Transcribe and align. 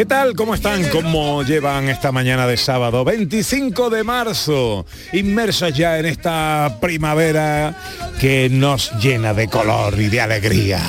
¿Qué 0.00 0.06
tal? 0.06 0.34
¿Cómo 0.34 0.54
están? 0.54 0.88
¿Cómo 0.88 1.42
llevan 1.42 1.90
esta 1.90 2.10
mañana 2.10 2.46
de 2.46 2.56
sábado 2.56 3.04
25 3.04 3.90
de 3.90 4.02
marzo? 4.02 4.86
Inmersos 5.12 5.74
ya 5.74 5.98
en 5.98 6.06
esta 6.06 6.78
primavera 6.80 7.76
que 8.18 8.48
nos 8.50 8.92
llena 8.92 9.34
de 9.34 9.48
color 9.48 10.00
y 10.00 10.08
de 10.08 10.22
alegría. 10.22 10.80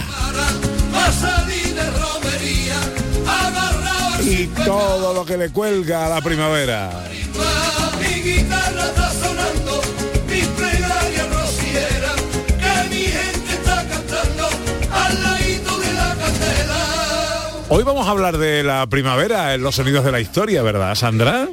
Y 4.23 4.48
todo 4.64 5.14
lo 5.14 5.25
que 5.25 5.36
le 5.36 5.50
cuelga 5.50 6.06
a 6.06 6.09
la 6.09 6.22
primavera. 6.22 6.90
Hoy 17.73 17.83
vamos 17.83 18.05
a 18.05 18.11
hablar 18.11 18.38
de 18.38 18.64
la 18.64 18.86
primavera 18.88 19.53
en 19.53 19.64
los 19.64 19.75
sonidos 19.75 20.03
de 20.03 20.11
la 20.11 20.19
historia, 20.19 20.61
¿verdad, 20.61 20.94
Sandra? 20.94 21.47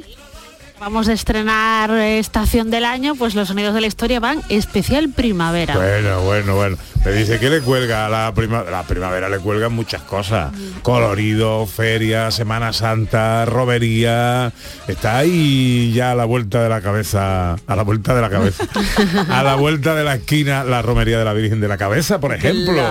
Vamos 0.77 1.07
a 1.07 1.13
estrenar 1.13 1.91
estación 1.91 2.69
del 2.69 2.83
año, 2.83 3.15
pues 3.15 3.35
los 3.35 3.47
sonidos 3.47 3.73
de 3.73 3.79
la 3.79 3.87
historia 3.87 4.19
van 4.19 4.41
especial 4.49 5.13
primavera. 5.15 5.75
Bueno, 5.75 6.21
bueno, 6.23 6.55
bueno. 6.55 6.77
Me 7.05 7.13
dice 7.13 7.39
que 7.39 7.49
le 7.49 7.61
cuelga 7.61 8.05
a 8.05 8.09
la 8.09 8.33
primavera. 8.33 8.69
La 8.69 8.83
primavera 8.83 9.29
le 9.29 9.39
cuelgan 9.39 9.71
muchas 9.71 10.01
cosas. 10.01 10.51
Colorido, 10.81 11.65
feria, 11.65 12.31
Semana 12.31 12.73
Santa, 12.73 13.45
robería. 13.45 14.51
Está 14.89 15.19
ahí 15.19 15.93
ya 15.93 16.11
a 16.11 16.15
la 16.15 16.25
vuelta 16.25 16.61
de 16.61 16.67
la 16.67 16.81
cabeza. 16.81 17.55
A 17.65 17.75
la 17.77 17.83
vuelta 17.83 18.13
de 18.13 18.21
la 18.21 18.29
cabeza. 18.29 18.65
a 19.29 19.41
la 19.41 19.55
vuelta 19.55 19.95
de 19.95 20.03
la 20.03 20.15
esquina, 20.15 20.65
la 20.65 20.81
romería 20.81 21.17
de 21.17 21.23
la 21.23 21.33
Virgen 21.33 21.61
de 21.61 21.69
la 21.69 21.77
Cabeza, 21.77 22.19
por 22.19 22.33
ejemplo. 22.33 22.83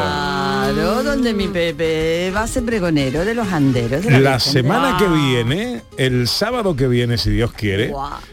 Claro, 0.74 1.02
donde 1.02 1.32
mi 1.32 1.48
Pepe 1.48 2.30
va 2.34 2.42
a 2.42 2.46
ser 2.46 2.62
pregonero 2.62 3.24
de 3.24 3.34
los 3.34 3.48
anderos. 3.48 4.04
de 4.04 4.20
La 4.20 4.38
semana 4.38 4.98
que 4.98 5.08
viene, 5.08 5.80
el 5.96 6.28
sábado 6.28 6.76
que 6.76 6.86
viene, 6.88 7.16
si 7.16 7.30
Dios 7.30 7.52
quiere, 7.52 7.90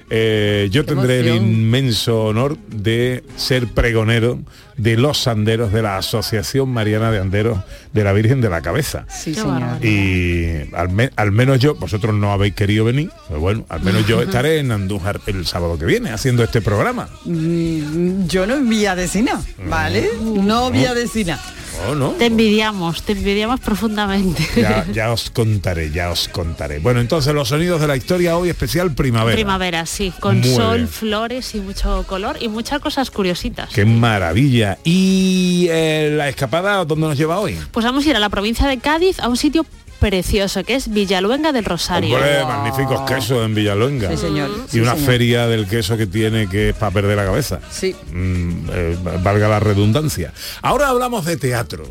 eh, 0.10 0.68
yo 0.70 0.84
Qué 0.84 0.94
tendré 0.94 1.20
el 1.22 1.36
inmenso 1.36 2.26
honor 2.26 2.58
de 2.68 3.24
ser 3.38 3.68
pregonero 3.68 4.40
de 4.78 4.98
los 4.98 5.28
anderos 5.28 5.72
de 5.72 5.82
la 5.82 5.98
Asociación 5.98 6.70
Mariana 6.70 7.12
de 7.12 7.20
Anderos 7.20 7.60
de 7.94 8.04
la 8.04 8.12
Virgen 8.14 8.42
de 8.42 8.50
la 8.50 8.62
Cabeza. 8.62 9.06
Sí, 9.10 9.32
Qué 9.32 9.42
señor. 9.42 9.62
bárbaro. 9.62 9.86
Y 9.86 10.70
al, 10.76 10.90
me- 10.90 11.12
al 11.16 11.32
menos 11.32 11.60
yo, 11.60 11.76
vosotros 11.76 12.14
no 12.14 12.32
habéis 12.34 12.56
querido 12.56 12.84
venir, 12.86 13.10
pero 13.28 13.40
bueno, 13.40 13.66
al 13.70 13.82
menos 13.82 14.06
yo 14.08 14.22
estaré 14.22 14.60
en 14.60 14.72
Andújar 14.72 15.22
el 15.28 15.46
sábado 15.46 15.78
que 15.80 15.86
viene 15.86 16.12
haciendo 16.12 16.44
este 16.44 16.62
programa. 16.62 17.08
Mm, 17.26 18.28
Yo 18.28 18.46
no 18.48 18.60
voy 18.62 18.86
a 18.86 18.96
decir 18.96 19.24
nada, 19.24 19.42
¿vale? 19.68 20.10
No 20.22 20.70
voy 20.72 20.86
a 20.86 20.94
decir 20.94 21.28
nada. 21.28 21.42
¿Oh, 21.90 21.94
no? 21.94 22.12
Te 22.12 22.28
envidiamos, 22.28 23.04
te 23.04 23.12
envidiamos 23.12 23.60
profundamente. 23.60 24.48
Ya, 24.56 24.86
ya 24.94 25.12
os 25.12 25.30
contaré, 25.30 25.92
ya 25.92 26.10
os 26.10 26.30
contaré. 26.30 26.80
Bueno, 26.80 27.02
entonces 27.02 27.34
los 27.34 27.50
sonidos 27.50 27.82
de 27.82 27.88
la 27.88 27.98
historia 27.98 28.38
hoy 28.38 28.48
especial 28.50 28.94
primavera. 28.94 29.36
Primavera, 29.36 29.86
sí, 29.86 30.14
con 30.22 30.40
Muy 30.40 30.56
sol, 30.56 30.78
bien. 30.78 30.88
flores 30.88 31.54
y 31.54 31.60
mucho 31.60 32.06
color 32.08 32.38
y 32.40 32.48
muchas 32.48 32.80
cosas 32.80 33.12
curiositas. 33.12 33.70
Qué 33.74 33.84
maravilla. 33.84 34.65
¿Y 34.84 35.68
eh, 35.70 36.14
la 36.16 36.30
escapada 36.30 36.84
dónde 36.86 37.08
nos 37.08 37.18
lleva 37.18 37.40
hoy? 37.40 37.58
Pues 37.72 37.86
vamos 37.86 38.06
a 38.06 38.10
ir 38.10 38.16
a 38.16 38.20
la 38.20 38.30
provincia 38.30 38.68
de 38.68 38.78
Cádiz, 38.80 39.20
a 39.20 39.28
un 39.30 39.38
sitio 39.38 39.66
precioso 40.00 40.64
que 40.64 40.76
es 40.76 40.90
Villaluenga 40.92 41.52
del 41.52 41.66
Rosario. 41.66 42.16
Hombre, 42.16 42.44
magníficos 42.46 43.02
quesos 43.10 43.46
en 43.46 43.56
Villaluenga. 43.56 44.10
Sí, 44.12 44.18
señor. 44.18 44.50
Y 44.68 44.72
Sí, 44.72 44.80
una 44.82 44.94
señor. 44.94 45.06
feria 45.08 45.48
del 45.48 45.68
queso 45.68 45.98
que 45.98 46.06
tiene 46.06 46.48
que 46.48 46.70
es 46.70 46.76
para 46.76 46.92
perder 46.92 47.18
la 47.18 47.26
cabeza. 47.26 47.60
Sí. 47.72 47.96
Mm, 48.12 48.70
eh, 48.72 48.98
valga 49.24 49.48
la 49.48 49.60
redundancia. 49.60 50.34
Ahora 50.62 50.90
hablamos 50.90 51.26
de 51.26 51.38
teatro. 51.38 51.86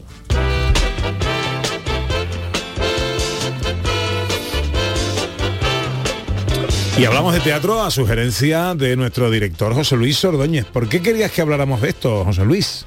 Y 6.96 7.06
hablamos 7.06 7.34
de 7.34 7.40
teatro 7.40 7.82
a 7.82 7.90
sugerencia 7.90 8.76
de 8.76 8.94
nuestro 8.94 9.28
director 9.28 9.74
José 9.74 9.96
Luis 9.96 10.24
Ordóñez. 10.24 10.64
¿Por 10.66 10.88
qué 10.88 11.02
querías 11.02 11.32
que 11.32 11.42
habláramos 11.42 11.80
de 11.80 11.88
esto, 11.88 12.24
José 12.24 12.44
Luis? 12.44 12.86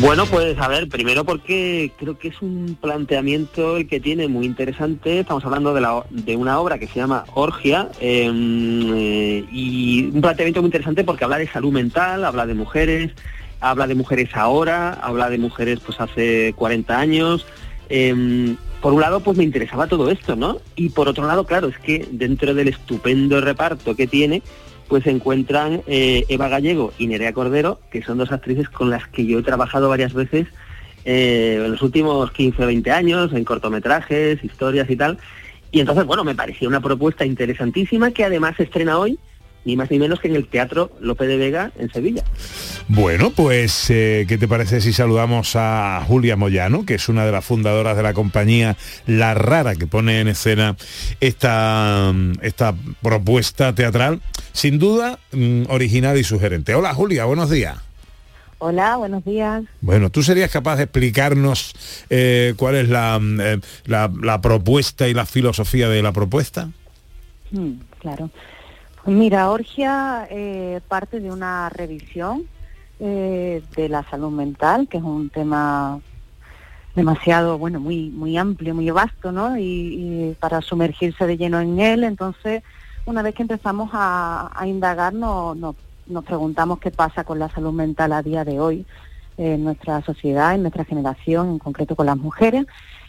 Bueno, 0.00 0.26
pues 0.26 0.58
a 0.58 0.66
ver, 0.66 0.88
primero 0.88 1.22
porque 1.22 1.92
creo 1.98 2.18
que 2.18 2.28
es 2.28 2.42
un 2.42 2.76
planteamiento 2.80 3.76
el 3.76 3.86
que 3.86 4.00
tiene 4.00 4.26
muy 4.26 4.44
interesante. 4.44 5.20
Estamos 5.20 5.44
hablando 5.44 5.72
de, 5.72 5.82
la, 5.82 6.04
de 6.10 6.34
una 6.34 6.58
obra 6.58 6.78
que 6.78 6.88
se 6.88 6.98
llama 6.98 7.24
Orgia 7.34 7.90
eh, 8.00 8.28
eh, 8.28 9.44
y 9.52 10.10
un 10.12 10.20
planteamiento 10.20 10.60
muy 10.60 10.68
interesante 10.68 11.04
porque 11.04 11.22
habla 11.22 11.38
de 11.38 11.46
salud 11.46 11.72
mental, 11.72 12.24
habla 12.24 12.44
de 12.44 12.54
mujeres, 12.54 13.12
habla 13.60 13.86
de 13.86 13.94
mujeres 13.94 14.30
ahora, 14.34 14.94
habla 14.94 15.30
de 15.30 15.38
mujeres 15.38 15.78
pues 15.78 16.00
hace 16.00 16.54
40 16.56 16.98
años. 16.98 17.46
Eh, 17.88 18.56
por 18.80 18.92
un 18.92 19.00
lado, 19.00 19.20
pues 19.20 19.36
me 19.36 19.44
interesaba 19.44 19.86
todo 19.86 20.10
esto, 20.10 20.36
¿no? 20.36 20.58
Y 20.76 20.90
por 20.90 21.08
otro 21.08 21.26
lado, 21.26 21.44
claro, 21.44 21.68
es 21.68 21.78
que 21.78 22.06
dentro 22.10 22.54
del 22.54 22.68
estupendo 22.68 23.40
reparto 23.40 23.96
que 23.96 24.06
tiene, 24.06 24.42
pues 24.88 25.04
se 25.04 25.10
encuentran 25.10 25.82
eh, 25.86 26.24
Eva 26.28 26.48
Gallego 26.48 26.92
y 26.98 27.06
Nerea 27.06 27.32
Cordero, 27.32 27.80
que 27.90 28.02
son 28.02 28.18
dos 28.18 28.32
actrices 28.32 28.68
con 28.68 28.90
las 28.90 29.06
que 29.08 29.26
yo 29.26 29.38
he 29.38 29.42
trabajado 29.42 29.88
varias 29.88 30.12
veces 30.12 30.46
eh, 31.04 31.60
en 31.64 31.72
los 31.72 31.82
últimos 31.82 32.30
15 32.32 32.62
o 32.62 32.66
20 32.66 32.90
años, 32.90 33.32
en 33.32 33.44
cortometrajes, 33.44 34.42
historias 34.42 34.88
y 34.90 34.96
tal. 34.96 35.18
Y 35.70 35.80
entonces, 35.80 36.04
bueno, 36.04 36.24
me 36.24 36.34
parecía 36.34 36.68
una 36.68 36.80
propuesta 36.80 37.24
interesantísima 37.24 38.10
que 38.10 38.24
además 38.24 38.56
se 38.56 38.64
estrena 38.64 38.98
hoy, 38.98 39.18
ni 39.66 39.76
más 39.76 39.90
ni 39.90 39.98
menos 39.98 40.20
que 40.20 40.28
en 40.28 40.36
el 40.36 40.46
Teatro 40.46 40.92
Lope 41.00 41.26
de 41.26 41.36
Vega 41.36 41.72
en 41.76 41.92
Sevilla. 41.92 42.22
Bueno, 42.86 43.30
pues, 43.30 43.90
eh, 43.90 44.24
¿qué 44.28 44.38
te 44.38 44.46
parece 44.46 44.80
si 44.80 44.92
saludamos 44.92 45.56
a 45.56 46.02
Julia 46.06 46.36
Moyano, 46.36 46.86
que 46.86 46.94
es 46.94 47.08
una 47.08 47.26
de 47.26 47.32
las 47.32 47.44
fundadoras 47.44 47.96
de 47.96 48.04
la 48.04 48.14
compañía 48.14 48.76
La 49.06 49.34
Rara, 49.34 49.74
que 49.74 49.88
pone 49.88 50.20
en 50.20 50.28
escena 50.28 50.76
esta, 51.20 52.14
esta 52.42 52.74
propuesta 53.02 53.74
teatral, 53.74 54.20
sin 54.52 54.78
duda 54.78 55.18
mm, 55.32 55.64
original 55.68 56.16
y 56.16 56.22
sugerente? 56.22 56.76
Hola 56.76 56.94
Julia, 56.94 57.24
buenos 57.24 57.50
días. 57.50 57.76
Hola, 58.58 58.96
buenos 58.96 59.24
días. 59.24 59.64
Bueno, 59.80 60.10
¿tú 60.10 60.22
serías 60.22 60.50
capaz 60.50 60.76
de 60.76 60.84
explicarnos 60.84 61.74
eh, 62.08 62.54
cuál 62.56 62.76
es 62.76 62.88
la, 62.88 63.18
mm, 63.18 63.40
eh, 63.40 63.60
la, 63.84 64.12
la 64.22 64.40
propuesta 64.40 65.08
y 65.08 65.14
la 65.14 65.26
filosofía 65.26 65.88
de 65.88 66.02
la 66.02 66.12
propuesta? 66.12 66.70
Mm, 67.50 67.72
claro. 67.98 68.30
Mira, 69.06 69.50
Orgia 69.50 70.26
eh, 70.30 70.80
parte 70.88 71.20
de 71.20 71.30
una 71.30 71.68
revisión 71.68 72.42
eh, 72.98 73.62
de 73.76 73.88
la 73.88 74.02
salud 74.10 74.30
mental, 74.32 74.88
que 74.88 74.98
es 74.98 75.02
un 75.04 75.30
tema 75.30 76.00
demasiado, 76.96 77.56
bueno, 77.56 77.78
muy, 77.78 78.10
muy 78.10 78.36
amplio, 78.36 78.74
muy 78.74 78.90
vasto, 78.90 79.30
¿no? 79.30 79.56
Y, 79.58 80.36
para 80.40 80.60
sumergirse 80.60 81.26
de 81.26 81.36
lleno 81.36 81.60
en 81.60 81.78
él, 81.78 82.02
entonces, 82.02 82.64
una 83.04 83.22
vez 83.22 83.34
que 83.34 83.42
empezamos 83.42 83.90
a, 83.92 84.50
indagar, 84.66 85.14
no- 85.14 85.54
nos 85.54 86.24
preguntamos 86.24 86.80
qué 86.80 86.90
pasa 86.90 87.22
con 87.22 87.38
la 87.38 87.48
salud 87.50 87.72
mental 87.72 88.12
a 88.12 88.22
día 88.22 88.44
de 88.44 88.58
hoy 88.58 88.86
en 89.36 89.64
nuestra 89.64 90.02
sociedad, 90.02 90.54
en 90.54 90.62
nuestra 90.62 90.84
generación, 90.84 91.50
en 91.50 91.58
concreto 91.58 91.94
con 91.94 92.06
las 92.06 92.16
mujeres, 92.16 92.64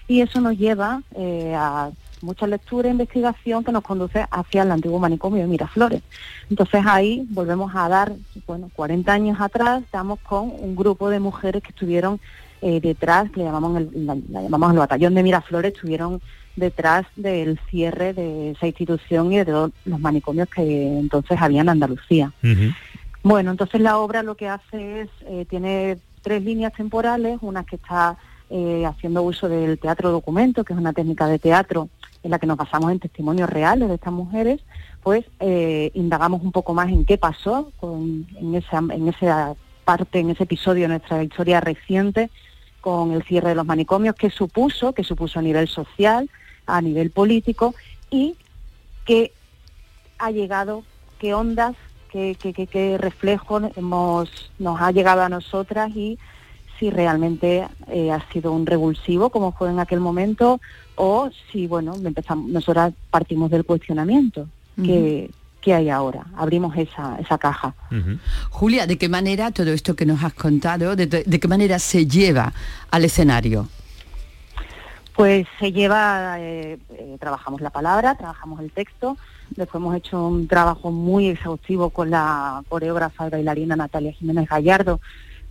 y 0.07 0.21
eso 0.21 0.41
nos 0.41 0.57
lleva 0.57 1.01
eh, 1.15 1.55
a 1.55 1.91
mucha 2.21 2.47
lectura 2.47 2.87
e 2.87 2.91
investigación 2.91 3.63
que 3.63 3.71
nos 3.71 3.83
conduce 3.83 4.25
hacia 4.29 4.63
el 4.63 4.71
antiguo 4.71 4.99
manicomio 4.99 5.41
de 5.41 5.47
Miraflores. 5.47 6.01
Entonces 6.49 6.83
ahí 6.85 7.25
volvemos 7.29 7.73
a 7.75 7.87
dar, 7.89 8.13
bueno, 8.45 8.69
40 8.75 9.11
años 9.11 9.41
atrás, 9.41 9.83
estamos 9.83 10.19
con 10.19 10.51
un 10.59 10.75
grupo 10.75 11.09
de 11.09 11.19
mujeres 11.19 11.63
que 11.63 11.69
estuvieron 11.69 12.19
eh, 12.61 12.79
detrás, 12.81 13.29
que 13.31 13.39
le 13.39 13.45
llamamos 13.45 13.77
el, 13.77 14.05
la, 14.05 14.15
la 14.29 14.41
llamamos 14.43 14.71
el 14.71 14.79
batallón 14.79 15.13
de 15.13 15.23
Miraflores, 15.23 15.73
estuvieron 15.73 16.21
detrás 16.57 17.05
del 17.15 17.59
cierre 17.69 18.13
de 18.13 18.51
esa 18.51 18.67
institución 18.67 19.31
y 19.31 19.37
de 19.37 19.45
todos 19.45 19.71
los 19.85 19.99
manicomios 19.99 20.49
que 20.49 20.97
entonces 20.97 21.39
había 21.39 21.61
en 21.61 21.69
Andalucía. 21.69 22.33
Bueno, 23.23 23.51
entonces 23.51 23.79
la 23.79 23.97
obra 23.99 24.23
lo 24.23 24.35
que 24.35 24.47
hace 24.47 25.01
es, 25.01 25.09
eh, 25.27 25.45
tiene 25.49 25.97
tres 26.21 26.43
líneas 26.43 26.73
temporales, 26.73 27.37
una 27.41 27.63
que 27.63 27.75
está 27.75 28.17
eh, 28.49 28.85
haciendo 28.85 29.23
uso 29.23 29.49
del 29.49 29.77
teatro 29.77 30.11
documento, 30.11 30.63
que 30.63 30.73
es 30.73 30.79
una 30.79 30.93
técnica 30.93 31.27
de 31.27 31.39
teatro 31.39 31.89
en 32.23 32.31
la 32.31 32.39
que 32.39 32.47
nos 32.47 32.57
basamos 32.57 32.91
en 32.91 32.99
testimonios 32.99 33.49
reales 33.49 33.89
de 33.89 33.95
estas 33.95 34.13
mujeres, 34.13 34.61
pues 35.03 35.25
eh, 35.39 35.91
indagamos 35.93 36.41
un 36.41 36.51
poco 36.51 36.73
más 36.73 36.89
en 36.89 37.05
qué 37.05 37.17
pasó 37.17 37.71
con, 37.79 38.25
en, 38.35 38.55
esa, 38.55 39.55
parte, 39.83 40.19
en 40.19 40.29
ese 40.29 40.43
episodio 40.43 40.83
de 40.83 40.87
nuestra 40.89 41.23
historia 41.23 41.61
reciente, 41.61 42.29
con 42.81 43.11
el 43.11 43.23
cierre 43.23 43.49
de 43.49 43.55
los 43.55 43.65
manicomios, 43.65 44.15
qué 44.15 44.29
supuso, 44.29 44.93
qué 44.93 45.03
supuso 45.03 45.39
a 45.39 45.41
nivel 45.41 45.67
social, 45.67 46.29
a 46.65 46.81
nivel 46.81 47.11
político 47.11 47.75
y 48.09 48.35
qué 49.05 49.33
ha 50.19 50.31
llegado, 50.31 50.83
qué 51.19 51.33
ondas, 51.33 51.75
qué, 52.11 52.35
qué, 52.39 52.53
qué, 52.53 52.67
qué 52.67 52.97
reflejo 52.97 53.61
hemos, 53.75 54.51
nos 54.59 54.79
ha 54.81 54.91
llegado 54.91 55.21
a 55.21 55.29
nosotras 55.29 55.91
y 55.95 56.17
si 56.79 56.89
realmente 56.89 57.67
eh, 57.87 58.11
ha 58.11 58.21
sido 58.31 58.51
un 58.51 58.65
revulsivo 58.65 59.29
como 59.29 59.51
fue 59.51 59.69
en 59.69 59.79
aquel 59.79 59.99
momento 59.99 60.59
o 60.95 61.29
si 61.51 61.67
bueno 61.67 61.95
empezamos 61.95 62.49
nosotras 62.49 62.93
partimos 63.11 63.49
del 63.51 63.65
cuestionamiento 63.65 64.47
que, 64.75 65.31
que 65.61 65.73
hay 65.73 65.89
ahora. 65.89 66.25
Abrimos 66.35 66.75
esa, 66.77 67.17
esa 67.19 67.37
caja. 67.39 67.73
Julia, 68.51 68.85
¿de 68.85 68.97
qué 68.97 69.09
manera 69.09 69.49
todo 69.51 69.71
esto 69.71 69.95
que 69.95 70.05
nos 70.05 70.23
has 70.23 70.33
contado, 70.33 70.95
de, 70.95 71.07
de- 71.07 71.23
de 71.25 71.39
qué 71.39 71.47
manera 71.47 71.79
se 71.79 72.05
lleva 72.05 72.53
al 72.91 73.03
escenario? 73.05 73.67
Pues 75.15 75.47
se 75.59 75.71
lleva, 75.71 76.39
eh, 76.39 76.77
eh, 76.91 77.17
trabajamos 77.19 77.59
la 77.61 77.71
palabra, 77.71 78.13
trabajamos 78.15 78.59
el 78.59 78.69
texto, 78.71 79.17
después 79.55 79.81
hemos 79.81 79.95
hecho 79.95 80.27
un 80.27 80.47
trabajo 80.47 80.91
muy 80.91 81.27
exhaustivo 81.29 81.89
con 81.89 82.11
la 82.11 82.63
coreógrafa 82.69 83.25
y 83.25 83.31
bailarina 83.31 83.75
Natalia 83.75 84.11
Jiménez 84.13 84.47
Gallardo 84.47 84.99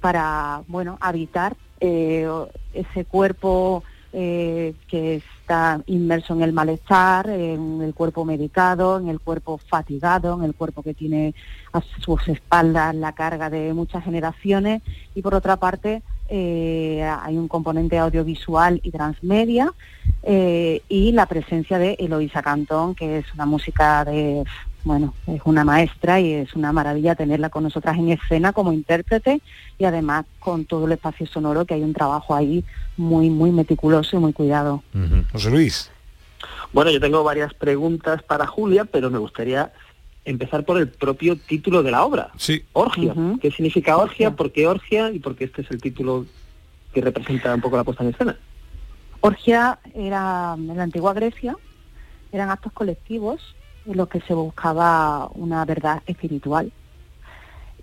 para, 0.01 0.63
bueno, 0.69 0.99
habitar 1.01 1.57
eh, 1.81 2.29
ese 2.73 3.05
cuerpo 3.05 3.83
eh, 4.13 4.75
que 4.89 5.17
está 5.17 5.83
inmerso 5.87 6.33
en 6.35 6.43
el 6.43 6.53
malestar, 6.53 7.29
en 7.29 7.83
el 7.83 7.93
cuerpo 7.93 8.25
medicado, 8.25 8.99
en 8.99 9.09
el 9.09 9.21
cuerpo 9.21 9.59
fatigado, 9.59 10.39
en 10.39 10.45
el 10.45 10.55
cuerpo 10.55 10.83
que 10.83 10.95
tiene 10.95 11.35
a 11.73 11.83
sus 12.01 12.27
espaldas 12.29 12.95
la 12.95 13.13
carga 13.13 13.51
de 13.51 13.75
muchas 13.75 14.05
generaciones. 14.05 14.83
Y 15.15 15.23
por 15.23 15.35
otra 15.35 15.57
parte 15.57 16.03
eh, 16.29 17.03
hay 17.23 17.37
un 17.37 17.49
componente 17.49 17.99
audiovisual 17.99 18.81
y 18.83 18.91
transmedia 18.91 19.73
eh, 20.23 20.83
y 20.89 21.13
la 21.13 21.27
presencia 21.27 21.79
de 21.79 21.97
Eloisa 21.99 22.43
Cantón, 22.43 22.95
que 22.95 23.19
es 23.19 23.35
una 23.35 23.47
música 23.47 24.05
de, 24.05 24.45
bueno, 24.85 25.15
es 25.27 25.41
una 25.45 25.65
maestra 25.65 26.21
y 26.21 26.33
es 26.33 26.55
una 26.55 26.73
maravilla 26.73 27.15
tenerla 27.15 27.49
con 27.49 27.65
nosotras 27.65 27.97
en 27.97 28.11
escena 28.11 28.53
como 28.53 28.73
intérprete 28.73 29.41
y 29.79 29.85
además 29.85 30.27
con 30.39 30.65
todo 30.65 30.87
el 30.87 30.93
espacio 30.93 31.27
sonoro 31.27 31.65
que 31.65 31.75
hay 31.75 31.83
un 31.83 31.93
trabajo 31.93 32.35
ahí 32.35 32.65
muy, 32.97 33.31
muy 33.31 33.51
meticuloso 33.51 34.17
y 34.17 34.21
muy 34.21 34.33
cuidado. 34.33 34.83
José 35.33 35.51
Luis. 35.51 35.91
Bueno, 36.73 36.91
yo 36.91 37.01
tengo 37.01 37.25
varias 37.25 37.55
preguntas 37.55 38.23
para 38.23 38.47
Julia, 38.47 38.85
pero 38.85 39.11
me 39.11 39.19
gustaría 39.19 39.73
empezar 40.27 40.65
por 40.65 40.77
el 40.77 40.89
propio 40.89 41.37
título 41.37 41.83
de 41.83 41.93
la 41.93 42.05
obra. 42.05 42.31
Sí. 42.37 42.65
Orgia. 42.73 43.15
¿Qué 43.41 43.51
significa 43.51 43.97
orgia? 43.97 44.33
¿Por 44.33 44.53
qué 44.53 44.67
orgia? 44.67 45.11
Y 45.11 45.21
por 45.21 45.37
qué 45.37 45.45
este 45.45 45.63
es 45.63 45.71
el 45.71 45.81
título 45.81 46.27
que 46.93 47.01
representa 47.01 47.55
un 47.55 47.61
poco 47.61 47.77
la 47.77 47.85
puesta 47.85 48.03
en 48.03 48.11
escena. 48.11 48.37
Orgia 49.21 49.79
era 49.95 50.55
en 50.59 50.77
la 50.77 50.83
antigua 50.83 51.15
Grecia, 51.15 51.57
eran 52.33 52.51
actos 52.51 52.73
colectivos 52.73 53.55
en 53.87 53.97
los 53.97 54.09
que 54.09 54.21
se 54.21 54.35
buscaba 54.35 55.29
una 55.35 55.65
verdad 55.65 56.03
espiritual. 56.07 56.73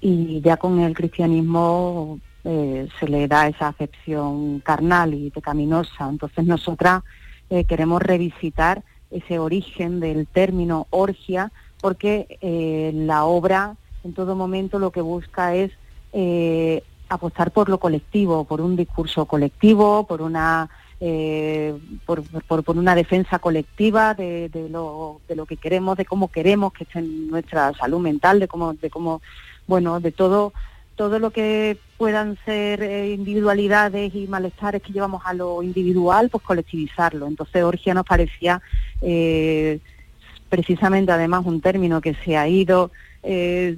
Y 0.02 0.42
ya 0.42 0.58
con 0.58 0.80
el 0.82 0.94
cristianismo 0.94 2.20
eh, 2.44 2.90
se 3.00 3.08
le 3.08 3.28
da 3.28 3.48
esa 3.48 3.70
acepción 3.70 4.60
carnal 4.60 5.14
y 5.14 5.30
pecaminosa. 5.30 6.10
Entonces 6.10 6.46
nosotras 6.46 7.04
eh, 7.50 7.64
queremos 7.64 8.02
revisitar 8.02 8.84
ese 9.12 9.40
origen 9.40 10.00
del 10.00 10.28
término 10.28 10.88
orgia 10.90 11.52
porque 11.84 12.38
eh, 12.40 12.94
la 12.96 13.26
obra 13.26 13.76
en 14.06 14.14
todo 14.14 14.38
momento 14.38 14.80
lo 14.80 14.92
que 14.92 15.02
busca 15.02 15.54
es 15.54 15.70
eh, 16.14 16.82
apostar 17.10 17.52
por 17.52 17.68
lo 17.68 17.78
colectivo, 17.78 18.46
por 18.46 18.62
un 18.62 18.78
discurso 18.78 19.26
colectivo, 19.26 20.08
por 20.08 20.22
una 20.22 20.70
eh, 21.02 21.78
por, 22.06 22.24
una 22.68 22.96
defensa 22.96 23.38
colectiva 23.40 24.14
de, 24.14 24.50
lo, 24.70 25.20
que 25.46 25.58
queremos, 25.58 25.98
de 25.98 26.06
cómo 26.06 26.30
queremos 26.30 26.72
que 26.72 26.86
esté 26.86 27.02
nuestra 27.02 27.74
salud 27.74 28.00
mental, 28.00 28.40
de 28.40 28.48
cómo, 28.48 28.76
de 28.76 28.90
cómo, 28.90 29.22
bueno, 29.68 30.00
de 30.00 30.14
todo, 30.14 30.54
todo 30.96 31.20
lo 31.20 31.32
que 31.32 31.78
puedan 31.98 32.38
ser 32.46 33.10
individualidades 33.10 34.16
y 34.16 34.26
malestares 34.28 34.82
que 34.82 34.94
llevamos 34.94 35.22
a 35.26 35.34
lo 35.34 35.62
individual, 35.62 36.30
pues 36.30 36.46
colectivizarlo. 36.46 37.28
Entonces 37.28 37.62
Orgia 37.62 37.94
nos 37.94 38.06
parecía 38.06 38.62
precisamente 40.54 41.12
además 41.12 41.48
un 41.48 41.62
término 41.62 42.00
que 42.00 42.14
se 42.14 42.38
ha 42.38 42.48
ido 42.48 42.92
eh, 43.24 43.76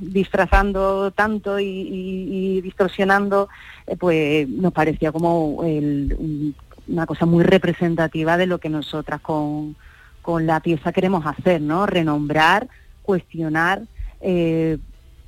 disfrazando 0.00 1.12
tanto 1.12 1.60
y, 1.60 1.64
y- 1.64 2.56
y 2.56 2.60
distorsionando, 2.60 3.48
eh, 3.86 3.94
pues 3.96 4.48
nos 4.48 4.72
parecía 4.72 5.12
como 5.12 5.62
el- 5.64 6.54
una 6.88 7.06
cosa 7.06 7.24
muy 7.24 7.44
representativa 7.44 8.36
de 8.36 8.46
lo 8.46 8.58
que 8.58 8.68
nosotras 8.68 9.20
con, 9.20 9.76
con 10.20 10.44
la 10.44 10.58
pieza 10.58 10.90
queremos 10.90 11.24
hacer, 11.24 11.60
¿no? 11.60 11.86
Renombrar, 11.86 12.66
cuestionar, 13.02 13.82
eh, 14.20 14.76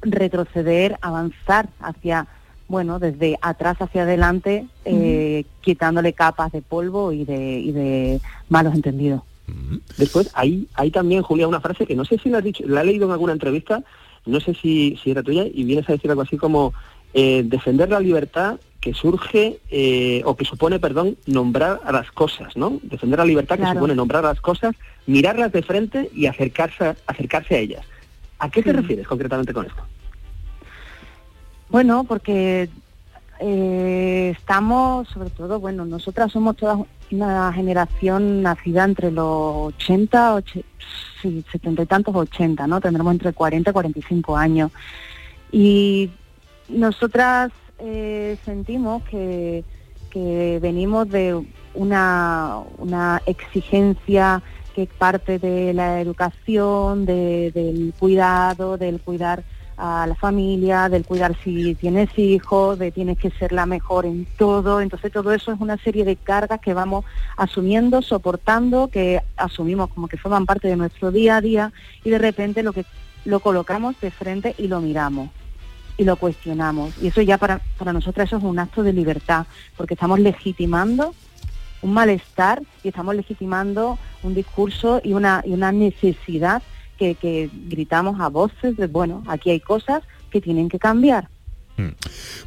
retroceder, 0.02 0.98
avanzar 1.02 1.68
hacia, 1.78 2.26
bueno, 2.66 2.98
desde 2.98 3.38
atrás 3.42 3.76
hacia 3.78 4.02
adelante, 4.02 4.66
quitándole 5.60 6.14
capas 6.14 6.50
de 6.50 6.62
polvo 6.62 7.12
y 7.12 7.24
de, 7.24 7.60
y 7.60 7.70
de 7.70 8.20
malos 8.48 8.74
entendidos. 8.74 9.22
Después, 9.96 10.28
hay, 10.34 10.66
hay 10.74 10.90
también, 10.90 11.22
Julia, 11.22 11.48
una 11.48 11.60
frase 11.60 11.86
que 11.86 11.94
no 11.94 12.04
sé 12.04 12.18
si 12.18 12.28
la 12.30 12.38
has 12.38 12.44
dicho, 12.44 12.64
la 12.66 12.80
he 12.82 12.84
leído 12.84 13.06
en 13.06 13.12
alguna 13.12 13.32
entrevista, 13.32 13.82
no 14.26 14.40
sé 14.40 14.54
si, 14.54 14.98
si 15.02 15.10
era 15.10 15.22
tuya, 15.22 15.44
y 15.52 15.64
vienes 15.64 15.88
a 15.88 15.92
decir 15.92 16.10
algo 16.10 16.22
así 16.22 16.36
como 16.36 16.72
eh, 17.14 17.42
defender 17.44 17.90
la 17.90 18.00
libertad 18.00 18.58
que 18.80 18.94
surge, 18.94 19.60
eh, 19.70 20.22
o 20.24 20.36
que 20.36 20.46
supone, 20.46 20.78
perdón, 20.78 21.16
nombrar 21.26 21.80
a 21.84 21.92
las 21.92 22.10
cosas, 22.12 22.56
¿no? 22.56 22.80
Defender 22.82 23.18
la 23.18 23.26
libertad 23.26 23.56
que 23.56 23.62
Claro. 23.62 23.78
supone 23.78 23.94
nombrar 23.94 24.24
a 24.24 24.28
las 24.28 24.40
cosas, 24.40 24.74
mirarlas 25.06 25.52
de 25.52 25.62
frente 25.62 26.10
y 26.14 26.24
acercarse, 26.26 26.96
acercarse 27.06 27.56
a 27.56 27.58
ellas. 27.58 27.84
¿A 28.38 28.48
qué 28.50 28.62
te 28.62 28.70
Sí. 28.70 28.76
refieres 28.76 29.06
concretamente 29.06 29.52
con 29.52 29.66
esto? 29.66 29.82
Bueno, 31.68 32.04
porque 32.04 32.70
eh, 33.40 34.34
estamos, 34.38 35.08
sobre 35.08 35.30
todo, 35.30 35.58
bueno, 35.60 35.84
nosotras 35.84 36.30
somos 36.32 36.56
todas 36.56 36.78
una 37.10 37.52
generación 37.52 38.42
nacida 38.42 38.84
entre 38.84 39.10
los 39.10 39.74
80, 39.74 40.36
och- 40.36 40.64
sí, 41.20 41.44
70 41.50 41.82
y 41.82 41.86
tantos, 41.86 42.14
80, 42.14 42.66
¿no? 42.68 42.80
Tendremos 42.80 43.12
entre 43.12 43.32
40 43.32 43.70
y 43.70 43.72
45 43.72 44.36
años. 44.36 44.70
Y 45.50 46.10
nosotras 46.68 47.50
eh, 47.78 48.36
sentimos 48.44 49.02
que, 49.04 49.64
que 50.10 50.58
venimos 50.62 51.08
de 51.08 51.42
una, 51.74 52.58
una 52.78 53.22
exigencia 53.26 54.42
que 54.74 54.86
parte 54.86 55.38
de 55.40 55.72
la 55.74 56.00
educación, 56.00 57.06
de- 57.06 57.50
del 57.52 57.92
cuidado, 57.98 58.76
del 58.76 59.00
cuidar 59.00 59.42
a 59.80 60.06
la 60.06 60.14
familia, 60.14 60.90
del 60.90 61.06
cuidar 61.06 61.34
si 61.42 61.74
tienes 61.74 62.16
hijos, 62.18 62.78
de 62.78 62.92
tienes 62.92 63.18
que 63.18 63.30
ser 63.30 63.50
la 63.50 63.64
mejor 63.64 64.04
en 64.04 64.26
todo. 64.36 64.82
Entonces 64.82 65.10
todo 65.10 65.32
eso 65.32 65.52
es 65.52 65.60
una 65.60 65.78
serie 65.78 66.04
de 66.04 66.16
cargas 66.16 66.60
que 66.60 66.74
vamos 66.74 67.06
asumiendo, 67.38 68.02
soportando, 68.02 68.88
que 68.88 69.22
asumimos 69.36 69.88
como 69.88 70.06
que 70.06 70.18
forman 70.18 70.44
parte 70.44 70.68
de 70.68 70.76
nuestro 70.76 71.10
día 71.10 71.36
a 71.36 71.40
día 71.40 71.72
y 72.04 72.10
de 72.10 72.18
repente 72.18 72.62
lo 72.62 72.74
que 72.74 72.84
lo 73.24 73.40
colocamos 73.40 73.98
de 74.00 74.10
frente 74.10 74.54
y 74.58 74.68
lo 74.68 74.80
miramos 74.80 75.30
y 75.96 76.04
lo 76.04 76.16
cuestionamos. 76.16 76.92
Y 77.02 77.06
eso 77.06 77.22
ya 77.22 77.38
para, 77.38 77.60
para 77.78 77.94
nosotros 77.94 78.26
eso 78.26 78.36
es 78.36 78.42
un 78.42 78.58
acto 78.58 78.82
de 78.82 78.92
libertad, 78.92 79.46
porque 79.76 79.94
estamos 79.94 80.20
legitimando 80.20 81.14
un 81.82 81.94
malestar 81.94 82.62
y 82.82 82.88
estamos 82.88 83.14
legitimando 83.14 83.98
un 84.22 84.34
discurso 84.34 85.00
y 85.02 85.14
una, 85.14 85.42
y 85.44 85.52
una 85.52 85.72
necesidad 85.72 86.62
que, 87.00 87.14
que 87.14 87.48
gritamos 87.68 88.20
a 88.20 88.28
voces 88.28 88.76
de, 88.76 88.86
bueno, 88.86 89.24
aquí 89.26 89.48
hay 89.50 89.58
cosas 89.60 90.02
que 90.30 90.40
tienen 90.42 90.68
que 90.68 90.78
cambiar. 90.78 91.28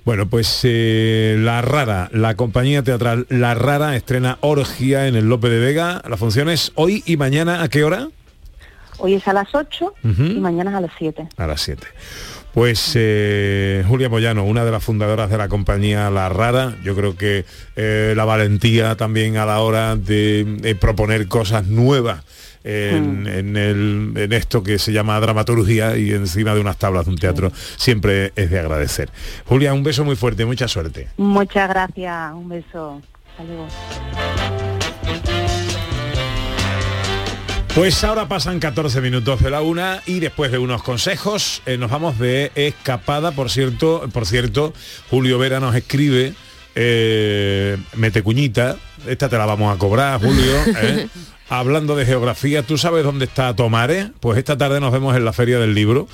Bueno, 0.05 0.29
pues 0.29 0.59
eh, 0.61 1.37
La 1.39 1.63
Rara, 1.63 2.07
la 2.13 2.35
compañía 2.35 2.83
teatral 2.83 3.25
La 3.29 3.55
Rara 3.55 3.95
estrena 3.95 4.37
Orgia 4.41 5.07
en 5.07 5.15
el 5.15 5.27
Lope 5.27 5.49
de 5.49 5.57
Vega. 5.57 6.03
La 6.07 6.17
función 6.17 6.49
es 6.49 6.71
hoy 6.75 7.01
y 7.07 7.17
mañana, 7.17 7.63
¿a 7.63 7.67
qué 7.67 7.83
hora? 7.83 8.09
Hoy 8.99 9.15
es 9.15 9.27
a 9.27 9.33
las 9.33 9.47
8 9.55 9.93
Ujú. 10.03 10.23
y 10.23 10.39
mañana 10.39 10.69
es 10.69 10.77
a 10.77 10.81
las 10.81 10.91
7. 10.99 11.29
A 11.35 11.47
las 11.47 11.61
7. 11.61 11.81
Pues 12.53 12.91
eh, 12.93 13.83
Julia 13.87 14.07
Moyano, 14.07 14.43
una 14.45 14.63
de 14.63 14.69
las 14.69 14.83
fundadoras 14.83 15.31
de 15.31 15.39
la 15.39 15.47
compañía 15.47 16.11
La 16.11 16.29
Rara, 16.29 16.77
yo 16.83 16.95
creo 16.95 17.17
que 17.17 17.43
eh, 17.75 18.13
la 18.15 18.25
valentía 18.25 18.95
también 18.97 19.37
a 19.37 19.47
la 19.47 19.61
hora 19.61 19.95
de, 19.95 20.43
de 20.59 20.75
proponer 20.75 21.27
cosas 21.27 21.65
nuevas 21.65 22.23
en, 22.63 23.27
en 23.27 23.57
el- 23.57 24.13
en 24.15 24.33
esto 24.33 24.63
que 24.63 24.79
se 24.79 24.91
llama 24.93 25.19
dramaturgia 25.19 25.97
y 25.97 26.11
encima 26.11 26.53
de 26.53 26.61
unas 26.61 26.77
tablas 26.77 27.05
de 27.05 27.11
un 27.11 27.17
teatro 27.17 27.51
siempre 27.77 28.31
es 28.35 28.49
de 28.49 28.59
agradecer. 28.59 29.09
Julia, 29.45 29.73
un 29.73 29.83
beso 29.83 30.03
muy 30.05 30.15
fuerte, 30.15 30.45
mucha 30.45 30.67
suerte. 30.67 31.07
Muchas 31.17 31.67
gracias, 31.69 32.33
un 32.33 32.49
beso. 32.49 33.01
Luego. 33.45 33.67
Pues 37.75 38.03
ahora 38.03 38.27
pasan 38.27 38.59
14 38.59 39.01
minutos 39.01 39.41
de 39.41 39.49
la 39.49 39.61
una 39.61 40.01
y 40.05 40.19
después 40.19 40.51
de 40.51 40.59
unos 40.59 40.83
consejos 40.83 41.63
eh, 41.65 41.75
nos 41.79 41.89
vamos 41.89 42.19
de 42.19 42.51
escapada. 42.53 43.31
Por 43.31 43.49
cierto, 43.49 44.07
por 44.13 44.27
cierto, 44.27 44.73
Julio 45.09 45.39
Vera 45.39 45.59
nos 45.59 45.73
escribe, 45.75 46.33
eh, 46.75 47.77
mete 47.95 48.21
cuñita, 48.21 48.77
esta 49.07 49.27
te 49.27 49.39
la 49.39 49.47
vamos 49.47 49.75
a 49.75 49.79
cobrar, 49.79 50.21
Julio. 50.21 50.53
¿eh? 50.83 51.07
Hablando 51.55 51.95
de 51.95 52.07
geografía, 52.07 52.63
¿tú 52.63 52.79
sabes 52.79 53.03
dónde 53.03 53.25
está 53.25 53.55
Tomares? 53.55 54.07
Pues 54.19 54.39
esta 54.39 54.57
tarde 54.57 54.79
nos 54.79 54.91
vemos 54.91 55.15
en 55.15 55.23
la 55.23 55.33
Feria 55.33 55.59
del 55.59 55.75
Libro, 55.75 56.07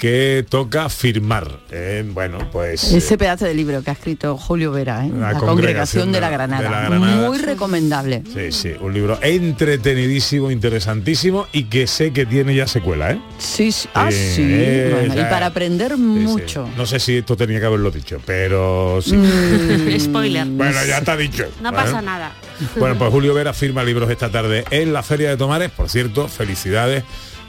que 0.00 0.46
toca 0.48 0.88
firmar. 0.88 1.60
¿eh? 1.70 2.02
Bueno, 2.08 2.38
pues... 2.50 2.90
Ese 2.90 3.18
pedazo 3.18 3.44
de 3.44 3.52
libro 3.52 3.82
que 3.82 3.90
ha 3.90 3.92
escrito 3.92 4.34
Julio 4.38 4.72
Vera, 4.72 5.04
¿eh? 5.04 5.10
La 5.12 5.32
la, 5.34 5.38
Congregación 5.38 5.46
Congregación 5.46 6.06
de 6.06 6.12
de 6.12 6.20
la, 6.22 6.30
Granada. 6.30 6.62
de 6.62 6.70
la 6.70 6.80
Granada. 6.88 7.28
Muy 7.28 7.36
recomendable. 7.36 8.22
Sí, 8.32 8.50
sí, 8.50 8.72
un 8.80 8.94
libro 8.94 9.18
entretenidísimo, 9.20 10.50
interesantísimo 10.50 11.46
y 11.52 11.64
que 11.64 11.86
sé 11.86 12.14
que 12.14 12.24
tiene 12.24 12.54
ya 12.54 12.66
secuela, 12.66 13.12
¿eh? 13.12 13.20
Sí, 13.38 13.70
sí. 13.70 13.88
Ah, 13.92 14.10
Sí. 14.10 14.42
Bueno, 14.90 15.14
y 15.20 15.24
para 15.24 15.46
aprender 15.46 15.90
Sí, 15.92 15.96
sí. 15.96 16.02
mucho. 16.02 16.68
No 16.78 16.86
sé 16.86 16.98
si 16.98 17.18
esto 17.18 17.36
tenía 17.36 17.60
que 17.60 17.66
haberlo 17.66 17.90
dicho, 17.90 18.20
pero 18.24 19.00
sí. 19.02 19.14
Mm. 19.16 20.00
Spoiler. 20.00 20.46
Bueno, 20.46 20.82
ya 20.86 20.98
está 20.98 21.14
dicho. 21.14 21.44
No 21.62 21.72
¿vale? 21.72 21.84
pasa 21.84 22.00
nada. 22.00 22.32
Bueno, 22.76 22.96
pues 22.96 23.10
Julio 23.12 23.34
Vera 23.34 23.52
firma 23.52 23.84
libros 23.84 24.08
esta 24.10 24.30
tarde 24.30 24.64
en 24.70 24.94
la 24.94 25.02
Feria 25.02 25.28
de 25.28 25.36
Tomares. 25.36 25.70
Por 25.70 25.90
cierto, 25.90 26.26
felicidades. 26.26 27.04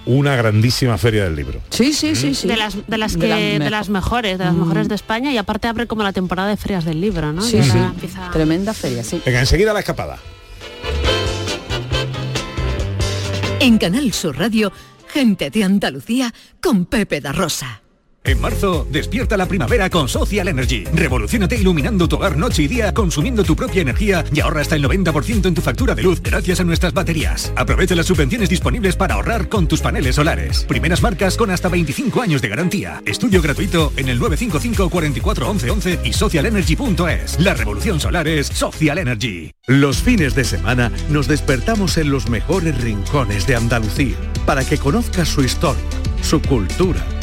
Una 0.06 0.36
grandísima 0.36 0.98
feria 0.98 1.26
del 1.26 1.36
libro. 1.36 1.62
Sí, 1.70 1.94
sí, 1.94 2.16
sí, 2.16 2.34
sí. 2.34 2.48
De 2.48 2.58
las, 2.58 2.76
de 2.88 2.98
las 2.98 3.14
De 3.14 3.20
que 3.20 3.28
las 3.28 3.40
de 3.40 3.60
mejo- 3.60 3.70
las 3.70 3.90
mejores, 3.90 4.38
de 4.40 4.46
las 4.46 4.54
mejores 4.56 4.90
de 4.90 4.96
España 4.96 5.32
y 5.32 5.38
aparte 5.38 5.68
abre 5.68 5.86
como 5.86 6.02
la 6.04 6.12
temporada 6.12 6.50
de 6.50 6.58
ferias 6.58 6.86
del 6.86 7.00
libro, 7.00 7.32
¿no? 7.34 7.42
Sí, 7.44 7.58
Y 7.58 7.64
sí. 7.64 7.70
ahora 7.70 7.86
empieza- 7.94 8.32
Tremenda 8.32 8.74
feria, 8.74 9.04
sí. 9.04 9.22
Venga, 9.26 9.40
enseguida 9.42 9.74
la 9.74 9.80
escapada. 9.82 10.18
En 13.60 13.78
Canal 13.78 14.12
Sur 14.12 14.38
Radio, 14.40 14.72
gente 15.08 15.52
de 15.52 15.64
Andalucía 15.64 16.34
con 16.62 16.86
Pepe 16.86 17.22
da 17.22 17.32
Rosa. 17.32 17.81
En 18.24 18.40
marzo, 18.40 18.88
despierta 18.92 19.36
la 19.36 19.48
primavera 19.48 19.90
con 19.90 20.08
Social 20.08 20.48
Energy. 20.48 20.84
Revolucionate 20.94 21.56
iluminando 21.56 22.08
tu 22.08 22.18
hogar 22.18 22.38
noche 22.38 22.62
y 22.62 22.68
día, 22.68 22.94
consumiendo 22.94 23.44
tu 23.44 23.56
propia 23.56 23.82
energía 23.82 24.24
y 24.32 24.40
ahorra 24.42 24.62
hasta 24.62 24.76
el 24.76 24.84
90% 24.84 25.48
en 25.48 25.56
tu 25.56 25.62
factura 25.62 25.96
de 25.96 26.04
luz 26.04 26.22
gracias 26.22 26.60
a 26.60 26.64
nuestras 26.64 26.94
baterías. 26.94 27.52
Aprovecha 27.56 27.96
las 27.96 28.06
subvenciones 28.06 28.48
disponibles 28.48 28.96
para 28.96 29.16
ahorrar 29.16 29.50
con 29.50 29.68
tus 29.68 29.82
paneles 29.82 30.16
solares. 30.16 30.66
Primeras 30.66 31.02
marcas 31.02 31.36
con 31.36 31.50
hasta 31.50 31.68
25 31.68 32.22
años 32.22 32.44
de 32.44 32.50
garantía. 32.50 33.02
Estudio 33.08 33.42
gratuito 33.42 33.92
en 33.98 34.08
el 34.08 34.20
955 34.20 34.90
44 34.90 35.50
11 35.50 35.72
11 35.72 36.00
y 36.04 36.14
socialenergy.es. 36.14 37.40
La 37.40 37.56
revolución 37.56 38.00
solar 38.00 38.28
es 38.28 38.48
Social 38.48 39.00
Energy. 39.00 39.52
Los 39.66 39.98
fines 39.98 40.36
de 40.36 40.44
semana 40.44 40.92
nos 41.10 41.28
despertamos 41.28 41.98
en 41.98 42.12
los 42.12 42.30
mejores 42.30 42.80
rincones 42.82 43.48
de 43.48 43.56
Andalucía 43.56 44.16
para 44.46 44.64
que 44.64 44.78
conozcas 44.78 45.28
su 45.28 45.42
historia, 45.42 45.82
su 46.22 46.42
cultura, 46.42 47.04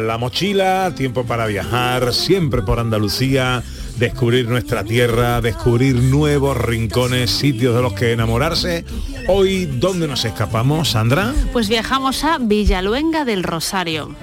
La 0.00 0.18
mochila, 0.18 0.92
tiempo 0.94 1.24
para 1.24 1.46
viajar, 1.46 2.12
siempre 2.12 2.62
por 2.62 2.78
Andalucía, 2.78 3.62
descubrir 3.96 4.48
nuestra 4.48 4.84
tierra, 4.84 5.40
descubrir 5.40 5.96
nuevos 5.96 6.56
rincones, 6.56 7.30
sitios 7.30 7.74
de 7.74 7.82
los 7.82 7.92
que 7.92 8.12
enamorarse. 8.12 8.84
Hoy, 9.28 9.66
¿dónde 9.66 10.08
nos 10.08 10.24
escapamos, 10.24 10.90
Sandra? 10.90 11.34
Pues 11.52 11.68
viajamos 11.68 12.24
a 12.24 12.38
Villaluenga 12.38 13.24
del 13.24 13.42
Rosario. 13.42 14.14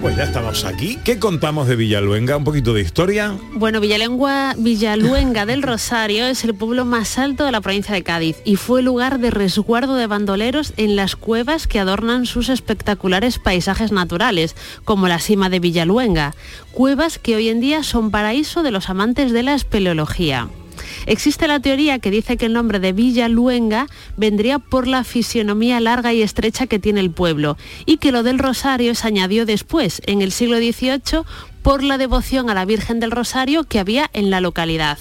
Pues 0.00 0.16
ya 0.16 0.24
estamos 0.24 0.64
aquí. 0.64 0.98
¿Qué 1.04 1.18
contamos 1.18 1.68
de 1.68 1.76
Villaluenga? 1.76 2.36
Un 2.36 2.44
poquito 2.44 2.72
de 2.72 2.80
historia. 2.80 3.36
Bueno, 3.52 3.80
Villalengua, 3.80 4.54
Villaluenga 4.56 5.44
del 5.44 5.62
Rosario 5.62 6.26
es 6.26 6.42
el 6.44 6.54
pueblo 6.54 6.84
más 6.84 7.18
alto 7.18 7.44
de 7.44 7.52
la 7.52 7.60
provincia 7.60 7.94
de 7.94 8.02
Cádiz 8.02 8.36
y 8.44 8.56
fue 8.56 8.82
lugar 8.82 9.18
de 9.18 9.30
resguardo 9.30 9.96
de 9.96 10.06
bandoleros 10.06 10.72
en 10.76 10.96
las 10.96 11.16
cuevas 11.16 11.66
que 11.66 11.78
adornan 11.78 12.24
sus 12.24 12.48
espectaculares 12.48 13.38
paisajes 13.38 13.92
naturales, 13.92 14.56
como 14.84 15.06
la 15.08 15.18
cima 15.18 15.50
de 15.50 15.60
Villaluenga, 15.60 16.34
cuevas 16.72 17.18
que 17.18 17.36
hoy 17.36 17.48
en 17.48 17.60
día 17.60 17.82
son 17.82 18.10
paraíso 18.10 18.62
de 18.62 18.70
los 18.70 18.88
amantes 18.88 19.32
de 19.32 19.42
la 19.42 19.54
espeleología. 19.54 20.48
Existe 21.06 21.48
la 21.48 21.60
teoría 21.60 21.98
que 21.98 22.10
dice 22.10 22.36
que 22.36 22.46
el 22.46 22.52
nombre 22.52 22.80
de 22.80 22.92
Villa 22.92 23.28
Luenga 23.28 23.86
vendría 24.16 24.58
por 24.58 24.86
la 24.86 25.04
fisionomía 25.04 25.80
larga 25.80 26.12
y 26.12 26.22
estrecha 26.22 26.66
que 26.66 26.78
tiene 26.78 27.00
el 27.00 27.10
pueblo 27.10 27.56
y 27.86 27.96
que 27.98 28.12
lo 28.12 28.22
del 28.22 28.38
Rosario 28.38 28.94
se 28.94 29.06
añadió 29.06 29.46
después, 29.46 30.02
en 30.06 30.22
el 30.22 30.32
siglo 30.32 30.58
XVIII, 30.58 31.22
por 31.62 31.82
la 31.82 31.98
devoción 31.98 32.50
a 32.50 32.54
la 32.54 32.64
Virgen 32.64 33.00
del 33.00 33.10
Rosario 33.10 33.64
que 33.64 33.78
había 33.78 34.10
en 34.12 34.30
la 34.30 34.40
localidad. 34.40 34.98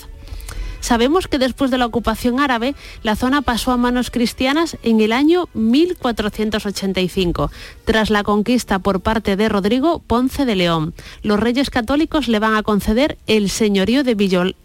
Sabemos 0.79 1.27
que 1.27 1.37
después 1.37 1.71
de 1.71 1.77
la 1.77 1.85
ocupación 1.85 2.39
árabe, 2.39 2.75
la 3.03 3.15
zona 3.15 3.41
pasó 3.41 3.71
a 3.71 3.77
manos 3.77 4.11
cristianas 4.11 4.77
en 4.83 5.01
el 5.01 5.11
año 5.11 5.49
1485, 5.53 7.51
tras 7.85 8.09
la 8.09 8.23
conquista 8.23 8.79
por 8.79 9.01
parte 9.01 9.35
de 9.35 9.49
Rodrigo 9.49 9.99
Ponce 9.99 10.45
de 10.45 10.55
León. 10.55 10.93
Los 11.21 11.39
reyes 11.39 11.69
católicos 11.69 12.27
le 12.27 12.39
van 12.39 12.55
a 12.55 12.63
conceder 12.63 13.17
el 13.27 13.49
señorío 13.49 14.03
de 14.03 14.15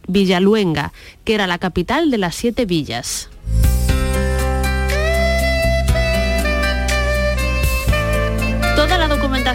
Villaluenga, 0.09 0.93
que 1.25 1.35
era 1.35 1.47
la 1.47 1.59
capital 1.59 2.11
de 2.11 2.19
las 2.19 2.35
siete 2.35 2.65
villas. 2.67 3.29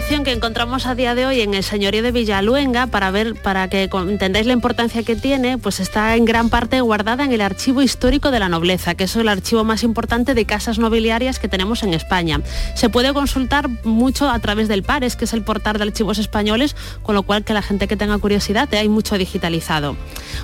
Que 0.08 0.32
encontramos 0.32 0.86
a 0.86 0.94
día 0.96 1.14
de 1.14 1.24
hoy 1.24 1.40
en 1.40 1.54
el 1.54 1.62
señorío 1.62 2.02
de 2.02 2.10
Villaluenga, 2.10 2.88
para 2.88 3.10
ver, 3.10 3.40
para 3.40 3.68
que 3.68 3.88
entendáis 3.92 4.44
la 4.44 4.52
importancia 4.52 5.04
que 5.04 5.14
tiene, 5.14 5.56
pues 5.56 5.78
está 5.78 6.16
en 6.16 6.24
gran 6.24 6.50
parte 6.50 6.80
guardada 6.80 7.24
en 7.24 7.32
el 7.32 7.40
Archivo 7.40 7.80
Histórico 7.80 8.32
de 8.32 8.40
la 8.40 8.48
Nobleza, 8.48 8.96
que 8.96 9.04
es 9.04 9.14
el 9.14 9.28
archivo 9.28 9.62
más 9.62 9.84
importante 9.84 10.34
de 10.34 10.44
casas 10.46 10.80
nobiliarias 10.80 11.38
que 11.38 11.48
tenemos 11.48 11.84
en 11.84 11.94
España. 11.94 12.40
Se 12.74 12.88
puede 12.88 13.14
consultar 13.14 13.68
mucho 13.84 14.28
a 14.28 14.38
través 14.40 14.66
del 14.68 14.82
PARES, 14.82 15.14
que 15.14 15.26
es 15.26 15.32
el 15.32 15.44
portal 15.44 15.78
de 15.78 15.84
archivos 15.84 16.18
españoles, 16.18 16.74
con 17.02 17.14
lo 17.14 17.22
cual 17.22 17.44
que 17.44 17.54
la 17.54 17.62
gente 17.62 17.86
que 17.86 17.96
tenga 17.96 18.18
curiosidad, 18.18 18.72
eh, 18.74 18.78
hay 18.78 18.88
mucho 18.88 19.16
digitalizado. 19.16 19.96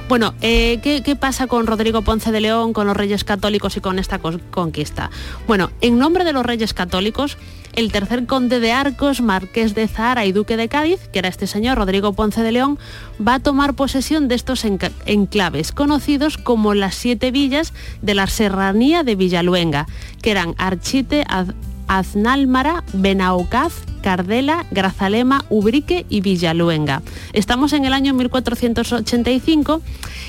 Bueno, 0.08 0.34
eh, 0.42 0.78
¿qué, 0.82 1.02
qué 1.02 1.16
pasa 1.16 1.48
con 1.48 1.66
Rodrigo 1.66 2.02
Ponce 2.02 2.30
de 2.30 2.40
León, 2.40 2.72
con 2.72 2.86
los 2.86 2.96
reyes 2.96 3.24
católicos 3.24 3.76
y 3.76 3.80
con 3.80 3.98
esta 3.98 4.20
conquista? 4.20 5.10
Bueno, 5.48 5.70
en 5.80 5.98
nombre 5.98 6.24
de 6.24 6.32
los 6.32 6.46
reyes 6.46 6.72
católicos, 6.72 7.36
el 7.76 7.92
tercer 7.92 8.26
conde 8.26 8.58
de 8.58 8.72
Arcos, 8.72 9.20
marqués 9.20 9.74
de 9.74 9.86
Zahara 9.86 10.24
y 10.24 10.32
duque 10.32 10.56
de 10.56 10.68
Cádiz, 10.68 11.08
que 11.12 11.18
era 11.20 11.28
este 11.28 11.46
señor 11.46 11.76
Rodrigo 11.78 12.14
Ponce 12.14 12.42
de 12.42 12.50
León, 12.50 12.78
va 13.24 13.34
a 13.34 13.40
tomar 13.40 13.74
posesión 13.74 14.28
de 14.28 14.34
estos 14.34 14.64
enclaves, 14.64 15.72
conocidos 15.72 16.38
como 16.38 16.72
las 16.74 16.94
siete 16.94 17.30
villas 17.30 17.72
de 18.02 18.14
la 18.14 18.26
serranía 18.26 19.02
de 19.02 19.14
Villaluenga, 19.14 19.86
que 20.22 20.30
eran 20.30 20.54
Archite, 20.58 21.24
Az- 21.28 21.54
Aználmara, 21.86 22.82
Benaucaz, 22.94 23.74
Cardela, 24.06 24.66
Grazalema, 24.70 25.44
Ubrique 25.48 26.06
y 26.08 26.20
Villaluenga. 26.20 27.02
Estamos 27.32 27.72
en 27.72 27.86
el 27.86 27.92
año 27.92 28.14
1485 28.14 29.82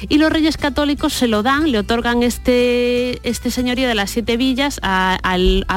y 0.10 0.18
los 0.18 0.32
reyes 0.32 0.58
católicos 0.58 1.14
se 1.14 1.28
lo 1.28 1.44
dan, 1.44 1.72
le 1.72 1.78
otorgan 1.78 2.24
este, 2.24 3.20
este 3.22 3.52
señorío 3.52 3.88
de 3.88 3.94
las 3.94 4.10
siete 4.10 4.36
villas 4.36 4.80
a, 4.82 5.20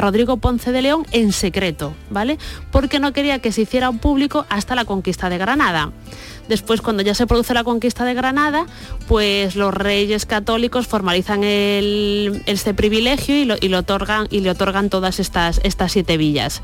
Rodrigo 0.00 0.38
Ponce 0.38 0.72
de 0.72 0.80
León 0.80 1.06
en 1.12 1.30
secreto, 1.32 1.92
¿vale? 2.08 2.38
Porque 2.72 3.00
no 3.00 3.12
quería 3.12 3.40
que 3.40 3.52
se 3.52 3.60
hiciera 3.60 3.92
público 3.92 4.46
hasta 4.48 4.74
la 4.74 4.86
conquista 4.86 5.28
de 5.28 5.36
Granada. 5.36 5.92
Después, 6.48 6.80
cuando 6.80 7.02
ya 7.02 7.14
se 7.14 7.26
produce 7.26 7.52
la 7.52 7.64
conquista 7.64 8.06
de 8.06 8.14
Granada, 8.14 8.64
pues 9.08 9.56
los 9.56 9.74
reyes 9.74 10.24
católicos 10.24 10.86
formalizan 10.86 11.44
este 11.44 12.72
privilegio 12.72 13.36
y, 13.36 13.44
lo, 13.44 13.56
y 13.60 13.72
otorgan, 13.74 14.26
y 14.30 14.40
le 14.40 14.50
otorgan 14.50 14.88
todas 14.88 15.20
estas, 15.20 15.60
estas 15.64 15.92
siete 15.92 16.16
villas. 16.16 16.62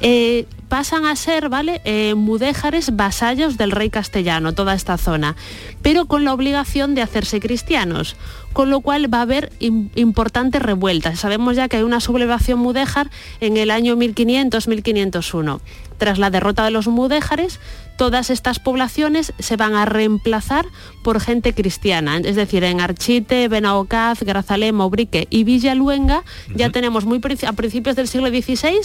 Eh, 0.00 0.46
pasan 0.72 1.04
a 1.04 1.14
ser, 1.16 1.50
¿vale? 1.50 1.82
Eh, 1.84 2.14
mudéjares 2.14 2.96
vasallos 2.96 3.58
del 3.58 3.72
rey 3.72 3.90
castellano, 3.90 4.54
toda 4.54 4.72
esta 4.72 4.96
zona, 4.96 5.36
pero 5.82 6.06
con 6.06 6.24
la 6.24 6.32
obligación 6.32 6.94
de 6.94 7.02
hacerse 7.02 7.40
cristianos, 7.40 8.16
con 8.54 8.70
lo 8.70 8.80
cual 8.80 9.12
va 9.12 9.18
a 9.18 9.22
haber 9.28 9.52
im- 9.60 9.90
importantes 9.96 10.62
revueltas. 10.62 11.18
Sabemos 11.20 11.56
ya 11.56 11.68
que 11.68 11.76
hay 11.76 11.82
una 11.82 12.00
sublevación 12.00 12.58
mudéjar 12.58 13.10
en 13.40 13.58
el 13.58 13.70
año 13.70 13.96
1500-1501. 13.96 15.60
Tras 15.98 16.18
la 16.18 16.30
derrota 16.30 16.64
de 16.64 16.70
los 16.70 16.88
mudéjares, 16.88 17.60
todas 17.98 18.30
estas 18.30 18.58
poblaciones 18.58 19.34
se 19.38 19.56
van 19.56 19.74
a 19.74 19.84
reemplazar 19.84 20.64
por 21.04 21.20
gente 21.20 21.52
cristiana, 21.52 22.16
es 22.16 22.34
decir, 22.34 22.64
en 22.64 22.80
Archite, 22.80 23.46
Benaocaz, 23.48 24.22
Grazalema, 24.22 24.86
Ubrique 24.86 25.26
y 25.28 25.44
Villaluenga 25.44 26.22
ya 26.54 26.70
tenemos 26.70 27.04
muy 27.04 27.20
a 27.46 27.52
principios 27.52 27.94
del 27.94 28.08
siglo 28.08 28.28
XVI 28.30 28.80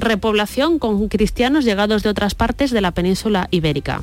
repoblación 0.00 0.78
con 0.78 1.08
cristianos 1.08 1.64
llegados 1.64 2.02
de 2.02 2.08
otras 2.08 2.34
partes 2.34 2.70
de 2.70 2.80
la 2.80 2.90
península 2.92 3.48
ibérica. 3.50 4.02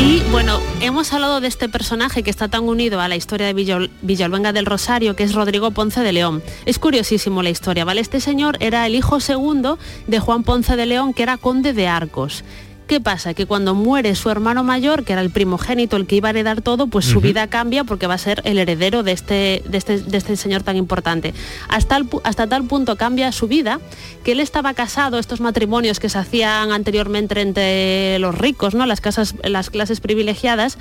Y 0.00 0.20
bueno, 0.30 0.60
hemos 0.80 1.12
hablado 1.12 1.40
de 1.40 1.48
este 1.48 1.68
personaje 1.68 2.22
que 2.22 2.30
está 2.30 2.46
tan 2.46 2.68
unido 2.68 3.00
a 3.00 3.08
la 3.08 3.16
historia 3.16 3.48
de 3.48 3.54
Villol- 3.54 3.90
Villaluenga 4.02 4.52
del 4.52 4.64
Rosario, 4.64 5.16
que 5.16 5.24
es 5.24 5.34
Rodrigo 5.34 5.72
Ponce 5.72 6.00
de 6.00 6.12
León. 6.12 6.40
Es 6.66 6.78
curiosísimo 6.78 7.42
la 7.42 7.50
historia, 7.50 7.84
¿vale? 7.84 8.00
Este 8.00 8.20
señor 8.20 8.56
era 8.60 8.86
el 8.86 8.94
hijo 8.94 9.18
segundo 9.18 9.76
de 10.06 10.20
Juan 10.20 10.44
Ponce 10.44 10.76
de 10.76 10.86
León, 10.86 11.14
que 11.14 11.24
era 11.24 11.36
conde 11.36 11.72
de 11.72 11.88
Arcos. 11.88 12.44
¿Qué 12.88 13.02
pasa? 13.02 13.34
Que 13.34 13.44
cuando 13.44 13.74
muere 13.74 14.14
su 14.14 14.30
hermano 14.30 14.64
mayor, 14.64 15.04
que 15.04 15.12
era 15.12 15.20
el 15.20 15.28
primogénito, 15.28 15.96
el 15.96 16.06
que 16.06 16.16
iba 16.16 16.28
a 16.28 16.30
heredar 16.30 16.62
todo, 16.62 16.86
pues 16.86 17.04
su 17.04 17.20
vida 17.20 17.46
cambia 17.46 17.84
porque 17.84 18.06
va 18.06 18.14
a 18.14 18.18
ser 18.18 18.40
el 18.44 18.56
heredero 18.56 19.02
de 19.02 19.12
este, 19.12 19.62
de 19.68 19.76
este, 19.76 20.00
de 20.00 20.16
este 20.16 20.36
señor 20.36 20.62
tan 20.62 20.74
importante. 20.74 21.34
Hasta, 21.68 21.98
el 21.98 22.08
hasta 22.24 22.46
tal 22.46 22.64
punto 22.64 22.96
cambia 22.96 23.30
su 23.30 23.46
vida 23.46 23.78
que 24.24 24.32
él 24.32 24.40
estaba 24.40 24.72
casado, 24.72 25.18
estos 25.18 25.42
matrimonios 25.42 26.00
que 26.00 26.08
se 26.08 26.16
hacían 26.16 26.72
anteriormente 26.72 27.38
entre 27.42 28.18
los 28.20 28.34
ricos, 28.34 28.74
¿no? 28.74 28.86
las, 28.86 29.02
casas, 29.02 29.34
las 29.44 29.68
clases 29.68 30.00
privilegiadas, 30.00 30.78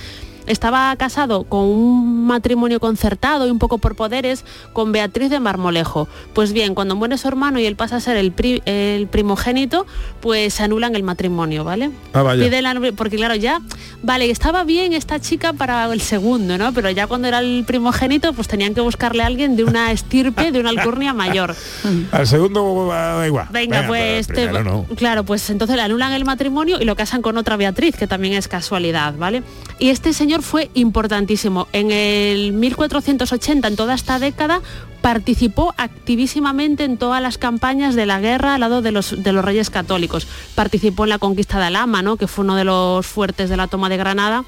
estaba 0.48 0.96
casado 0.96 1.44
con 1.44 1.66
un 1.66 2.25
matrimonio 2.25 2.80
concertado 2.80 3.48
y 3.48 3.51
un 3.51 3.60
poco 3.60 3.77
por 3.77 3.96
poderes 3.96 4.44
con 4.74 4.92
Beatriz 4.92 5.30
de 5.30 5.39
Marmolejo. 5.39 6.08
Pues 6.34 6.54
bien, 6.54 6.74
cuando 6.75 6.96
muere 6.96 7.18
su 7.18 7.27
hermano 7.27 7.60
y 7.60 7.66
él 7.66 7.75
pasa 7.75 7.98
a 7.98 8.00
ser 8.00 8.18
el, 8.18 8.32
pri- 8.32 8.62
el 8.66 9.08
primogénito, 9.08 9.86
pues 10.22 10.60
anulan 10.62 10.96
el 10.96 11.04
matrimonio, 11.04 11.63
¿vale? 11.63 11.92
Ah, 12.13 12.22
vaya. 12.24 12.44
Pide 12.44 12.62
la 12.62 12.77
porque 12.96 13.16
claro, 13.18 13.36
ya, 13.36 13.60
vale, 14.04 14.30
estaba 14.30 14.63
bien 14.63 14.94
esta 14.94 15.20
chica 15.20 15.54
para 15.54 15.92
el 15.92 16.01
segundo, 16.01 16.58
¿no? 16.58 16.74
Pero 16.74 16.89
ya 16.92 17.08
cuando 17.08 17.27
era 17.27 17.39
el 17.39 17.63
primogénito, 17.66 18.34
pues 18.34 18.48
tenían 18.48 18.74
que 18.74 18.82
buscarle 18.82 19.24
a 19.24 19.25
alguien 19.27 19.56
de 19.56 19.63
una 19.63 19.92
estirpe, 19.92 20.51
de 20.51 20.60
una 20.60 20.70
alcurnia 20.70 21.13
mayor. 21.13 21.56
Al 22.12 22.27
segundo 22.27 22.89
ah, 22.92 23.16
da 23.20 23.27
igual. 23.27 23.48
Venga, 23.51 23.86
pues 23.88 24.27
te- 24.27 24.48
no. 24.51 24.86
claro, 24.96 25.24
pues 25.24 25.50
entonces 25.50 25.75
le 25.75 25.82
anulan 25.82 26.12
el 26.13 26.25
matrimonio 26.25 26.77
y 26.80 26.86
lo 26.86 26.96
casan 26.96 27.22
con 27.22 27.38
otra 27.38 27.58
Beatriz, 27.58 27.96
que 27.96 28.08
también 28.08 28.34
es 28.34 28.48
casualidad, 28.48 29.16
¿vale? 29.18 29.44
Y 29.80 29.89
este 29.89 30.13
señor 30.13 30.37
fue 30.41 30.70
importantísimo. 30.74 31.67
En 31.74 31.91
el 31.91 32.53
1480, 32.53 33.67
en 33.67 33.76
toda 33.76 33.93
esta 33.93 34.19
década, 34.19 34.62
participó 35.02 35.73
activísimamente 35.78 36.84
en 36.84 36.97
todas 36.97 37.21
las 37.21 37.38
campañas 37.38 37.95
de 37.95 38.06
la 38.06 38.19
guerra 38.19 38.56
al 38.56 38.62
lado 38.62 38.82
de 38.82 38.91
los, 38.91 39.23
de 39.23 39.32
los 39.32 39.43
reyes 39.43 39.69
católicos. 39.69 40.28
Participó 40.56 41.04
en 41.04 41.10
la 41.10 41.19
conquista 41.19 41.60
de 41.60 41.65
Alhama, 41.65 42.04
que 42.17 42.28
fue 42.28 42.43
uno 42.43 42.56
de 42.56 42.63
los 42.63 43.06
fuertes 43.06 43.50
de 43.50 43.58
la 43.58 43.67
toma 43.67 43.89
de 43.89 43.97
Granada. 43.97 44.43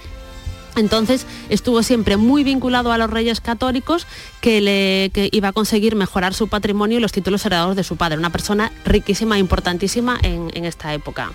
Entonces 0.75 1.25
estuvo 1.49 1.83
siempre 1.83 2.17
muy 2.17 2.43
vinculado 2.43 2.91
a 2.91 2.97
los 2.97 3.09
reyes 3.09 3.41
católicos 3.41 4.07
que, 4.39 4.61
le, 4.61 5.11
que 5.13 5.29
iba 5.31 5.49
a 5.49 5.53
conseguir 5.53 5.95
mejorar 5.95 6.33
su 6.33 6.47
patrimonio 6.47 6.97
y 6.97 7.01
los 7.01 7.11
títulos 7.11 7.45
heredados 7.45 7.75
de 7.75 7.83
su 7.83 7.97
padre. 7.97 8.17
Una 8.17 8.31
persona 8.31 8.71
riquísima, 8.85 9.37
importantísima 9.37 10.17
en, 10.21 10.51
en 10.53 10.65
esta 10.65 10.93
época. 10.93 11.31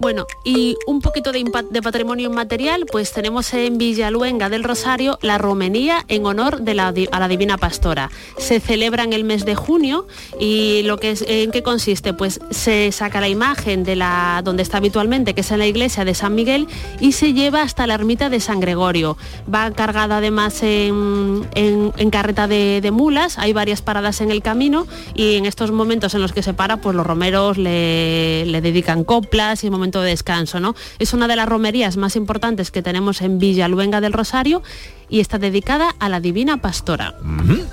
Bueno, 0.00 0.26
y 0.44 0.76
un 0.86 1.00
poquito 1.00 1.32
de, 1.32 1.44
patrimonio 1.82 2.30
inmaterial, 2.30 2.86
pues 2.86 3.12
tenemos 3.12 3.52
en 3.52 3.78
Villaluenga 3.78 4.48
del 4.48 4.62
Rosario 4.62 5.18
la 5.22 5.38
romería 5.38 6.04
en 6.06 6.24
honor 6.24 6.60
de 6.60 6.74
la, 6.74 6.94
a 7.10 7.18
la 7.18 7.26
Divina 7.28 7.58
Pastora. 7.58 8.08
Se 8.36 8.60
celebra 8.60 9.02
en 9.02 9.12
el 9.12 9.24
mes 9.24 9.44
de 9.44 9.56
junio 9.56 10.06
y 10.38 10.82
lo 10.84 10.98
que 10.98 11.16
en 11.26 11.50
qué 11.50 11.64
consiste, 11.64 12.14
pues 12.14 12.38
se 12.50 12.92
saca 12.92 13.20
la 13.20 13.28
imagen 13.28 13.82
de 13.82 13.96
la 13.96 14.40
donde 14.44 14.62
está 14.62 14.76
habitualmente, 14.76 15.34
que 15.34 15.40
es 15.40 15.50
en 15.50 15.58
la 15.58 15.66
iglesia 15.66 16.04
de 16.04 16.14
San 16.14 16.36
Miguel, 16.36 16.68
y 17.00 17.10
se 17.10 17.32
lleva 17.32 17.62
hasta 17.62 17.88
la 17.88 17.94
ermita 17.94 18.28
de 18.30 18.38
San 18.38 18.60
Gregorio. 18.60 19.16
Va 19.52 19.72
cargada 19.72 20.18
además 20.18 20.62
en, 20.62 21.44
en- 21.56 22.10
carreta 22.10 22.46
de, 22.46 22.80
de 22.80 22.90
mulas, 22.90 23.36
hay 23.38 23.52
varias 23.52 23.82
paradas 23.82 24.20
en 24.20 24.30
el 24.30 24.42
camino 24.42 24.86
y 25.14 25.34
en 25.34 25.44
estos 25.44 25.72
momentos 25.72 26.14
en 26.14 26.22
los 26.22 26.32
que 26.32 26.42
se 26.42 26.54
para, 26.54 26.78
pues 26.78 26.96
los 26.96 27.06
romeros 27.06 27.58
le, 27.58 28.46
le 28.46 28.60
dedican 28.62 29.04
coplas 29.04 29.62
y 29.64 29.70
momento 29.88 30.02
de 30.02 30.10
descanso, 30.10 30.60
¿no? 30.60 30.74
Es 30.98 31.14
una 31.14 31.26
de 31.28 31.36
las 31.36 31.48
romerías 31.48 31.96
más 31.96 32.14
importantes 32.14 32.70
que 32.70 32.82
tenemos 32.82 33.22
en 33.22 33.38
Villaluenga 33.38 34.02
del 34.02 34.12
Rosario 34.12 34.62
y 35.08 35.20
está 35.20 35.38
dedicada 35.38 35.94
a 35.98 36.10
la 36.10 36.20
Divina 36.20 36.58
Pastora. 36.58 37.14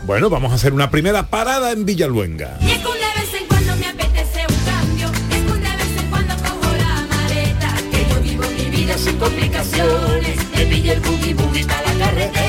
Bueno, 0.06 0.30
vamos 0.30 0.54
a 0.54 0.56
hacer 0.56 0.72
una 0.72 0.90
primera 0.90 1.28
parada 1.28 1.72
en 1.72 1.86
Villaluenga. 1.86 2.58
Sin 8.98 9.18
complicaciones, 9.18 10.38
me 10.56 10.66
pilla 10.68 10.94
el 10.94 11.02
boogie 11.02 11.34
boogie 11.34 11.66
para 11.66 11.94
la 11.94 12.06
carretera. 12.06 12.45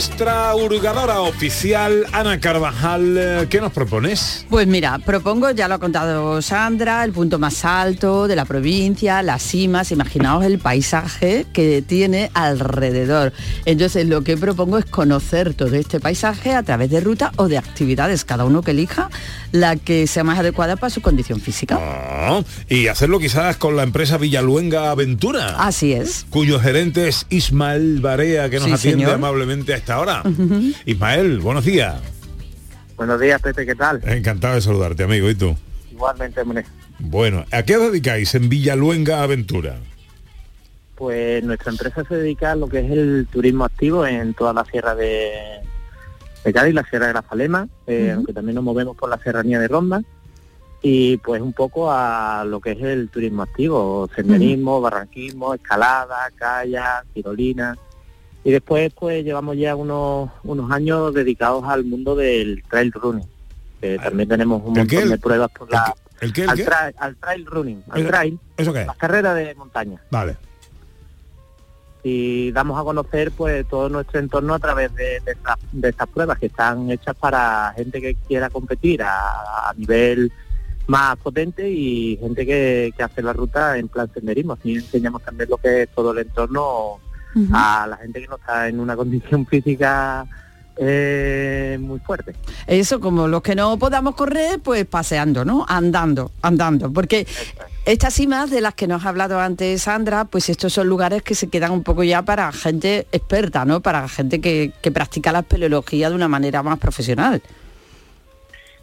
Nuestra 0.00 0.54
hurgadora 0.54 1.20
oficial, 1.20 2.06
Ana 2.12 2.40
Carvajal, 2.40 3.16
eh, 3.18 3.46
¿qué 3.50 3.60
nos 3.60 3.70
propones? 3.70 4.46
Pues 4.48 4.66
mira, 4.66 4.98
propongo, 4.98 5.50
ya 5.50 5.68
lo 5.68 5.74
ha 5.74 5.78
contado 5.78 6.40
Sandra, 6.40 7.04
el 7.04 7.12
punto 7.12 7.38
más 7.38 7.66
alto 7.66 8.26
de 8.26 8.34
la 8.34 8.46
provincia, 8.46 9.22
las 9.22 9.42
cimas, 9.42 9.92
imaginaos 9.92 10.46
el 10.46 10.58
paisaje 10.58 11.44
que 11.52 11.82
tiene 11.82 12.30
alrededor. 12.32 13.34
Entonces 13.66 14.06
lo 14.06 14.24
que 14.24 14.38
propongo 14.38 14.78
es 14.78 14.86
conocer 14.86 15.52
todo 15.52 15.74
este 15.74 16.00
paisaje 16.00 16.54
a 16.54 16.62
través 16.62 16.88
de 16.88 17.00
ruta 17.00 17.32
o 17.36 17.48
de 17.48 17.58
actividades, 17.58 18.24
cada 18.24 18.46
uno 18.46 18.62
que 18.62 18.70
elija 18.70 19.10
la 19.52 19.76
que 19.76 20.06
sea 20.06 20.24
más 20.24 20.38
adecuada 20.38 20.76
para 20.76 20.88
su 20.88 21.02
condición 21.02 21.42
física. 21.42 21.78
Ah, 21.78 22.40
y 22.70 22.86
hacerlo 22.86 23.18
quizás 23.18 23.58
con 23.58 23.76
la 23.76 23.82
empresa 23.82 24.16
Villaluenga 24.16 24.92
Aventura. 24.92 25.56
Así 25.58 25.92
es. 25.92 26.24
Cuyo 26.30 26.58
gerente 26.58 27.06
es 27.06 27.26
Ismael 27.28 28.00
Barea, 28.00 28.48
que 28.48 28.56
nos 28.60 28.68
Sí, 28.68 28.72
atiende 28.72 29.04
señor. 29.04 29.16
amablemente 29.16 29.74
a 29.74 29.76
esta 29.76 29.89
hora. 29.98 30.22
Ismael, 30.84 31.40
buenos 31.40 31.64
días. 31.64 32.00
Buenos 32.96 33.18
días, 33.18 33.40
Pepe, 33.40 33.64
¿qué 33.64 33.74
tal? 33.74 34.00
Encantado 34.04 34.54
de 34.54 34.60
saludarte, 34.60 35.04
amigo. 35.04 35.28
¿Y 35.30 35.34
tú? 35.34 35.56
Igualmente, 35.90 36.42
hombre. 36.42 36.64
Bueno, 36.98 37.44
¿a 37.50 37.62
qué 37.62 37.76
os 37.76 37.90
dedicáis 37.90 38.34
en 38.34 38.48
Villaluenga 38.48 39.22
Aventura? 39.22 39.78
Pues 40.96 41.42
nuestra 41.42 41.72
empresa 41.72 42.04
se 42.06 42.14
dedica 42.14 42.52
a 42.52 42.56
lo 42.56 42.68
que 42.68 42.80
es 42.80 42.90
el 42.90 43.26
turismo 43.32 43.64
activo 43.64 44.06
en 44.06 44.34
toda 44.34 44.52
la 44.52 44.66
sierra 44.66 44.94
de, 44.94 45.32
de 46.44 46.52
Cádiz, 46.52 46.74
la 46.74 46.84
sierra 46.84 47.06
de 47.06 47.14
la 47.14 47.22
Falema, 47.22 47.66
eh, 47.86 48.12
aunque 48.14 48.34
también 48.34 48.56
nos 48.56 48.64
movemos 48.64 48.96
por 48.98 49.08
la 49.08 49.18
serranía 49.18 49.58
de 49.58 49.68
Ronda, 49.68 50.02
y 50.82 51.16
pues 51.18 51.40
un 51.40 51.54
poco 51.54 51.90
a 51.90 52.44
lo 52.46 52.60
que 52.60 52.72
es 52.72 52.82
el 52.82 53.08
turismo 53.08 53.42
activo, 53.42 54.10
senderismo, 54.14 54.82
barranquismo, 54.82 55.54
escalada, 55.54 56.30
kayak, 56.36 57.06
tirolina, 57.14 57.78
y 58.44 58.50
después 58.50 58.92
pues 58.98 59.24
llevamos 59.24 59.56
ya 59.56 59.76
unos, 59.76 60.30
unos 60.44 60.70
años 60.70 61.12
dedicados 61.14 61.64
al 61.64 61.84
mundo 61.84 62.14
del 62.16 62.62
trail 62.70 62.92
running, 62.92 63.26
que 63.80 63.98
también 63.98 64.28
tenemos 64.28 64.62
un 64.64 64.74
montón 64.74 65.08
de 65.08 65.18
pruebas 65.18 65.50
por 65.50 65.70
la... 65.70 65.94
¿El 66.20 66.32
qué? 66.32 66.42
¿El 66.42 66.50
al, 66.50 66.56
qué? 66.56 66.66
tra- 66.66 66.94
al 66.98 67.16
trail 67.16 67.46
running, 67.46 67.82
al 67.90 68.00
¿Eso- 68.00 68.08
trail, 68.10 68.38
¿Eso 68.56 68.72
qué 68.72 68.84
las 68.84 68.96
carreras 68.96 69.34
de 69.36 69.54
montaña. 69.54 70.00
Vale. 70.10 70.36
y 72.02 72.50
damos 72.52 72.80
a 72.80 72.84
conocer 72.84 73.30
pues 73.32 73.66
todo 73.68 73.88
nuestro 73.90 74.20
entorno 74.20 74.54
a 74.54 74.58
través 74.58 74.94
de, 74.94 75.20
de 75.20 75.32
estas, 75.32 75.56
de 75.72 75.88
estas 75.90 76.08
pruebas 76.08 76.38
que 76.38 76.46
están 76.46 76.90
hechas 76.90 77.14
para 77.16 77.74
gente 77.76 78.00
que 78.00 78.14
quiera 78.26 78.48
competir 78.48 79.02
a, 79.02 79.68
a 79.68 79.74
nivel 79.76 80.32
más 80.86 81.16
potente 81.18 81.68
y 81.70 82.16
gente 82.16 82.46
que, 82.46 82.92
que 82.96 83.02
hace 83.02 83.20
la 83.22 83.34
ruta 83.34 83.76
en 83.76 83.88
plan 83.88 84.10
senderismo. 84.12 84.54
Así 84.54 84.76
enseñamos 84.76 85.22
también 85.22 85.50
lo 85.50 85.58
que 85.58 85.82
es 85.82 85.88
todo 85.90 86.12
el 86.12 86.18
entorno 86.20 86.98
a 87.52 87.86
la 87.88 87.96
gente 87.96 88.20
que 88.20 88.28
no 88.28 88.36
está 88.36 88.68
en 88.68 88.80
una 88.80 88.96
condición 88.96 89.46
física 89.50 90.26
eh, 90.82 91.76
muy 91.78 91.98
fuerte. 91.98 92.34
Eso, 92.66 93.00
como 93.00 93.28
los 93.28 93.42
que 93.42 93.54
no 93.54 93.78
podamos 93.78 94.14
correr, 94.14 94.60
pues 94.60 94.86
paseando, 94.86 95.44
¿no? 95.44 95.66
Andando, 95.68 96.30
andando. 96.40 96.90
Porque 96.90 97.26
estas 97.84 98.14
cimas 98.14 98.50
de 98.50 98.62
las 98.62 98.74
que 98.74 98.86
nos 98.86 99.04
ha 99.04 99.10
hablado 99.10 99.38
antes 99.40 99.82
Sandra, 99.82 100.24
pues 100.24 100.48
estos 100.48 100.72
son 100.72 100.86
lugares 100.88 101.22
que 101.22 101.34
se 101.34 101.48
quedan 101.48 101.72
un 101.72 101.82
poco 101.82 102.02
ya 102.02 102.22
para 102.22 102.50
gente 102.52 103.06
experta, 103.12 103.66
¿no? 103.66 103.80
Para 103.80 104.08
gente 104.08 104.40
que, 104.40 104.72
que 104.80 104.90
practica 104.90 105.32
la 105.32 105.40
espeleología 105.40 106.08
de 106.08 106.14
una 106.14 106.28
manera 106.28 106.62
más 106.62 106.78
profesional. 106.78 107.42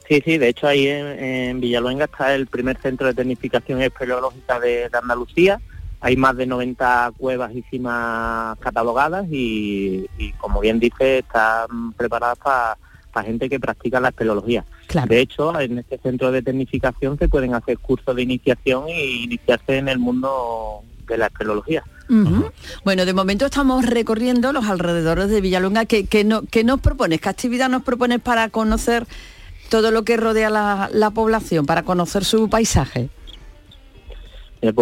Sí, 0.08 0.22
sí, 0.24 0.38
de 0.38 0.50
hecho 0.50 0.68
ahí 0.68 0.88
en, 0.88 1.06
en 1.08 1.60
Villaluenga 1.60 2.06
está 2.06 2.36
el 2.36 2.46
primer 2.46 2.78
centro 2.80 3.08
de 3.08 3.16
tecnificación 3.16 3.82
espeleológica 3.82 4.60
de, 4.60 4.88
de 4.88 4.98
Andalucía. 4.98 5.60
Hay 6.00 6.16
más 6.16 6.38
de 6.38 6.46
90 6.46 7.14
cuevas 7.18 7.54
y 7.56 7.64
cimas 7.64 8.58
catalogadas 8.60 9.26
y, 9.32 10.08
y, 10.18 10.32
como 10.34 10.60
bien 10.60 10.80
dice, 10.80 11.20
están 11.20 11.94
preparadas 11.94 12.38
para 12.38 12.78
gente 13.26 13.50
que 13.50 13.60
practica 13.60 14.00
la 14.00 14.10
espeleología. 14.10 14.64
De 15.08 15.20
hecho, 15.20 15.60
en 15.60 15.80
este 15.80 15.98
centro 15.98 16.32
de 16.32 16.42
tecnificación 16.42 17.18
se 17.18 17.28
pueden 17.28 17.54
hacer 17.54 17.78
cursos 17.80 18.16
de 18.16 18.22
iniciación 18.22 18.86
e 18.88 19.06
iniciarse 19.06 19.78
en 19.78 19.90
el 19.90 20.00
mundo 20.00 20.84
de 21.08 21.18
la 21.18 21.28
espeleología. 21.28 21.84
Ujú. 22.10 22.52
Bueno, 22.86 23.06
de 23.06 23.14
momento 23.14 23.46
estamos 23.46 23.86
recorriendo 23.86 24.54
los 24.54 24.66
alrededores 24.66 25.30
de 25.30 25.42
Villalonga. 25.42 25.86
¿Qué, 25.86 26.06
qué 26.06 26.24
no, 26.24 26.44
qué 26.44 26.64
nos 26.64 26.80
propones? 26.80 27.20
¿Qué 27.20 27.30
actividad 27.30 27.70
nos 27.70 27.84
propones 27.84 28.20
para 28.22 28.50
conocer 28.50 29.06
todo 29.70 29.92
lo 29.92 30.04
que 30.04 30.16
rodea 30.16 30.50
la, 30.50 30.90
la 30.94 31.10
población, 31.12 31.66
para 31.66 31.84
conocer 31.84 32.24
su 32.24 32.50
paisaje? 32.50 33.10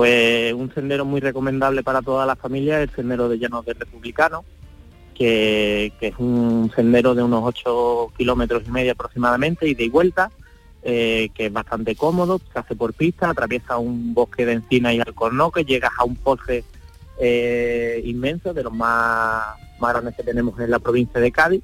Eh, 0.06 0.54
un 0.54 0.74
sendero 0.74 1.06
muy 1.06 1.22
recomendable 1.22 1.84
para 1.84 2.02
toda 2.02 2.26
la 2.26 2.36
familia 2.36 2.82
es 2.82 2.90
el 2.90 2.96
sendero 2.96 3.30
de 3.30 3.40
Llanos 3.40 3.66
del 3.66 3.76
Republicano, 3.76 4.44
que, 5.14 5.94
que 6.00 6.08
es 6.08 6.16
un 6.18 6.72
sendero 6.76 7.16
de 7.16 7.24
unos 7.24 7.44
8 7.44 8.14
kilómetros 8.18 8.64
y 8.68 8.72
medio 8.72 8.94
aproximadamente, 8.94 9.68
y 9.68 9.90
vuelta, 9.90 10.32
eh, 10.84 11.30
que 11.34 11.48
es 11.48 11.54
bastante 11.54 11.96
cómodo, 11.96 12.40
se 12.54 12.60
hace 12.60 12.76
por 12.76 12.94
pista, 12.94 13.30
atraviesa 13.30 13.78
un 13.78 14.14
bosque 14.14 14.46
de 14.46 14.54
encina 14.54 14.94
y 14.94 15.00
alcornoque, 15.00 15.66
llegas 15.66 15.92
a 15.98 16.04
un 16.04 16.16
poce 16.16 16.64
eh, 17.20 18.02
inmenso, 18.06 18.54
de 18.54 18.64
los 18.64 18.74
más, 18.74 19.56
más 19.80 19.94
grandes 19.94 20.16
que 20.16 20.24
tenemos 20.24 20.60
en 20.60 20.72
la 20.72 20.80
provincia 20.80 21.20
de 21.20 21.32
Cádiz, 21.32 21.64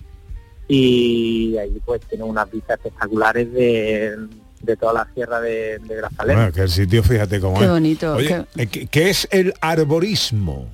y 0.68 1.58
ahí 1.58 1.82
pues 1.86 2.02
tiene 2.02 2.24
unas 2.24 2.50
vistas 2.50 2.78
espectaculares 2.78 3.52
de, 3.52 4.16
de 4.64 4.78
toda 4.78 4.94
la 4.94 5.08
sierra 5.14 5.40
de, 5.42 5.80
de 5.80 5.96
Grazalema. 5.96 6.40
Bueno, 6.42 6.54
que 6.54 6.62
el 6.62 6.70
sitio, 6.70 7.04
fíjate 7.04 7.40
cómo 7.40 7.58
Qué 7.58 7.66
es. 7.66 7.70
bonito, 7.72 8.14
Oye, 8.16 8.46
eh, 8.56 8.68
¿qué, 8.68 8.88
qué 8.88 9.10
es 9.10 9.28
el 9.32 9.54
arborismo? 9.62 10.68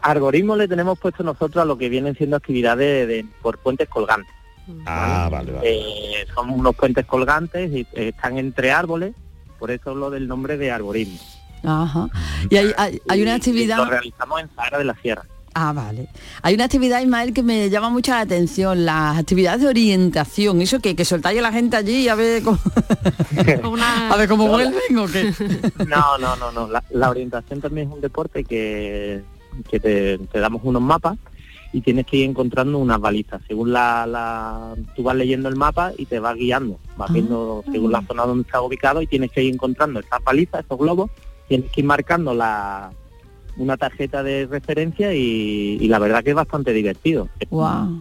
Arborismo 0.00 0.54
le 0.56 0.68
tenemos 0.68 0.98
puesto 0.98 1.22
nosotros 1.24 1.60
a 1.62 1.64
lo 1.64 1.76
que 1.76 1.88
vienen 1.88 2.14
siendo 2.16 2.36
actividades 2.36 3.08
de, 3.08 3.26
por 3.42 3.58
puentes 3.58 3.88
colgantes. 3.88 4.32
Ah, 4.86 5.28
vale, 5.30 5.50
vale. 5.52 5.68
Eh, 5.70 6.26
son 6.34 6.50
unos 6.50 6.76
puentes 6.76 7.04
colgantes 7.06 7.70
y 7.72 7.80
eh, 7.94 8.08
están 8.14 8.38
entre 8.38 8.70
árboles, 8.70 9.14
por 9.58 9.70
eso 9.70 9.94
lo 9.94 10.10
del 10.10 10.28
nombre 10.28 10.56
de 10.56 10.70
arborismo. 10.70 11.18
Ajá. 11.64 12.08
Y 12.48 12.56
hay, 12.56 12.72
hay- 12.76 13.00
hay 13.08 13.22
una 13.22 13.32
Y 13.32 13.36
actividad... 13.36 13.78
Lo 13.78 13.86
realizamos 13.86 14.40
en 14.40 14.50
Sahara 14.54 14.78
de 14.78 14.84
la 14.84 14.94
Sierra. 15.02 15.24
Ah, 15.60 15.72
vale. 15.72 16.06
Hay 16.42 16.54
una 16.54 16.66
actividad, 16.66 17.00
Ismael, 17.00 17.34
que 17.34 17.42
me 17.42 17.68
llama 17.68 17.90
mucho 17.90 18.12
la 18.12 18.20
atención, 18.20 18.86
las 18.86 19.18
actividades 19.18 19.60
de 19.60 19.66
orientación. 19.66 20.62
¿Eso 20.62 20.78
que, 20.78 20.94
que 20.94 21.04
soltáis 21.04 21.40
a 21.40 21.42
la 21.42 21.50
gente 21.50 21.76
allí 21.76 22.04
y 22.04 22.08
a 22.08 22.14
ver 22.14 22.44
cómo, 22.44 22.58
a 24.10 24.16
ver 24.16 24.28
cómo 24.28 24.46
vuelven 24.46 24.96
o 24.96 25.06
qué? 25.08 25.34
No, 25.88 26.16
no, 26.18 26.36
no, 26.36 26.52
no. 26.52 26.68
La, 26.68 26.84
la 26.90 27.10
orientación 27.10 27.60
también 27.60 27.88
es 27.88 27.94
un 27.94 28.00
deporte 28.00 28.44
que, 28.44 29.20
que 29.68 29.80
te, 29.80 30.18
te 30.18 30.38
damos 30.38 30.60
unos 30.62 30.80
mapas 30.80 31.18
y 31.72 31.80
tienes 31.80 32.06
que 32.06 32.18
ir 32.18 32.30
encontrando 32.30 32.78
unas 32.78 33.00
balizas. 33.00 33.42
Según 33.48 33.72
la, 33.72 34.06
la, 34.06 34.76
tú 34.94 35.02
vas 35.02 35.16
leyendo 35.16 35.48
el 35.48 35.56
mapa 35.56 35.90
y 35.98 36.06
te 36.06 36.20
vas 36.20 36.36
guiando, 36.36 36.78
vas 36.96 37.12
viendo 37.12 37.64
según 37.72 37.90
la 37.90 38.02
zona 38.02 38.26
donde 38.26 38.42
estás 38.42 38.62
ubicado 38.62 39.02
y 39.02 39.08
tienes 39.08 39.32
que 39.32 39.42
ir 39.42 39.52
encontrando 39.54 39.98
esas 39.98 40.22
balizas, 40.22 40.64
esos 40.64 40.78
globos, 40.78 41.10
tienes 41.48 41.68
que 41.72 41.80
ir 41.80 41.86
marcando 41.86 42.32
la 42.32 42.92
una 43.58 43.76
tarjeta 43.76 44.22
de 44.22 44.46
referencia 44.46 45.12
y, 45.12 45.76
y 45.80 45.88
la 45.88 45.98
verdad 45.98 46.24
que 46.24 46.30
es 46.30 46.36
bastante 46.36 46.72
divertido. 46.72 47.28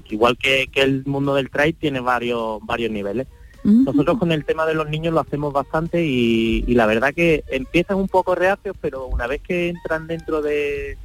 Igual 0.10 0.38
que, 0.38 0.68
que 0.72 0.82
el 0.82 1.04
mundo 1.06 1.36
del 1.36 1.50
trail 1.50 1.76
tiene 1.76 2.00
varios 2.00 2.60
varios 2.66 2.92
niveles. 2.92 3.28
Nosotros 3.64 4.18
con 4.18 4.32
el 4.32 4.46
tema 4.46 4.66
de 4.66 4.76
los 4.76 4.88
niños 4.88 5.14
lo 5.14 5.20
hacemos 5.20 5.52
bastante 5.52 6.06
y, 6.06 6.64
y 6.66 6.74
la 6.76 6.86
verdad 6.86 7.14
que 7.14 7.44
empiezan 7.50 7.98
un 7.98 8.08
poco 8.08 8.34
reacios, 8.34 8.78
pero 8.80 9.08
una 9.08 9.28
vez 9.28 9.42
que 9.42 9.68
entran 9.68 10.08
dentro 10.08 10.42
de, 10.42 10.98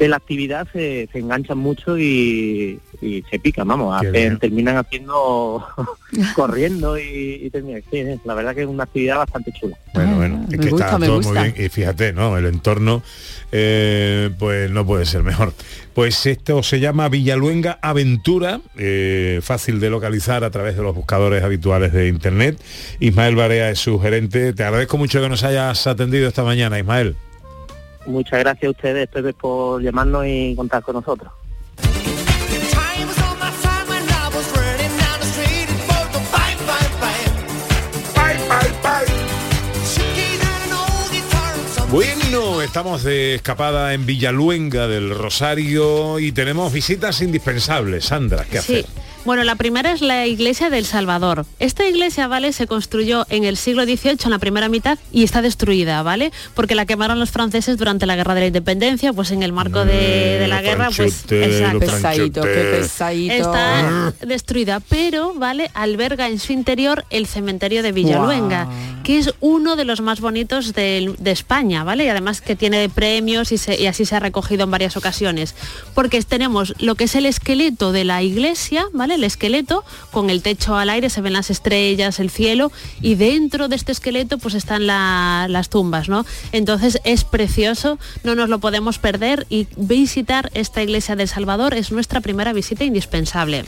de 0.00 0.08
la 0.08 0.16
actividad 0.16 0.66
se, 0.72 1.08
se 1.12 1.18
enganchan 1.18 1.58
mucho 1.58 1.96
y, 1.98 2.80
y 3.00 3.22
se 3.30 3.38
pican, 3.38 3.68
vamos, 3.68 3.94
hacen- 4.02 4.38
terminan 4.38 4.76
haciendo 4.78 5.64
corriendo 6.34 6.98
y, 6.98 7.42
y 7.44 7.50
terminan. 7.50 7.82
Sí, 7.90 8.02
sí, 8.02 8.20
la 8.24 8.34
verdad 8.34 8.54
que 8.54 8.62
es 8.62 8.66
una 8.66 8.84
actividad 8.84 9.18
bastante 9.18 9.52
chula. 9.52 9.76
Bueno, 9.94 10.16
bueno, 10.16 10.44
es 10.50 10.56
me 10.58 10.64
que 10.64 10.70
gusta, 10.70 10.86
está 10.86 10.98
me 10.98 11.06
todo 11.06 11.16
gusta. 11.16 11.40
muy 11.40 11.50
bien. 11.52 11.66
Y 11.66 11.68
fíjate, 11.68 12.12
¿no? 12.12 12.36
El 12.38 12.46
entorno, 12.46 13.02
eh, 13.52 14.30
pues 14.38 14.70
no 14.70 14.86
puede 14.86 15.04
ser 15.06 15.22
mejor. 15.22 15.52
Pues 15.94 16.24
esto 16.26 16.62
se 16.62 16.80
llama 16.80 17.08
Villaluenga 17.08 17.78
Aventura, 17.82 18.60
eh, 18.78 19.40
fácil 19.42 19.80
de 19.80 19.90
localizar 19.90 20.44
a 20.44 20.50
través 20.50 20.76
de 20.76 20.82
los 20.82 20.94
buscadores 20.94 21.42
habituales 21.42 21.92
de 21.92 22.08
internet. 22.08 22.58
Ismael 23.00 23.36
Barea 23.36 23.70
es 23.70 23.80
su 23.80 23.98
gerente. 24.00 24.52
Te 24.54 24.64
agradezco 24.64 24.96
mucho 24.96 25.20
que 25.20 25.28
nos 25.28 25.44
hayas 25.44 25.86
atendido 25.86 26.26
esta 26.28 26.42
mañana, 26.42 26.78
Ismael. 26.78 27.16
Muchas 28.10 28.40
gracias 28.40 28.64
a 28.68 28.70
ustedes, 28.70 29.08
Pepe, 29.08 29.32
por 29.32 29.82
llamarnos 29.82 30.24
y 30.26 30.54
contar 30.56 30.82
con 30.82 30.94
nosotros. 30.96 31.32
Bueno, 41.90 42.62
estamos 42.62 43.02
de 43.02 43.34
escapada 43.34 43.94
en 43.94 44.06
Villaluenga 44.06 44.86
del 44.86 45.10
Rosario 45.10 46.20
y 46.20 46.30
tenemos 46.30 46.72
visitas 46.72 47.20
indispensables. 47.20 48.04
Sandra, 48.04 48.44
¿qué 48.44 48.60
Sí. 48.62 48.78
hacer? 48.78 49.09
Bueno, 49.24 49.44
la 49.44 49.54
primera 49.54 49.92
es 49.92 50.00
la 50.00 50.26
iglesia 50.26 50.70
del 50.70 50.86
Salvador. 50.86 51.44
Esta 51.58 51.86
iglesia, 51.86 52.26
¿vale? 52.26 52.52
Se 52.54 52.66
construyó 52.66 53.26
en 53.28 53.44
el 53.44 53.58
siglo 53.58 53.84
XVIII, 53.84 54.16
en 54.24 54.30
la 54.30 54.38
primera 54.38 54.68
mitad, 54.70 54.98
y 55.12 55.24
está 55.24 55.42
destruida, 55.42 56.02
¿vale? 56.02 56.32
Porque 56.54 56.74
la 56.74 56.86
quemaron 56.86 57.18
los 57.18 57.30
franceses 57.30 57.76
durante 57.76 58.06
la 58.06 58.16
Guerra 58.16 58.34
de 58.34 58.40
la 58.40 58.46
Independencia, 58.46 59.12
pues 59.12 59.30
en 59.30 59.42
el 59.42 59.52
marco 59.52 59.84
de, 59.84 60.38
de 60.38 60.48
la 60.48 60.62
guerra, 60.62 60.88
pues... 60.96 61.24
exacto. 61.44 61.80
Pesadito, 61.80 62.42
qué 62.42 62.76
pesadito. 62.80 63.34
Está 63.34 64.14
destruida, 64.26 64.80
pero, 64.80 65.34
¿vale? 65.34 65.70
Alberga 65.74 66.28
en 66.28 66.38
su 66.38 66.52
interior 66.54 67.04
el 67.10 67.26
cementerio 67.26 67.82
de 67.82 67.92
Villaluenga, 67.92 68.68
que 69.04 69.18
es 69.18 69.34
uno 69.40 69.76
de 69.76 69.84
los 69.84 70.00
más 70.00 70.20
bonitos 70.20 70.72
de, 70.72 71.14
España, 71.26 71.84
¿vale? 71.84 72.04
Y 72.04 72.08
además 72.08 72.40
que 72.40 72.56
tiene 72.56 72.88
premios 72.88 73.52
y, 73.52 73.58
se- 73.58 73.80
y 73.80 73.86
así 73.86 74.04
se 74.06 74.16
ha 74.16 74.20
recogido 74.20 74.64
en 74.64 74.70
varias 74.70 74.96
ocasiones. 74.96 75.54
Porque 75.94 76.20
tenemos 76.22 76.74
lo 76.78 76.94
que 76.94 77.04
es 77.04 77.14
el 77.14 77.26
esqueleto 77.26 77.92
de 77.92 78.04
la 78.04 78.22
iglesia, 78.22 78.86
¿vale? 78.92 79.09
El 79.10 79.24
esqueleto, 79.24 79.84
con 80.10 80.30
el 80.30 80.42
techo 80.42 80.76
al 80.76 80.90
aire, 80.90 81.10
se 81.10 81.20
ven 81.20 81.32
las 81.32 81.50
estrellas, 81.50 82.20
el 82.20 82.30
cielo, 82.30 82.70
y 83.00 83.14
dentro 83.14 83.68
de 83.68 83.76
este 83.76 83.92
esqueleto 83.92 84.38
pues 84.38 84.54
están 84.54 84.86
la- 84.86 85.46
las 85.48 85.68
tumbas, 85.68 86.08
¿no? 86.08 86.24
Entonces 86.52 87.00
es 87.04 87.24
precioso, 87.24 87.98
no 88.24 88.34
nos 88.34 88.48
lo 88.48 88.58
podemos 88.58 88.98
perder 88.98 89.46
y 89.50 89.66
visitar 89.76 90.50
esta 90.54 90.82
iglesia 90.82 91.16
del 91.16 91.28
Salvador 91.28 91.74
es 91.74 91.92
nuestra 91.92 92.20
primera 92.20 92.52
visita 92.52 92.84
indispensable. 92.84 93.64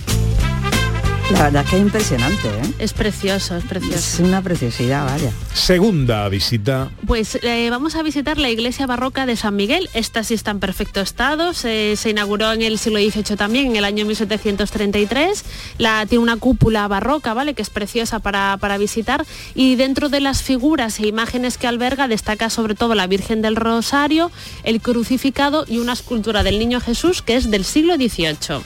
La 1.31 1.45
verdad 1.45 1.63
es 1.65 1.71
que 1.71 1.77
es 1.77 1.83
impresionante, 1.83 2.49
¿eh? 2.49 2.75
Es 2.79 2.93
precioso, 2.93 3.57
es 3.57 3.65
precioso. 3.65 3.97
Es 3.97 4.21
una 4.21 4.43
preciosidad, 4.43 5.07
vaya. 5.07 5.31
Segunda 5.55 6.29
visita. 6.29 6.91
Pues 7.07 7.39
eh, 7.43 7.69
vamos 7.71 7.95
a 7.95 8.03
visitar 8.03 8.39
la 8.39 8.51
iglesia 8.51 8.87
barroca 8.87 9.25
de 9.25 9.37
San 9.37 9.57
Miguel. 9.57 9.89
Esta 9.95 10.25
sí 10.25 10.35
está 10.35 10.51
en 10.51 10.61
perfecto 10.61 11.01
estado. 11.01 11.55
Se, 11.55 11.97
se 11.97 12.11
inauguró 12.11 12.53
en 12.53 12.63
el 12.63 12.79
siglo 12.79 12.99
XVIII 12.99 13.37
también, 13.37 13.69
en 13.69 13.77
el 13.77 13.85
año 13.85 14.05
1733. 14.05 15.45
La, 15.79 16.05
tiene 16.07 16.23
una 16.23 16.37
cúpula 16.37 16.87
barroca, 16.89 17.33
¿vale? 17.35 17.55
Que 17.55 17.63
es 17.63 17.71
preciosa 17.71 18.19
para, 18.19 18.59
para 18.61 18.77
visitar. 18.77 19.25
Y 19.55 19.77
dentro 19.77 20.09
de 20.09 20.21
las 20.21 20.43
figuras 20.43 20.99
e 21.01 21.07
imágenes 21.07 21.57
que 21.57 21.67
alberga 21.67 22.09
destaca 22.09 22.51
sobre 22.51 22.75
todo 22.75 22.95
la 22.95 23.07
Virgen 23.07 23.43
del 23.43 23.57
Rosario, 23.57 24.31
el 24.65 24.81
crucificado 24.83 25.65
y 25.67 25.79
una 25.79 25.95
escultura 25.95 26.43
del 26.43 26.59
Niño 26.59 26.81
Jesús 26.81 27.23
que 27.23 27.37
es 27.37 27.51
del 27.51 27.65
siglo 27.65 27.95
XVIII. 27.95 28.63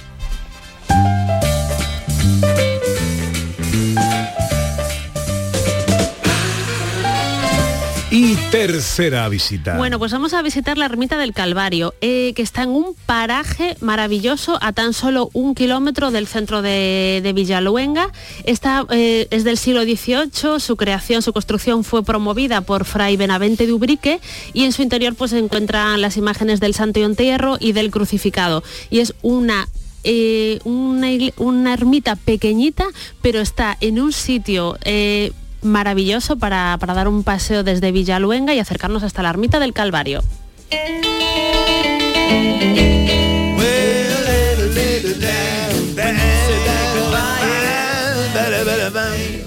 Y 8.10 8.16
Y 8.18 8.34
tercera 8.50 9.28
visita. 9.28 9.76
Bueno, 9.76 9.98
pues 9.98 10.10
vamos 10.10 10.32
a 10.32 10.40
visitar 10.40 10.78
la 10.78 10.86
ermita 10.86 11.18
del 11.18 11.34
Calvario, 11.34 11.92
eh, 12.00 12.32
que 12.34 12.40
está 12.40 12.62
en 12.62 12.70
un 12.70 12.94
paraje 13.04 13.76
maravilloso 13.80 14.58
a 14.62 14.72
tan 14.72 14.94
solo 14.94 15.28
un 15.34 15.54
kilómetro 15.54 16.10
del 16.10 16.26
centro 16.26 16.62
de, 16.62 17.32
Villaluenga. 17.34 18.10
Está, 18.44 18.86
eh, 18.88 19.28
es 19.30 19.44
del 19.44 19.58
siglo 19.58 19.82
XVIII, 19.82 20.60
su 20.60 20.76
creación, 20.76 21.20
su 21.20 21.34
construcción 21.34 21.84
fue 21.84 22.04
promovida 22.04 22.62
por 22.62 22.86
Fray 22.86 23.18
Benavente 23.18 23.66
de 23.66 23.74
Ubrique 23.74 24.20
y 24.54 24.64
en 24.64 24.72
su 24.72 24.80
interior 24.80 25.14
pues 25.14 25.32
se 25.32 25.38
encuentran 25.38 26.00
las 26.00 26.16
imágenes 26.16 26.58
del 26.58 26.72
Santo 26.72 27.00
Entierro 27.00 27.58
y 27.60 27.72
del 27.72 27.90
crucificado. 27.90 28.62
Y 28.88 29.00
es 29.00 29.14
una 29.20 29.68
eh, 30.08 30.60
una, 30.62 31.08
una 31.36 31.74
ermita 31.74 32.14
pequeñita, 32.14 32.84
pero 33.22 33.40
está 33.40 33.76
en 33.80 34.00
un 34.00 34.12
sitio 34.12 34.78
eh, 34.84 35.32
maravilloso 35.62 36.36
para, 36.36 36.76
para 36.78 36.94
dar 36.94 37.08
un 37.08 37.24
paseo 37.24 37.64
desde 37.64 37.90
Villaluenga 37.90 38.54
y 38.54 38.60
acercarnos 38.60 39.02
hasta 39.02 39.22
la 39.22 39.30
ermita 39.30 39.58
del 39.58 39.72
Calvario. 39.72 40.22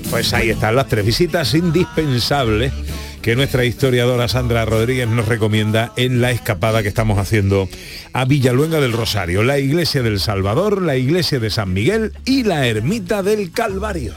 Pues 0.09 0.33
ahí 0.33 0.49
están 0.49 0.75
las 0.75 0.87
tres 0.87 1.05
visitas 1.05 1.53
indispensables 1.53 2.73
que 3.21 3.35
nuestra 3.35 3.65
historiadora 3.65 4.27
Sandra 4.27 4.65
Rodríguez 4.65 5.07
nos 5.07 5.27
recomienda 5.27 5.91
en 5.95 6.21
la 6.21 6.31
escapada 6.31 6.81
que 6.81 6.87
estamos 6.87 7.17
haciendo 7.17 7.69
a 8.13 8.25
Villaluenga 8.25 8.79
del 8.79 8.93
Rosario, 8.93 9.43
la 9.43 9.59
iglesia 9.59 10.01
del 10.01 10.19
Salvador, 10.19 10.81
la 10.81 10.95
iglesia 10.95 11.39
de 11.39 11.49
San 11.49 11.73
Miguel 11.73 12.13
y 12.25 12.43
la 12.43 12.67
ermita 12.67 13.23
del 13.23 13.51
Calvario. 13.51 14.13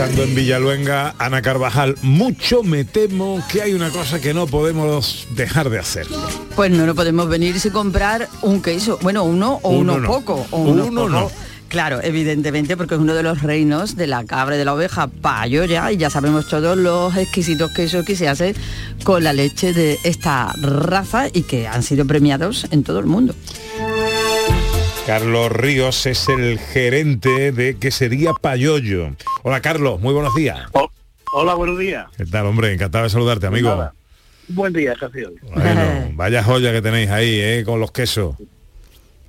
Estando 0.00 0.22
en 0.22 0.32
Villaluenga, 0.36 1.16
Ana 1.18 1.42
Carvajal, 1.42 1.96
mucho 2.02 2.62
me 2.62 2.84
temo 2.84 3.42
que 3.50 3.62
hay 3.62 3.74
una 3.74 3.90
cosa 3.90 4.20
que 4.20 4.32
no 4.32 4.46
podemos 4.46 5.26
dejar 5.34 5.70
de 5.70 5.80
hacer. 5.80 6.06
Pues 6.54 6.70
no, 6.70 6.86
no 6.86 6.94
podemos 6.94 7.28
venir 7.28 7.58
sin 7.58 7.72
comprar 7.72 8.28
un 8.42 8.62
queso. 8.62 9.00
Bueno, 9.02 9.24
uno 9.24 9.58
o 9.60 9.70
uno, 9.70 9.94
Uno 9.94 9.98
no. 9.98 10.06
poco. 10.08 10.46
O 10.52 10.58
uno, 10.58 10.84
Uno 10.84 11.00
poco. 11.02 11.08
no. 11.08 11.30
Claro, 11.66 12.00
evidentemente, 12.00 12.76
porque 12.76 12.94
es 12.94 13.00
uno 13.00 13.12
de 13.12 13.24
los 13.24 13.42
reinos 13.42 13.96
de 13.96 14.06
la 14.06 14.24
cabra 14.24 14.54
y 14.54 14.58
de 14.58 14.64
la 14.64 14.74
oveja 14.74 15.08
payoya 15.08 15.90
y 15.90 15.96
ya 15.96 16.10
sabemos 16.10 16.46
todos 16.46 16.78
los 16.78 17.16
exquisitos 17.16 17.72
quesos 17.72 18.04
que 18.04 18.14
se 18.14 18.28
hacen 18.28 18.54
con 19.02 19.24
la 19.24 19.32
leche 19.32 19.72
de 19.72 19.98
esta 20.04 20.52
raza 20.62 21.26
y 21.32 21.42
que 21.42 21.66
han 21.66 21.82
sido 21.82 22.06
premiados 22.06 22.68
en 22.70 22.84
todo 22.84 23.00
el 23.00 23.06
mundo. 23.06 23.34
Carlos 25.12 25.50
Ríos 25.50 26.04
es 26.04 26.28
el 26.28 26.58
gerente 26.58 27.50
de 27.50 27.78
Quesería 27.78 28.34
Payoyo. 28.34 29.12
Hola 29.42 29.62
Carlos, 29.62 29.98
muy 30.02 30.12
buenos 30.12 30.34
días. 30.34 30.58
Hola, 31.32 31.54
buenos 31.54 31.78
días. 31.78 32.06
¿Qué 32.14 32.26
tal, 32.26 32.44
hombre? 32.44 32.74
Encantado 32.74 33.04
de 33.04 33.08
saludarte, 33.08 33.46
amigo. 33.46 33.70
Nada. 33.70 33.94
Buen 34.48 34.74
día, 34.74 34.92
hoy. 35.00 35.38
Bueno, 35.54 36.10
vaya 36.12 36.44
joya 36.44 36.72
que 36.72 36.82
tenéis 36.82 37.08
ahí, 37.08 37.40
¿eh? 37.40 37.62
Con 37.64 37.80
los 37.80 37.90
quesos. 37.90 38.36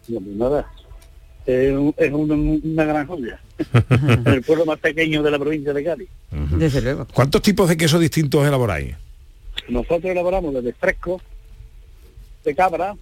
No, 0.09 0.19
pues 0.19 0.35
nada. 0.35 0.69
Es, 1.45 1.71
un- 1.71 1.95
es 1.95 2.11
una, 2.11 2.33
una 2.35 2.83
gran 2.83 3.07
joya. 3.07 3.39
el 4.25 4.41
pueblo 4.43 4.65
más 4.65 4.79
pequeño 4.79 5.23
de 5.23 5.31
la 5.31 5.39
provincia 5.39 5.71
de 5.71 5.81
Cádiz. 5.81 6.09
Desde 6.57 6.81
luego. 6.81 7.07
¿Cuántos 7.13 7.41
tipos 7.41 7.69
de 7.69 7.77
quesos 7.77 8.01
distintos 8.01 8.45
elaboráis? 8.45 8.97
Nosotros 9.69 10.03
elaboramos 10.11 10.53
desde 10.55 10.73
fresco, 10.73 11.21
de 12.43 12.53
cabra, 12.53 12.97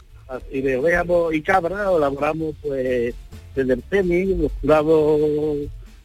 y 0.52 0.62
de 0.62 0.78
oveja 0.78 1.04
po- 1.06 1.32
y 1.32 1.42
cabra, 1.42 1.86
elaboramos 1.96 2.56
pues 2.62 3.14
desde 3.56 3.74
el 3.74 3.84
semi, 3.90 4.26
los 4.26 4.52
curados 4.62 5.20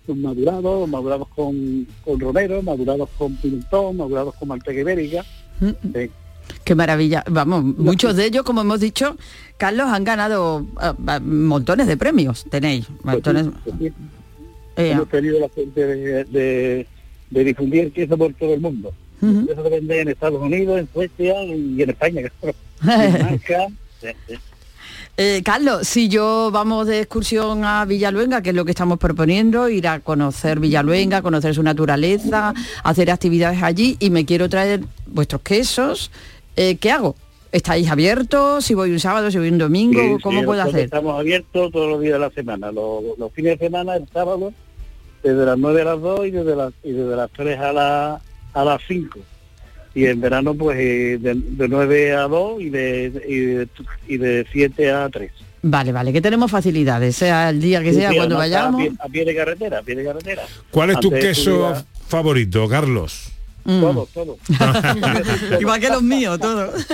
madurados, 0.09 0.89
madurados 0.89 1.29
con, 1.29 1.87
con 2.05 2.19
romero, 2.21 2.63
madurados 2.63 3.09
con 3.17 3.37
pimentón, 3.37 3.97
madurados 3.97 4.35
con 4.35 4.49
manteca 4.49 4.81
ibérica. 4.81 5.25
Sí. 5.61 6.11
Qué 6.65 6.75
maravilla. 6.75 7.25
Vamos, 7.31 7.65
muchos 7.65 8.17
de 8.17 8.27
ellos, 8.27 8.43
como 8.43 8.61
hemos 8.63 8.81
dicho, 8.81 9.17
Carlos, 9.57 9.87
han 9.89 10.05
ganado 10.05 10.67
ah, 10.77 10.95
ah, 11.07 11.21
montones 11.21 11.87
de 11.87 11.97
premios. 11.97 12.45
Tenéis 12.51 12.87
montones. 13.05 13.47
Pues 13.65 13.77
sí, 13.79 13.93
Eh, 14.77 14.91
hemos 14.93 15.09
tenido 15.09 15.39
la 15.39 15.49
suerte 15.49 15.87
de, 15.87 16.25
de- 16.25 16.87
de 17.31 17.45
difundir 17.45 17.93
queso 17.93 18.17
por 18.19 18.33
todo 18.35 18.53
el 18.55 18.61
mundo. 18.61 18.93
Ujú. 19.23 19.47
Eso 19.51 19.63
se 19.63 19.69
vende 19.71 20.01
en 20.01 20.09
Estados 20.09 20.43
Unidos, 20.43 20.81
en 20.81 20.89
Suecia 20.93 21.45
y 21.45 21.81
en 21.83 21.91
España, 21.91 22.23
claro. 22.41 22.57
En. 23.39 23.79
Eh, 25.19 25.43
Carlos, 25.45 25.87
si 25.87 26.09
yo 26.09 26.51
vamos 26.51 26.87
de 26.87 27.01
excursión 27.01 27.65
a 27.65 27.85
Villaluenga, 27.85 28.41
que 28.43 28.51
es 28.51 28.57
lo 28.57 28.65
que 28.65 28.71
estamos 28.71 28.99
proponiendo, 28.99 29.69
ir 29.69 29.87
a 29.87 30.01
conocer 30.01 30.59
Villaluenga, 30.59 31.21
conocer 31.21 31.55
su 31.55 31.62
naturaleza, 31.62 32.55
hacer 32.83 33.11
actividades 33.11 33.62
allí 33.62 33.97
y 34.01 34.09
me 34.09 34.25
quiero 34.25 34.49
traer 34.49 34.81
vuestros 35.07 35.43
quesos, 35.43 36.11
eh, 36.57 36.77
¿qué 36.77 36.91
hago? 36.91 37.15
¿Estáis 37.53 37.91
abiertos? 37.91 38.65
Si 38.65 38.73
voy 38.73 38.91
un 38.91 39.01
sábado, 39.01 39.31
si 39.31 39.37
voy 39.37 39.49
un 39.49 39.59
domingo, 39.59 40.01
Sí, 40.01 40.23
¿cómo 40.23 40.41
sí, 40.41 40.47
puedo 40.47 40.62
hacer? 40.62 40.81
Estamos 40.81 41.19
abiertos 41.21 41.71
todos 41.71 41.91
los 41.91 42.01
días 42.01 42.15
de 42.15 42.19
la 42.19 42.31
semana, 42.31 42.73
los, 42.73 43.03
los 43.19 43.31
fines 43.33 43.59
de 43.59 43.67
semana, 43.67 43.97
el 43.97 44.09
sábado, 44.09 44.55
desde 45.23 45.45
las 45.45 45.59
9 45.59 45.83
a 45.83 45.85
las 45.85 46.01
2 46.01 46.27
y 46.27 46.31
desde 46.31 46.57
las, 46.57 46.73
y 46.83 46.93
desde 46.93 47.15
las 47.15 47.31
3 47.33 47.61
a, 47.61 47.73
la, 47.75 48.21
a 48.55 48.65
las 48.65 48.81
5. 48.88 49.19
Y 49.94 50.07
en 50.07 50.20
verano, 50.20 50.55
pues 50.55 50.78
eh, 50.78 51.18
de, 51.20 51.35
de 51.35 51.68
9 51.68 52.12
a 52.14 52.22
2 52.22 52.61
y 52.62 52.70
de, 52.70 53.22
y 53.28 53.38
de, 53.38 53.68
y 54.09 54.16
de 54.16 54.46
7 54.50 54.90
a 54.90 55.09
3. 55.09 55.31
Vale, 55.64 55.92
vale, 55.92 56.12
que 56.12 56.20
tenemos 56.20 56.50
facilidades, 56.50 57.14
sea 57.14 57.50
el 57.50 57.61
día 57.61 57.83
que 57.83 57.92
sea, 57.92 58.11
Sí, 58.11 58.16
cuando 58.16 58.37
vayamos. 58.37 58.81
A 58.81 58.85
pie, 58.85 58.92
a 58.98 59.09
pie 59.09 59.24
de 59.24 59.37
carretera, 59.37 59.78
a 59.78 59.83
pie 59.83 59.94
de 59.94 60.05
carretera. 60.05 60.42
¿Cuál 60.70 60.90
es 60.90 61.00
tu 61.00 61.09
Antes 61.09 61.24
queso 61.24 61.85
favorito, 62.09 62.68
Carlos? 62.68 63.31
Mm. 63.64 63.81
Todos, 63.81 64.09
todos. 64.12 64.38
Igual 65.61 65.81
que 65.81 65.88
los 65.88 66.02
míos, 66.02 66.40
todos. 66.40 66.87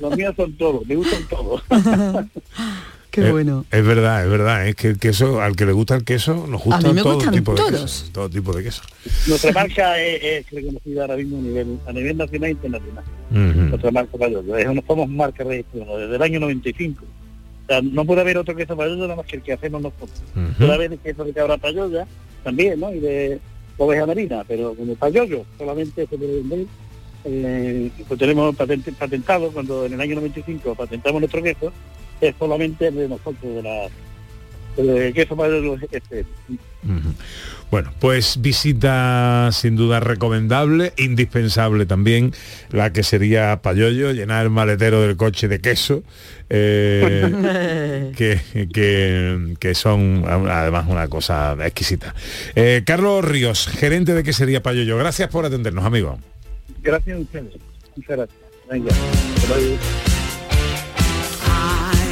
Los 0.00 0.16
míos 0.16 0.34
son 0.36 0.52
todos, 0.56 0.86
me 0.86 0.94
gustan 0.94 1.22
todos. 1.28 1.62
Qué 3.14 3.28
Eh, 3.28 3.30
bueno. 3.30 3.64
Es 3.70 3.84
verdad, 3.86 4.24
es 4.24 4.30
verdad, 4.30 4.66
es 4.66 4.74
que 4.74 4.88
el 4.88 4.98
queso, 4.98 5.40
al 5.40 5.54
que 5.54 5.64
le 5.66 5.72
gusta 5.72 5.94
el 5.94 6.04
queso, 6.04 6.46
nos 6.48 6.62
gusta 6.64 6.88
mí 6.88 6.94
me 6.94 7.02
todo 7.02 7.14
gustan 7.14 7.32
tipo 7.34 7.52
de 7.52 7.56
todos. 7.58 7.70
quesos, 7.70 8.10
todo 8.12 8.28
tipo 8.28 8.52
de 8.52 8.64
queso. 8.64 8.82
Nuestra 9.28 9.52
marca 9.52 10.00
es, 10.02 10.22
es 10.22 10.50
reconocida 10.50 11.02
ahora 11.02 11.16
mismo 11.16 11.38
a 11.38 11.42
nivel, 11.42 11.78
a 11.86 11.92
nivel 11.92 12.16
nacional 12.16 12.48
e 12.48 12.52
internacional. 12.52 13.04
Nuestra 13.30 13.90
marca 13.92 14.18
Payoyo. 14.18 14.56
Es 14.56 14.66
una, 14.66 14.82
somos 14.86 15.08
marca 15.08 15.44
registrada 15.44 15.96
desde 15.98 16.16
el 16.16 16.22
año 16.22 16.40
95. 16.40 17.04
O 17.04 17.66
sea, 17.68 17.80
no 17.82 18.04
puede 18.04 18.20
haber 18.22 18.36
otro 18.38 18.54
queso 18.56 18.76
Payoyo 18.76 18.96
nada 19.02 19.16
más 19.16 19.26
que 19.26 19.36
el 19.36 19.42
que 19.42 19.52
hacemos 19.52 19.80
nosotros. 19.80 20.10
Ujú. 20.34 20.52
Puede 20.58 20.74
haber 20.74 20.98
queso 20.98 21.24
de 21.24 21.32
cabra 21.32 21.56
Payoya 21.56 22.06
también, 22.42 22.80
¿no? 22.80 22.92
Y 22.92 22.98
de 23.00 23.38
oveja 23.78 24.06
marina, 24.06 24.44
pero 24.46 24.74
como 24.74 24.94
Payoyo 24.96 25.44
solamente 25.56 26.06
se 26.06 26.18
puede 26.18 26.34
vender. 26.42 26.66
Eh, 27.26 27.90
pues 28.06 28.20
tenemos 28.20 28.54
patente- 28.54 28.92
patentado, 28.92 29.50
cuando 29.50 29.86
en 29.86 29.94
el 29.94 30.00
año 30.00 30.16
95 30.16 30.74
patentamos 30.74 31.20
nuestro 31.22 31.42
queso, 31.42 31.72
es 32.20 32.34
solamente 32.38 32.90
de 32.90 33.08
nosotros, 33.08 33.42
de 33.42 33.62
la 33.62 33.88
este. 35.92 36.24
Bueno, 37.70 37.92
pues 38.00 38.40
visita 38.40 39.48
sin 39.52 39.76
duda 39.76 40.00
recomendable, 40.00 40.92
indispensable 40.96 41.86
también, 41.86 42.32
la 42.70 42.92
que 42.92 43.02
sería 43.04 43.62
Payoyo, 43.62 44.10
llenar 44.12 44.44
el 44.44 44.50
maletero 44.50 45.00
del 45.02 45.16
coche 45.16 45.46
de 45.48 45.60
queso, 45.60 46.02
eh, 46.50 48.12
que, 48.16 48.40
que- 48.72 49.54
que 49.58 49.74
son 49.74 50.24
además 50.26 50.86
una 50.88 51.08
cosa 51.08 51.56
exquisita. 51.64 52.14
Eh, 52.56 52.82
Carlos 52.84 53.24
Ríos, 53.24 53.68
gerente 53.68 54.12
de 54.14 54.22
que 54.24 54.32
sería 54.32 54.62
Payoyo, 54.62 54.96
gracias 54.98 55.28
por 55.30 55.44
atendernos, 55.44 55.84
amigo. 55.84 56.18
Gracias 56.82 57.16
a 57.16 57.20
ustedes. 57.20 57.54
Muchas 57.96 58.16
gracias. 58.16 58.38
Venga. 58.70 60.13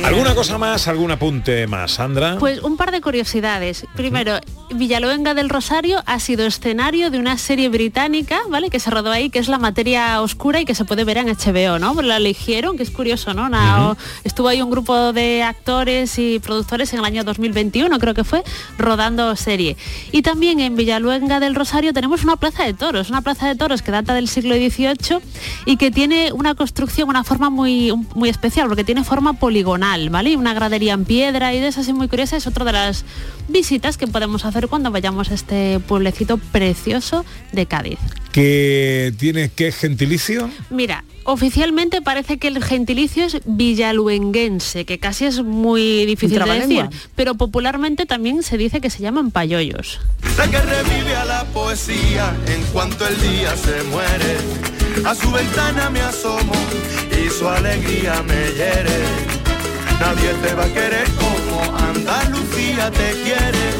¿Alguna 0.04 0.34
cosa 0.34 0.58
más, 0.58 0.88
algún 0.88 1.10
apunte 1.10 1.66
más, 1.66 1.92
Sandra? 1.92 2.36
Pues 2.38 2.60
un 2.62 2.76
par 2.76 2.90
de 2.90 3.00
curiosidades. 3.00 3.86
Primero, 3.94 4.38
Villaluenga 4.70 5.34
del 5.34 5.48
Rosario 5.48 6.02
ha 6.06 6.18
sido 6.18 6.44
escenario 6.46 7.10
de 7.10 7.18
una 7.18 7.38
serie 7.38 7.68
británica, 7.68 8.40
¿vale? 8.48 8.68
Que 8.68 8.80
se 8.80 8.90
rodó 8.90 9.10
ahí, 9.12 9.30
que 9.30 9.38
es 9.38 9.48
La 9.48 9.58
materia 9.58 10.20
oscura 10.20 10.60
y 10.60 10.64
que 10.64 10.74
se 10.74 10.84
puede 10.84 11.04
ver 11.04 11.18
en 11.18 11.28
HBO, 11.28 11.78
¿no? 11.78 11.94
Pues 11.94 12.06
la 12.06 12.16
eligieron, 12.16 12.76
que 12.76 12.82
es 12.82 12.90
curioso, 12.90 13.32
¿no? 13.34 13.46
Una- 13.46 13.96
Estuvo 14.24 14.48
ahí 14.48 14.60
un 14.60 14.70
grupo 14.70 15.12
de 15.12 15.42
actores 15.42 16.18
y 16.18 16.38
productores 16.40 16.92
en 16.92 16.98
el 17.00 17.04
año 17.04 17.22
2021, 17.24 17.98
creo 17.98 18.14
que 18.14 18.24
fue, 18.24 18.42
rodando 18.78 19.34
serie. 19.36 19.76
Y 20.10 20.22
también 20.22 20.58
en 20.60 20.74
Villaluenga 20.76 21.38
del 21.40 21.54
Rosario 21.54 21.92
tenemos 21.92 22.24
una 22.24 22.36
plaza 22.36 22.64
de 22.64 22.74
toros, 22.74 23.08
una 23.10 23.20
plaza 23.22 23.46
de 23.48 23.54
toros 23.56 23.82
que 23.82 23.90
data 23.92 24.14
del 24.14 24.26
siglo 24.28 24.54
XVIII 24.54 25.18
y 25.66 25.76
que 25.76 25.90
tiene 25.90 26.32
una 26.32 26.54
construcción, 26.54 27.08
una 27.08 27.24
forma 27.24 27.50
muy, 27.50 27.92
muy 28.14 28.28
especial, 28.28 28.68
porque 28.68 28.84
tiene 28.84 29.04
forma 29.04 29.34
poligonal, 29.34 29.91
¿vale? 30.10 30.36
Una 30.36 30.54
gradería 30.54 30.94
en 30.94 31.04
piedra 31.04 31.52
y 31.54 31.60
de 31.60 31.68
esas 31.68 31.82
así 31.84 31.92
muy 31.92 32.08
curiosas 32.08 32.38
es 32.38 32.46
otra 32.46 32.64
de 32.64 32.72
las 32.72 33.04
visitas 33.48 33.96
que 33.96 34.06
podemos 34.06 34.44
hacer 34.44 34.68
cuando 34.68 34.90
vayamos 34.90 35.30
a 35.30 35.34
este 35.34 35.80
pueblecito 35.80 36.38
precioso 36.38 37.24
de 37.52 37.66
Cádiz. 37.66 37.98
que 38.32 39.12
tiene 39.18 39.50
que 39.50 39.72
gentilicio. 39.72 40.48
Mira, 40.70 41.04
oficialmente 41.24 42.00
parece 42.00 42.38
que 42.38 42.48
el 42.48 42.64
gentilicio 42.64 43.26
es 43.26 43.40
villaluenguense, 43.44 44.86
que 44.86 44.98
casi 44.98 45.26
es 45.26 45.42
muy 45.42 46.06
difícil 46.06 46.42
de 46.42 46.60
decir, 46.60 46.88
pero 47.14 47.34
popularmente 47.34 48.06
también 48.06 48.42
se 48.42 48.56
dice 48.56 48.80
que 48.80 48.88
se 48.88 49.02
llaman 49.02 49.30
payoyos. 49.30 50.00
Sé 50.36 50.50
que 50.50 50.58
revive 50.58 51.14
a 51.14 51.26
la 51.26 51.44
poesía 51.44 52.34
en 52.46 52.62
cuanto 52.72 53.06
el 53.06 53.20
día 53.20 53.54
se 53.56 53.82
muere. 53.90 54.38
A 55.04 55.14
su 55.14 55.30
ventana 55.30 55.90
me 55.90 56.00
asomo 56.00 56.54
y 57.22 57.28
su 57.28 57.46
alegría 57.46 58.22
me 58.22 58.52
hiere. 58.52 59.41
Nadie 60.02 60.34
te 60.42 60.52
va 60.54 60.64
a 60.64 60.68
querer 60.68 61.06
como 61.12 61.62
Andalucía 61.76 62.90
te 62.90 63.12
quiere. 63.22 63.70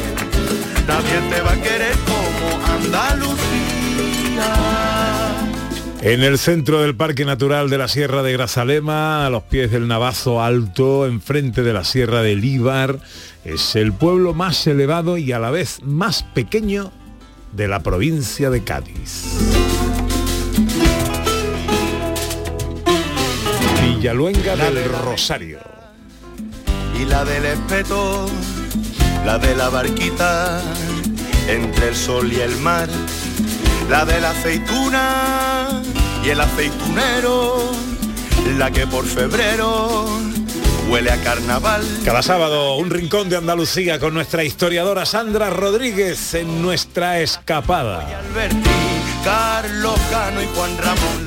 Nadie 0.87 1.19
te 1.29 1.41
va 1.41 1.51
a 1.51 1.61
querer 1.61 1.95
como 2.05 2.65
Andalucía. 2.65 3.43
En 6.01 6.23
el 6.23 6.37
centro 6.37 6.81
del 6.81 6.95
Parque 6.95 7.25
Natural 7.25 7.69
de 7.69 7.77
la 7.77 7.89
Sierra 7.89 8.23
de 8.23 8.31
Grazalema, 8.31 9.25
a 9.25 9.29
los 9.29 9.43
pies 9.43 9.69
del 9.69 9.89
Navazo 9.89 10.41
Alto, 10.41 11.05
enfrente 11.07 11.61
de 11.61 11.73
la 11.73 11.83
Sierra 11.83 12.21
del 12.21 12.45
Íbar, 12.45 12.99
es 13.43 13.75
el 13.75 13.91
pueblo 13.91 14.33
más 14.33 14.65
elevado 14.65 15.17
y 15.17 15.33
a 15.33 15.39
la 15.39 15.51
vez 15.51 15.83
más 15.83 16.23
pequeño 16.23 16.93
de 17.51 17.67
la 17.67 17.83
provincia 17.83 18.49
de 18.49 18.63
Cádiz. 18.63 19.25
Villaluenga 23.81 24.55
del 24.55 24.85
Rosario. 24.85 25.72
Y 26.99 27.05
la 27.05 27.25
del 27.25 27.45
espeto, 27.45 28.27
la 29.25 29.37
de 29.37 29.55
la 29.55 29.69
barquita, 29.69 30.61
entre 31.47 31.89
el 31.89 31.95
sol 31.95 32.31
y 32.31 32.39
el 32.39 32.55
mar, 32.57 32.89
la 33.89 34.05
de 34.05 34.21
la 34.21 34.31
aceituna 34.31 35.81
y 36.23 36.29
el 36.29 36.41
aceitunero, 36.41 37.71
la 38.57 38.71
que 38.71 38.87
por 38.87 39.05
febrero 39.05 40.07
huele 40.89 41.11
a 41.11 41.17
carnaval. 41.17 41.83
Cada 42.05 42.21
sábado 42.21 42.75
un 42.75 42.89
rincón 42.89 43.29
de 43.29 43.37
Andalucía 43.37 43.99
con 43.99 44.13
nuestra 44.13 44.43
historiadora 44.43 45.05
Sandra 45.05 45.49
Rodríguez 45.49 46.33
en 46.33 46.61
nuestra 46.61 47.19
escapada. 47.19 48.05
Alberti, 48.19 48.69
Carlos 49.23 49.99
Cano 50.09 50.41
y 50.41 50.47
Juan 50.55 50.77
Ramón, 50.77 51.25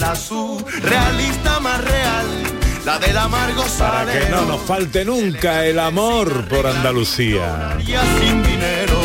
más 1.60 1.84
real, 1.84 2.55
la 2.86 2.98
del 3.00 3.18
amargo 3.18 3.64
Para 3.80 4.06
que 4.06 4.28
no 4.30 4.42
nos 4.42 4.62
falte 4.62 5.04
nunca 5.04 5.66
el 5.66 5.80
amor 5.80 6.46
por 6.48 6.68
Andalucía. 6.68 7.76
sin 7.80 8.42
dinero, 8.44 9.00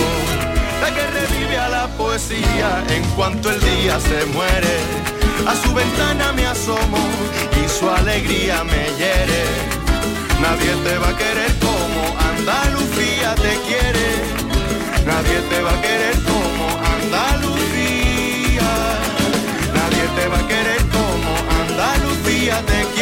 la 0.81 0.93
que 0.93 1.07
revive 1.07 1.57
a 1.57 1.67
la 1.67 1.87
poesía 1.97 2.83
en 2.89 3.03
cuanto 3.15 3.49
el 3.49 3.59
día 3.59 3.99
se 3.99 4.25
muere. 4.27 4.75
A 5.47 5.55
su 5.55 5.73
ventana 5.73 6.31
me 6.31 6.45
asomo 6.45 6.99
y 7.59 7.67
su 7.67 7.89
alegría 7.89 8.63
me 8.63 8.83
hiere. 8.99 9.43
Nadie 10.39 10.73
te 10.85 10.97
va 10.99 11.09
a 11.09 11.17
querer 11.17 11.51
como 11.59 12.01
Andalucía 12.33 13.33
te 13.33 13.53
quiere. 13.67 14.09
Nadie 15.07 15.39
te 15.49 15.61
va 15.63 15.71
a 15.71 15.81
querer 15.81 16.15
como 16.31 16.67
Andalucía. 16.97 18.69
Nadie 19.73 20.05
te 20.17 20.27
va 20.27 20.37
a 20.37 20.47
querer 20.47 20.81
como 20.97 21.31
Andalucía 21.63 22.61
te 22.67 22.79
quiere. 22.93 23.00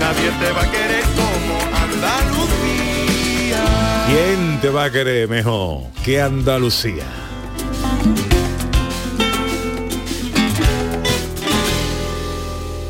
Nadie 0.00 0.30
te 0.40 0.50
va 0.52 0.62
a 0.62 0.70
querer 0.70 1.04
como 1.14 1.60
Andalucía. 1.76 3.62
¿Quién 4.08 4.60
te 4.60 4.70
va 4.70 4.84
a 4.84 4.90
querer 4.90 5.28
mejor 5.28 5.92
que 6.02 6.20
Andalucía? 6.20 7.04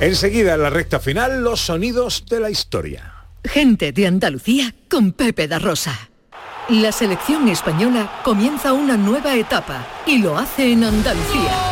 Enseguida 0.00 0.54
en 0.54 0.62
la 0.62 0.70
recta 0.70 0.98
final 0.98 1.44
los 1.44 1.60
sonidos 1.60 2.24
de 2.26 2.40
la 2.40 2.48
historia. 2.48 3.12
Gente 3.44 3.92
de 3.92 4.06
Andalucía 4.06 4.74
con 4.88 5.12
Pepe 5.12 5.46
da 5.46 5.58
Rosa. 5.58 6.08
La 6.68 6.92
selección 6.92 7.48
española 7.48 8.20
comienza 8.24 8.72
una 8.72 8.96
nueva 8.96 9.34
etapa 9.34 9.84
y 10.06 10.18
lo 10.18 10.38
hace 10.38 10.72
en 10.72 10.84
Andalucía. 10.84 11.69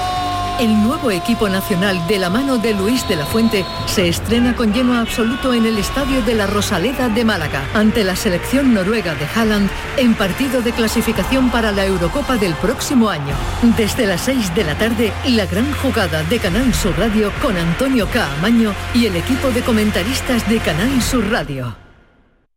El 0.59 0.83
nuevo 0.83 1.12
equipo 1.12 1.49
nacional 1.49 2.05
de 2.09 2.18
la 2.18 2.31
mano 2.31 2.59
de 2.59 2.75
Luis 2.75 3.07
de 3.07 3.14
la 3.14 3.25
Fuente 3.27 3.64
se 3.87 4.09
estrena 4.09 4.57
con 4.57 4.73
lleno 4.73 4.99
absoluto 4.99 5.55
en 5.55 5.64
el 5.66 5.79
estadio 5.79 6.21
de 6.23 6.35
la 6.35 6.49
Rosaleda 6.49 7.09
de 7.09 7.25
Málaga 7.25 7.62
ante 7.75 8.03
la 8.03 8.16
selección 8.16 8.75
noruega 8.75 9.14
de 9.14 9.25
Haaland 9.25 9.71
en 9.99 10.14
partido 10.14 10.61
de 10.61 10.73
clasificación 10.73 11.51
para 11.51 11.71
la 11.71 11.87
Eurocopa 11.87 12.37
del 12.38 12.55
próximo 12.55 13.09
año. 13.09 13.37
Desde 13.77 14.07
las 14.07 14.23
6 14.23 14.57
de 14.57 14.64
la 14.64 14.77
tarde, 14.77 15.12
la 15.29 15.47
gran 15.47 15.73
jugada 15.75 16.25
de 16.25 16.40
Canal 16.40 16.75
Sur 16.75 16.99
Radio 16.99 17.31
con 17.40 17.57
Antonio 17.57 18.09
Caamaño 18.12 18.75
y 18.94 19.07
el 19.07 19.14
equipo 19.14 19.51
de 19.51 19.62
comentaristas 19.62 20.49
de 20.49 20.59
Canal 20.59 21.01
Sur 21.01 21.31
Radio. 21.31 21.88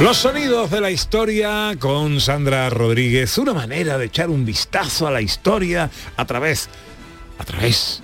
Los 0.00 0.18
sonidos 0.18 0.70
de 0.70 0.80
la 0.82 0.90
historia 0.90 1.74
con 1.78 2.20
Sandra 2.20 2.68
Rodríguez, 2.68 3.38
una 3.38 3.54
manera 3.54 3.96
de 3.96 4.06
echar 4.06 4.28
un 4.28 4.44
vistazo 4.44 5.06
a 5.06 5.10
la 5.10 5.22
historia 5.22 5.90
a 6.16 6.24
través, 6.26 6.68
a 7.38 7.44
través 7.44 8.02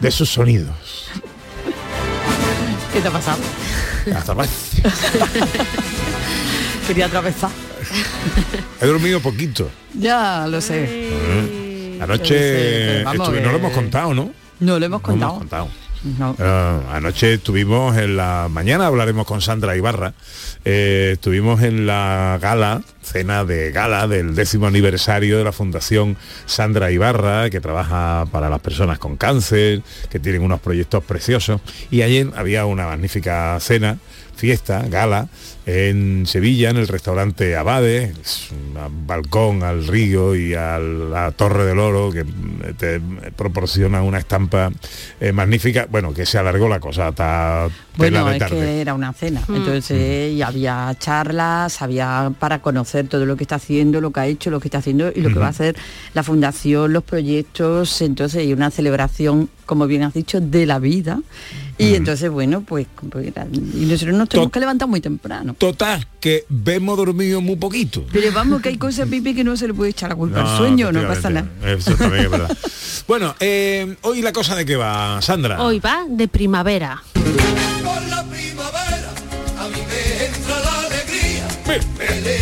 de 0.00 0.10
sus 0.10 0.28
sonidos. 0.28 1.08
¿Qué 2.92 3.00
te 3.00 3.08
ha 3.08 3.12
pasado? 3.12 3.38
A 4.14 4.22
través. 4.22 4.50
Quería 6.88 7.06
atravesar. 7.06 7.50
He 8.80 8.86
dormido 8.86 9.20
poquito. 9.20 9.70
Ya 9.94 10.46
lo 10.48 10.60
sé. 10.60 11.10
Anoche 12.00 13.02
estuve- 13.02 13.40
no 13.40 13.52
lo 13.52 13.58
hemos 13.58 13.72
contado, 13.72 14.14
¿no? 14.14 14.32
No 14.58 14.78
lo 14.80 14.86
hemos 14.86 15.00
No 15.02 15.08
lo 15.08 15.14
hemos 15.14 15.38
contado. 15.38 15.68
Ah, 16.38 16.80
anoche 16.92 17.34
estuvimos 17.34 17.96
en 17.96 18.16
la 18.16 18.48
mañana 18.50 18.86
hablaremos 18.86 19.26
con 19.26 19.40
Sandra 19.40 19.76
Ibarra. 19.76 20.14
Eh, 20.64 21.10
estuvimos 21.14 21.62
en 21.62 21.86
la 21.86 22.38
gala 22.40 22.82
cena 23.10 23.44
de 23.44 23.72
gala 23.72 24.06
del 24.06 24.34
décimo 24.34 24.66
aniversario 24.66 25.38
de 25.38 25.44
la 25.44 25.52
fundación 25.52 26.16
Sandra 26.46 26.90
Ibarra 26.90 27.50
que 27.50 27.60
trabaja 27.60 28.26
para 28.30 28.48
las 28.48 28.60
personas 28.60 28.98
con 28.98 29.16
cáncer 29.16 29.82
que 30.10 30.18
tienen 30.20 30.42
unos 30.42 30.60
proyectos 30.60 31.02
preciosos. 31.04 31.60
Y 31.90 32.02
ayer 32.02 32.28
había 32.36 32.66
una 32.66 32.86
magnífica 32.86 33.58
cena 33.60 33.98
fiesta 34.36 34.82
gala 34.88 35.28
en 35.66 36.24
Sevilla 36.26 36.70
en 36.70 36.78
el 36.78 36.88
restaurante 36.88 37.56
Abade. 37.56 38.14
Es 38.22 38.48
un 38.50 39.06
balcón 39.06 39.62
al 39.62 39.86
río 39.86 40.34
y 40.34 40.54
a 40.54 40.78
la 40.78 41.30
Torre 41.32 41.66
del 41.66 41.78
Oro 41.78 42.10
que 42.10 42.24
mm, 42.24 42.74
te 42.78 43.00
proporciona 43.36 44.02
una 44.02 44.18
estampa 44.18 44.70
eh, 45.20 45.32
magnífica. 45.32 45.86
Bueno 45.90 46.14
que 46.14 46.24
se 46.24 46.38
alargó 46.38 46.68
la 46.68 46.80
cosa 46.80 47.08
hasta 47.08 47.68
Bueno, 47.96 48.24
de 48.26 48.32
es 48.32 48.38
tarde. 48.38 48.56
que 48.56 48.80
era 48.80 48.94
una 48.94 49.12
cena. 49.12 49.42
Mm. 49.46 49.56
Entonces, 49.56 50.32
y 50.32 50.40
había 50.40 50.94
charlas, 50.98 51.82
había 51.82 52.32
para 52.38 52.62
conocer 52.62 52.99
todo 53.08 53.26
lo 53.26 53.36
que 53.36 53.44
está 53.44 53.56
haciendo, 53.56 54.00
lo 54.00 54.10
que 54.10 54.20
ha 54.20 54.26
hecho, 54.26 54.50
lo 54.50 54.60
que 54.60 54.68
está 54.68 54.78
haciendo 54.78 55.10
y 55.14 55.20
lo 55.20 55.28
que 55.30 55.38
va 55.38 55.46
a 55.46 55.50
hacer 55.50 55.76
la 56.14 56.22
fundación, 56.22 56.92
los 56.92 57.04
proyectos. 57.04 58.02
Entonces, 58.02 58.46
y 58.46 58.52
una 58.52 58.70
celebración, 58.70 59.48
como 59.66 59.86
bien 59.86 60.02
has 60.02 60.14
dicho, 60.14 60.40
de 60.40 60.66
la 60.66 60.78
vida. 60.78 61.20
Y 61.80 61.94
entonces, 61.94 62.30
bueno, 62.30 62.60
pues, 62.60 62.86
pues 63.10 63.32
y 63.52 63.86
nosotros 63.86 64.14
nos 64.14 64.28
tenemos 64.28 64.52
que 64.52 64.60
levantar 64.60 64.86
muy 64.86 65.00
temprano. 65.00 65.54
total 65.54 66.06
que 66.20 66.44
vemos 66.50 66.96
dormido 66.98 67.40
muy 67.40 67.56
poquito 67.56 68.04
Pero 68.12 68.30
vamos, 68.32 68.60
que 68.60 68.68
hay 68.68 68.76
cosas, 68.76 69.08
Pipi, 69.08 69.34
que 69.34 69.42
no 69.42 69.56
se 69.56 69.66
le 69.66 69.74
puede 69.74 69.90
echar 69.92 70.10
la 70.10 70.16
culpa 70.16 70.42
al 70.42 70.58
sueño, 70.58 70.92
no 70.92 71.06
pasa 71.08 71.30
nada. 71.30 71.48
Eso 71.64 71.94
también 71.94 72.24
es 72.24 72.30
verdad. 72.30 72.56
bueno 73.08 73.34
eh, 73.40 73.96
hoy 74.02 74.20
la 74.20 74.32
cosa 74.32 74.54
de 74.54 74.66
qué 74.66 74.76
va 74.76 75.22
Sandra 75.22 75.62
Hoy 75.62 75.80
va 75.80 76.04
de 76.06 76.28
primavera. 76.28 77.02
Con 77.14 78.10
la 78.10 78.24
primavera 78.24 79.10
a 79.58 79.68
mí 79.68 79.80
me 79.88 80.26
entra 80.26 80.60
la 80.60 80.80
alegría. 80.80 81.48
Me 81.98 82.20
levanto 82.20 82.39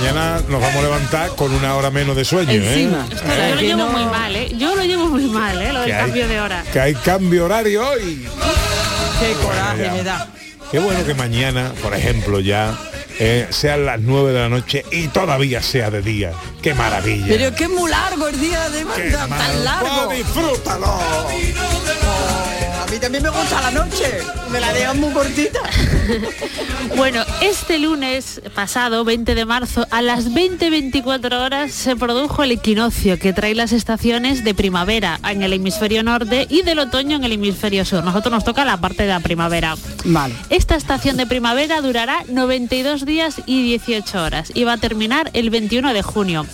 mañana 0.00 0.40
nos 0.48 0.60
vamos 0.60 0.76
a 0.76 0.82
levantar 0.82 1.28
con 1.36 1.52
una 1.54 1.74
hora 1.76 1.90
menos 1.90 2.16
de 2.16 2.24
sueño 2.24 2.52
¿eh? 2.52 2.88
Yo 2.90 3.54
lo 3.54 3.60
llevo 3.60 3.86
muy 3.90 4.04
mal, 4.06 4.34
¿eh? 4.36 4.48
Yo 4.56 4.74
lo 4.74 4.82
llevo 4.84 5.06
muy 5.08 5.24
mal, 5.26 5.60
¿eh? 5.60 5.72
Lo 5.72 5.80
del 5.80 5.88
Que 5.88 5.94
hay- 5.94 6.00
cambio 6.06 6.28
de 6.28 6.40
hora. 6.40 6.64
que 6.72 6.80
hay 6.80 6.94
cambio 6.94 7.44
horario 7.44 7.86
hoy 7.88 8.26
Qué 9.20 9.32
coraje 9.44 9.84
ya. 9.84 9.92
me 9.92 10.02
da. 10.02 10.28
Qué 10.70 10.78
bueno 10.78 11.04
que 11.04 11.14
mañana, 11.14 11.72
por 11.82 11.94
ejemplo, 11.94 12.40
ya 12.40 12.74
eh, 13.18 13.46
sean 13.50 13.84
las 13.84 14.00
9 14.00 14.32
de 14.32 14.38
la 14.38 14.48
noche 14.48 14.84
y 14.90 15.08
todavía 15.08 15.62
sea 15.62 15.90
de 15.90 16.00
día. 16.00 16.32
Qué 16.62 16.72
maravilla. 16.74 17.26
Pero 17.28 17.54
que 17.54 17.64
es 17.64 17.70
muy 17.70 17.90
largo 17.90 18.28
el 18.28 18.40
día 18.40 18.70
de 18.70 18.86
Qué 18.96 19.10
tan 19.10 19.64
largo. 19.64 20.06
¡Oh, 20.08 20.12
disfrútalo! 20.12 20.86
Oh, 20.86 21.28
mí 22.90 22.98
también 22.98 23.22
me 23.22 23.30
gusta 23.30 23.60
la 23.60 23.70
noche. 23.70 24.18
Me 24.50 24.60
la 24.60 24.72
dejan 24.72 25.00
muy 25.00 25.12
cortita. 25.12 25.60
Bueno, 26.96 27.22
este 27.40 27.78
lunes 27.78 28.40
pasado, 28.54 29.04
20 29.04 29.34
de 29.34 29.44
marzo, 29.44 29.86
a 29.90 30.02
las 30.02 30.30
20.24 30.32 31.40
horas 31.40 31.72
se 31.72 31.94
produjo 31.94 32.42
el 32.42 32.52
equinoccio 32.52 33.18
que 33.18 33.32
trae 33.32 33.54
las 33.54 33.72
estaciones 33.72 34.42
de 34.44 34.54
primavera 34.54 35.20
en 35.28 35.42
el 35.42 35.52
hemisferio 35.52 36.02
norte 36.02 36.46
y 36.50 36.62
del 36.62 36.80
otoño 36.80 37.16
en 37.16 37.24
el 37.24 37.32
hemisferio 37.32 37.84
sur. 37.84 38.02
Nosotros 38.02 38.32
nos 38.32 38.44
toca 38.44 38.64
la 38.64 38.76
parte 38.78 39.04
de 39.04 39.10
la 39.10 39.20
primavera. 39.20 39.76
Vale. 40.04 40.34
Esta 40.50 40.74
estación 40.74 41.16
de 41.16 41.26
primavera 41.26 41.80
durará 41.80 42.24
92 42.28 43.06
días 43.06 43.40
y 43.46 43.62
18 43.62 44.22
horas 44.22 44.50
y 44.52 44.64
va 44.64 44.74
a 44.74 44.78
terminar 44.78 45.30
el 45.32 45.50
21 45.50 45.94
de 45.94 46.02
junio. 46.02 46.46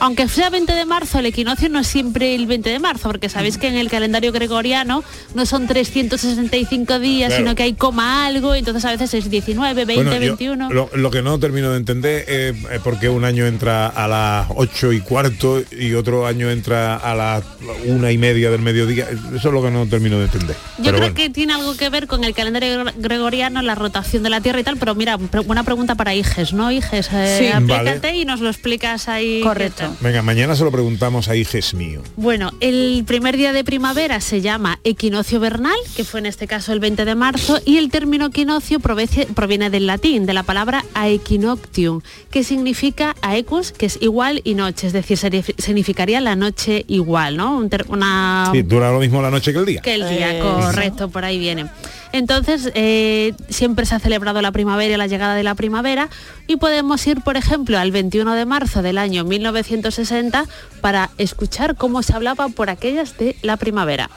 Aunque 0.00 0.28
sea 0.28 0.50
20 0.50 0.72
de 0.72 0.86
marzo, 0.86 1.18
el 1.18 1.26
equinoccio 1.26 1.68
no 1.68 1.78
es 1.80 1.86
siempre 1.86 2.34
el 2.34 2.46
20 2.46 2.70
de 2.70 2.78
marzo, 2.78 3.08
porque 3.08 3.28
sabéis 3.28 3.58
que 3.58 3.68
en 3.68 3.76
el 3.76 3.88
calendario 3.90 4.32
gregoriano 4.32 5.04
no 5.34 5.46
son 5.46 5.66
365 5.66 6.98
días, 6.98 7.28
Claro. 7.28 7.42
sino 7.44 7.54
que 7.54 7.62
hay 7.64 7.74
coma 7.74 8.26
algo, 8.26 8.54
entonces 8.54 8.84
a 8.86 8.90
veces 8.92 9.12
es 9.14 9.30
19, 9.30 9.84
20, 9.84 9.94
Bueno, 10.02 10.12
yo 10.14 10.20
21. 10.36 10.70
Lo, 10.70 10.90
lo 10.94 11.10
que 11.10 11.20
no 11.22 11.38
termino 11.38 11.70
de 11.70 11.76
entender 11.76 12.24
es 12.28 12.56
eh, 12.70 12.80
por 12.82 12.98
qué 12.98 13.08
un 13.10 13.24
año 13.24 13.46
entra 13.46 13.86
a 13.88 14.08
las 14.08 14.46
ocho 14.56 14.92
y 14.92 15.00
cuarto 15.00 15.62
y 15.70 15.92
otro 15.94 16.26
año 16.26 16.50
entra 16.50 16.96
a 16.96 17.14
las 17.14 17.44
una 17.86 18.10
y 18.10 18.18
media 18.18 18.50
del 18.50 18.62
mediodía. 18.62 19.06
Eso 19.34 19.48
es 19.48 19.54
lo 19.54 19.62
que 19.62 19.70
no 19.70 19.86
termino 19.86 20.18
de 20.18 20.24
entender. 20.24 20.56
Yo 20.78 20.84
Pero 20.84 20.96
creo 20.96 21.00
bueno. 21.10 21.14
que 21.14 21.30
tiene 21.30 21.52
algo 21.52 21.76
que 21.76 21.90
ver 21.90 22.06
con 22.06 22.24
el 22.24 22.34
calendario 22.34 22.84
gre- 22.84 22.94
gregoriano, 22.96 23.60
la 23.62 23.74
rotación 23.74 24.22
de 24.22 24.30
la 24.30 24.40
Tierra 24.40 24.60
y 24.60 24.64
tal, 24.64 24.76
pero 24.78 24.94
mira, 24.94 25.18
pre- 25.18 25.40
buena 25.40 25.62
pregunta 25.62 25.94
para 25.94 26.14
Iges, 26.14 26.52
¿no? 26.54 26.70
Iges, 26.72 27.10
eh, 27.12 27.36
Sí. 27.38 27.46
aplícate 27.48 28.00
Vale. 28.08 28.16
y 28.16 28.24
nos 28.24 28.40
lo 28.40 28.48
explicas 28.48 29.08
ahí. 29.08 29.40
Correcto. 29.42 29.89
Venga, 30.00 30.22
mañana 30.22 30.54
se 30.56 30.64
lo 30.64 30.70
preguntamos 30.70 31.28
a 31.28 31.36
Hijes 31.36 31.74
mío. 31.74 32.02
Bueno, 32.16 32.52
el 32.60 33.04
primer 33.06 33.36
día 33.36 33.52
de 33.52 33.64
primavera 33.64 34.20
se 34.20 34.40
llama 34.40 34.78
equinoccio 34.84 35.40
vernal, 35.40 35.76
que 35.96 36.04
fue 36.04 36.20
en 36.20 36.26
este 36.26 36.46
caso 36.46 36.72
el 36.72 36.80
20 36.80 37.04
de 37.04 37.14
marzo, 37.14 37.58
y 37.64 37.78
el 37.78 37.90
término 37.90 38.26
equinoccio 38.26 38.80
proviene 38.80 39.70
del 39.70 39.86
latín, 39.86 40.26
de 40.26 40.34
la 40.34 40.42
palabra 40.42 40.84
aequinoctium, 40.94 42.00
que 42.30 42.44
significa 42.44 43.14
aequus, 43.22 43.72
que 43.72 43.86
es 43.86 43.98
igual, 44.00 44.40
y 44.44 44.54
noche, 44.54 44.86
es 44.86 44.92
decir, 44.92 45.18
significaría 45.58 46.20
la 46.20 46.36
noche 46.36 46.84
igual, 46.88 47.36
¿no? 47.36 47.56
Un 47.56 47.70
una, 47.88 48.50
Sí, 48.52 48.62
dura 48.62 48.90
lo 48.90 48.98
mismo 48.98 49.22
la 49.22 49.30
noche 49.30 49.52
que 49.52 49.58
el 49.58 49.66
día. 49.66 49.80
que 49.80 49.94
el 49.94 50.08
día, 50.08 50.36
Eso. 50.36 50.66
correcto, 50.66 51.08
por 51.08 51.24
ahí 51.24 51.38
viene. 51.38 51.66
Entonces, 52.12 52.72
eh, 52.74 53.34
siempre 53.48 53.86
se 53.86 53.94
ha 53.94 54.00
celebrado 54.00 54.42
la 54.42 54.52
primavera 54.52 54.94
y 54.94 54.96
la 54.96 55.06
llegada 55.06 55.34
de 55.34 55.44
la 55.44 55.54
primavera 55.54 56.08
y 56.46 56.56
podemos 56.56 57.06
ir, 57.06 57.20
por 57.20 57.36
ejemplo, 57.36 57.78
al 57.78 57.92
21 57.92 58.34
de 58.34 58.46
marzo 58.46 58.82
del 58.82 58.98
año 58.98 59.24
1960 59.24 60.44
para 60.80 61.10
escuchar 61.18 61.76
cómo 61.76 62.02
se 62.02 62.14
hablaba 62.14 62.48
por 62.48 62.70
aquellas 62.70 63.16
de 63.16 63.36
la 63.42 63.56
primavera. 63.56 64.10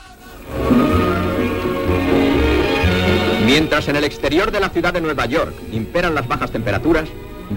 Mientras 3.45 3.87
en 3.87 3.97
el 3.97 4.03
exterior 4.05 4.51
de 4.51 4.59
la 4.59 4.69
ciudad 4.69 4.93
de 4.93 5.01
Nueva 5.01 5.25
York 5.25 5.53
imperan 5.71 6.15
las 6.15 6.27
bajas 6.27 6.51
temperaturas, 6.51 7.09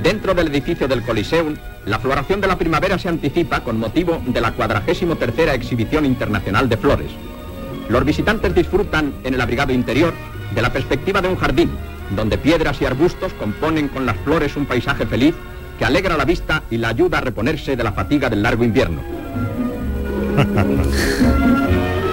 dentro 0.02 0.34
del 0.34 0.48
edificio 0.48 0.88
del 0.88 1.02
Coliseum, 1.02 1.56
la 1.86 1.98
floración 1.98 2.40
de 2.40 2.48
la 2.48 2.58
primavera 2.58 2.98
se 2.98 3.08
anticipa 3.08 3.60
con 3.60 3.78
motivo 3.78 4.20
de 4.26 4.40
la 4.40 4.52
43 4.52 5.54
Exhibición 5.54 6.04
Internacional 6.04 6.68
de 6.68 6.76
Flores. 6.76 7.10
Los 7.88 8.04
visitantes 8.04 8.54
disfrutan 8.54 9.14
en 9.24 9.34
el 9.34 9.40
abrigado 9.40 9.72
interior 9.72 10.12
de 10.54 10.62
la 10.62 10.72
perspectiva 10.72 11.20
de 11.20 11.28
un 11.28 11.36
jardín, 11.36 11.70
donde 12.14 12.38
piedras 12.38 12.80
y 12.80 12.84
arbustos 12.84 13.32
componen 13.34 13.88
con 13.88 14.06
las 14.06 14.16
flores 14.18 14.56
un 14.56 14.66
paisaje 14.66 15.06
feliz 15.06 15.34
que 15.78 15.84
alegra 15.84 16.16
la 16.16 16.24
vista 16.24 16.62
y 16.70 16.78
la 16.78 16.88
ayuda 16.88 17.18
a 17.18 17.20
reponerse 17.20 17.76
de 17.76 17.84
la 17.84 17.92
fatiga 17.92 18.30
del 18.30 18.42
largo 18.42 18.64
invierno. 18.64 19.02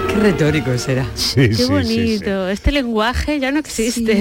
Qué 0.08 0.20
retórico 0.20 0.76
será. 0.78 1.06
Sí, 1.14 1.48
Qué 1.56 1.66
bonito. 1.66 2.48
Este 2.48 2.70
lenguaje 2.70 3.40
ya 3.40 3.50
no 3.50 3.58
existe. 3.58 4.14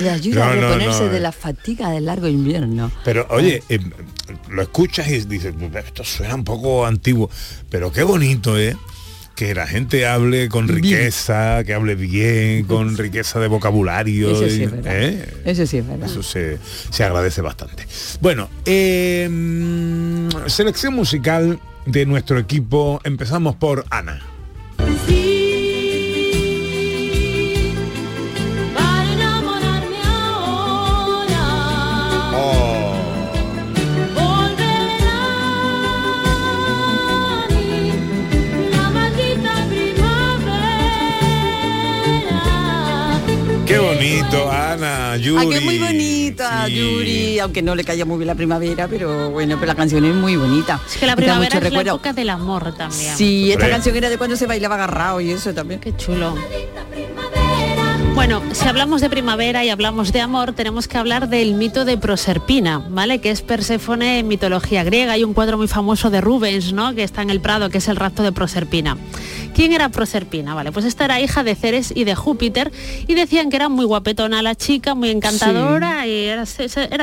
Le 0.00 0.10
ayuda 0.10 0.52
a 0.52 0.54
No, 0.54 0.60
reponerse 0.62 1.04
no, 1.04 1.10
de 1.10 1.16
eh. 1.16 1.20
la 1.20 1.32
fatiga 1.32 1.90
del 1.90 2.06
largo 2.06 2.28
invierno. 2.28 2.92
Pero 3.04 3.26
oye, 3.30 3.62
eh, 3.68 3.80
lo 4.50 4.62
escuchas 4.62 5.08
y 5.08 5.20
dices, 5.22 5.54
esto 5.84 6.04
suena 6.04 6.34
un 6.36 6.44
poco 6.44 6.86
antiguo, 6.86 7.28
pero 7.70 7.90
qué 7.90 8.02
bonito, 8.04 8.56
¿eh? 8.56 8.76
Que 9.36 9.54
la 9.54 9.66
gente 9.66 10.06
hable 10.06 10.48
con 10.48 10.66
riqueza, 10.66 11.62
que 11.64 11.74
hable 11.74 11.94
bien, 11.94 12.64
con 12.64 12.96
riqueza 12.96 13.38
de 13.38 13.48
vocabulario. 13.48 14.30
Eso 14.30 14.48
sí 14.48 14.62
es 14.64 14.70
verdad. 14.70 15.02
¿eh? 15.02 15.28
Eso 15.44 15.66
sí 15.66 15.76
es 15.76 15.86
verdad. 15.86 16.08
Eso 16.08 16.22
se, 16.22 16.58
se 16.90 17.04
agradece 17.04 17.42
bastante. 17.42 17.86
Bueno, 18.20 18.48
eh, 18.64 19.28
mm, 19.30 20.46
selección 20.46 20.94
musical 20.94 21.60
de 21.84 22.06
nuestro 22.06 22.38
equipo. 22.38 22.98
Empezamos 23.04 23.56
por 23.56 23.84
Ana. 23.90 24.22
Ana, 45.16 45.24
Yuri. 45.24 45.46
Ah, 45.46 45.50
que 45.50 45.56
es 45.58 45.64
muy 45.64 45.78
bonita, 45.78 46.66
Sí. 46.66 46.74
Yuri, 46.76 47.38
aunque 47.40 47.62
no 47.62 47.74
le 47.74 47.84
calla 47.84 48.04
muy 48.04 48.18
bien 48.18 48.26
la 48.28 48.34
primavera, 48.34 48.86
pero 48.88 49.30
bueno, 49.30 49.56
pero 49.56 49.66
la 49.66 49.74
canción 49.74 50.04
es 50.04 50.14
muy 50.14 50.36
bonita. 50.36 50.80
Es 50.88 50.96
que 50.96 51.06
la 51.06 51.16
primavera 51.16 51.44
mucho 51.46 51.56
es 51.58 51.62
la 51.64 51.68
recuerdo. 51.70 51.90
época 51.94 52.12
del 52.12 52.30
amor 52.30 52.74
también. 52.76 53.16
Sí, 53.16 53.50
esta 53.50 53.64
Hombre. 53.64 53.70
canción 53.70 53.96
era 53.96 54.08
de 54.10 54.18
cuando 54.18 54.36
se 54.36 54.46
bailaba 54.46 54.74
agarrado 54.76 55.20
y 55.20 55.30
eso 55.30 55.52
también. 55.54 55.80
Qué 55.80 55.96
chulo. 55.96 56.34
Bueno, 58.16 58.42
si 58.52 58.66
hablamos 58.66 59.02
de 59.02 59.10
primavera 59.10 59.62
y 59.62 59.68
hablamos 59.68 60.10
de 60.10 60.22
amor, 60.22 60.54
tenemos 60.54 60.88
que 60.88 60.96
hablar 60.96 61.28
del 61.28 61.52
mito 61.52 61.84
de 61.84 61.98
Proserpina, 61.98 62.78
¿vale? 62.88 63.20
Que 63.20 63.30
es 63.30 63.42
Perséfone 63.42 64.20
en 64.20 64.26
mitología 64.26 64.84
griega. 64.84 65.12
Hay 65.12 65.22
un 65.22 65.34
cuadro 65.34 65.58
muy 65.58 65.68
famoso 65.68 66.08
de 66.08 66.22
Rubens, 66.22 66.72
¿no? 66.72 66.94
Que 66.94 67.02
está 67.02 67.20
en 67.20 67.28
el 67.28 67.42
Prado, 67.42 67.68
que 67.68 67.76
es 67.76 67.88
el 67.88 67.96
rapto 67.96 68.22
de 68.22 68.32
Proserpina. 68.32 68.96
¿Quién 69.54 69.72
era 69.74 69.90
Proserpina? 69.90 70.54
Vale, 70.54 70.72
pues 70.72 70.86
esta 70.86 71.04
era 71.04 71.20
hija 71.20 71.44
de 71.44 71.54
Ceres 71.54 71.92
y 71.94 72.04
de 72.04 72.14
Júpiter 72.14 72.72
y 73.06 73.14
decían 73.14 73.50
que 73.50 73.56
era 73.56 73.68
muy 73.68 73.84
guapetona 73.84 74.40
la 74.40 74.54
chica, 74.54 74.94
muy 74.94 75.10
encantadora 75.10 76.06
y 76.06 76.24
era, 76.24 76.46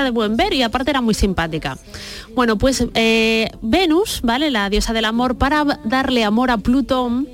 de 0.04 0.10
buen 0.10 0.36
ver 0.36 0.54
y 0.54 0.64
aparte 0.64 0.90
era 0.90 1.02
muy 1.02 1.14
simpática. 1.14 1.78
Bueno, 2.34 2.58
pues 2.58 2.88
eh, 2.96 3.52
Venus, 3.62 4.22
¿vale? 4.24 4.50
La 4.50 4.68
diosa 4.72 4.94
del 4.94 5.06
amor, 5.06 5.38
para 5.38 5.64
darle 5.86 6.24
amor 6.24 6.50
a 6.50 6.58
Plutón, 6.58 7.28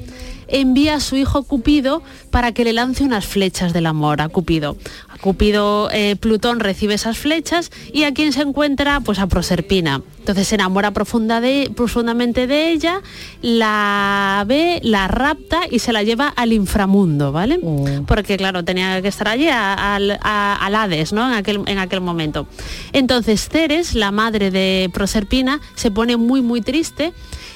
envía 0.51 0.95
a 0.95 0.99
su 0.99 1.15
hijo 1.15 1.43
Cupido 1.43 2.01
para 2.31 2.51
que 2.51 2.63
le 2.63 2.73
lance 2.73 3.03
unas 3.03 3.25
flechas 3.25 3.73
del 3.73 3.85
amor 3.85 4.21
a 4.21 4.29
Cupido. 4.29 4.77
Cupido, 5.21 5.89
eh, 5.91 6.15
Plutón 6.15 6.59
recibe 6.59 6.93
esas 6.93 7.17
flechas 7.17 7.71
y 7.93 8.03
a 8.03 8.13
quien 8.13 8.31
se 8.33 8.41
encuentra, 8.41 8.99
pues 9.01 9.19
a 9.19 9.27
Proserpina. 9.27 10.01
Entonces 10.19 10.47
se 10.47 10.55
enamora 10.55 10.91
profunda 10.91 11.41
de- 11.41 11.71
profundamente 11.75 12.45
de 12.47 12.71
ella, 12.71 13.01
la 13.41 14.43
ve, 14.47 14.79
la 14.83 15.07
rapta 15.07 15.61
y 15.69 15.79
se 15.79 15.91
la 15.91 16.03
lleva 16.03 16.27
al 16.27 16.53
inframundo, 16.53 17.31
¿vale? 17.31 17.59
Porque 18.07 18.37
claro, 18.37 18.63
tenía 18.63 19.01
que 19.01 19.07
estar 19.07 19.27
allí 19.27 19.47
a- 19.47 19.95
al, 19.95 20.19
al 20.21 20.75
Hades, 20.75 21.13
¿no? 21.13 21.27
En 21.27 21.33
aquel, 21.33 21.61
en 21.65 21.79
aquel 21.79 22.01
momento. 22.01 22.47
Entonces 22.93 23.49
Ceres, 23.49 23.95
la 23.95 24.11
madre 24.11 24.51
de 24.51 24.89
Proserpina, 24.93 25.59
se 25.75 25.89
pone 25.91 26.15
muy, 26.17 26.41
muy 26.41 26.61
triste 26.61 27.11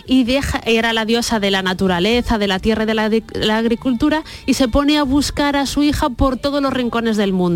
y 0.06 0.24
deja, 0.26 0.60
era 0.66 0.92
la 0.92 1.06
diosa 1.06 1.40
de 1.40 1.50
la 1.52 1.62
naturaleza, 1.62 2.38
de 2.38 2.48
la 2.48 2.60
tierra 2.60 2.84
y 2.84 2.88
de 2.88 2.94
la, 2.94 3.08
de 3.10 3.24
la 3.36 3.58
agricultura, 3.58 4.24
y 4.46 4.56
se 4.56 4.68
pone 4.68 4.98
a 4.98 5.04
buscar 5.04 5.56
a 5.56 5.66
su 5.66 5.82
hija 5.84 6.10
por 6.10 6.36
todos 6.38 6.62
los 6.62 6.74
rincones 6.74 7.16
del 7.18 7.32
mundo. 7.32 7.53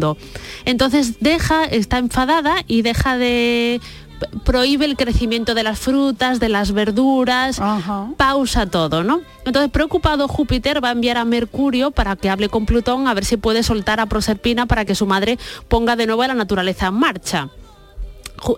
Entonces 0.65 1.19
deja, 1.19 1.65
está 1.65 1.97
enfadada 1.97 2.55
y 2.67 2.81
deja 2.81 3.17
de 3.17 3.81
prohíbe 4.43 4.85
el 4.85 4.95
crecimiento 4.95 5.53
de 5.53 5.63
las 5.63 5.79
frutas, 5.79 6.39
de 6.39 6.49
las 6.49 6.71
verduras, 6.71 7.61
pausa 8.17 8.65
todo, 8.65 9.03
¿no? 9.03 9.21
Entonces, 9.45 9.71
preocupado, 9.71 10.27
Júpiter 10.27 10.83
va 10.83 10.89
a 10.89 10.93
enviar 10.93 11.17
a 11.17 11.25
Mercurio 11.25 11.91
para 11.91 12.15
que 12.15 12.29
hable 12.29 12.49
con 12.49 12.65
Plutón 12.65 13.07
a 13.07 13.13
ver 13.13 13.25
si 13.25 13.37
puede 13.37 13.63
soltar 13.63 13.99
a 13.99 14.07
Proserpina 14.07 14.65
para 14.65 14.85
que 14.85 14.95
su 14.95 15.05
madre 15.05 15.37
ponga 15.67 15.95
de 15.95 16.07
nuevo 16.07 16.25
la 16.25 16.33
naturaleza 16.33 16.87
en 16.87 16.95
marcha. 16.95 17.49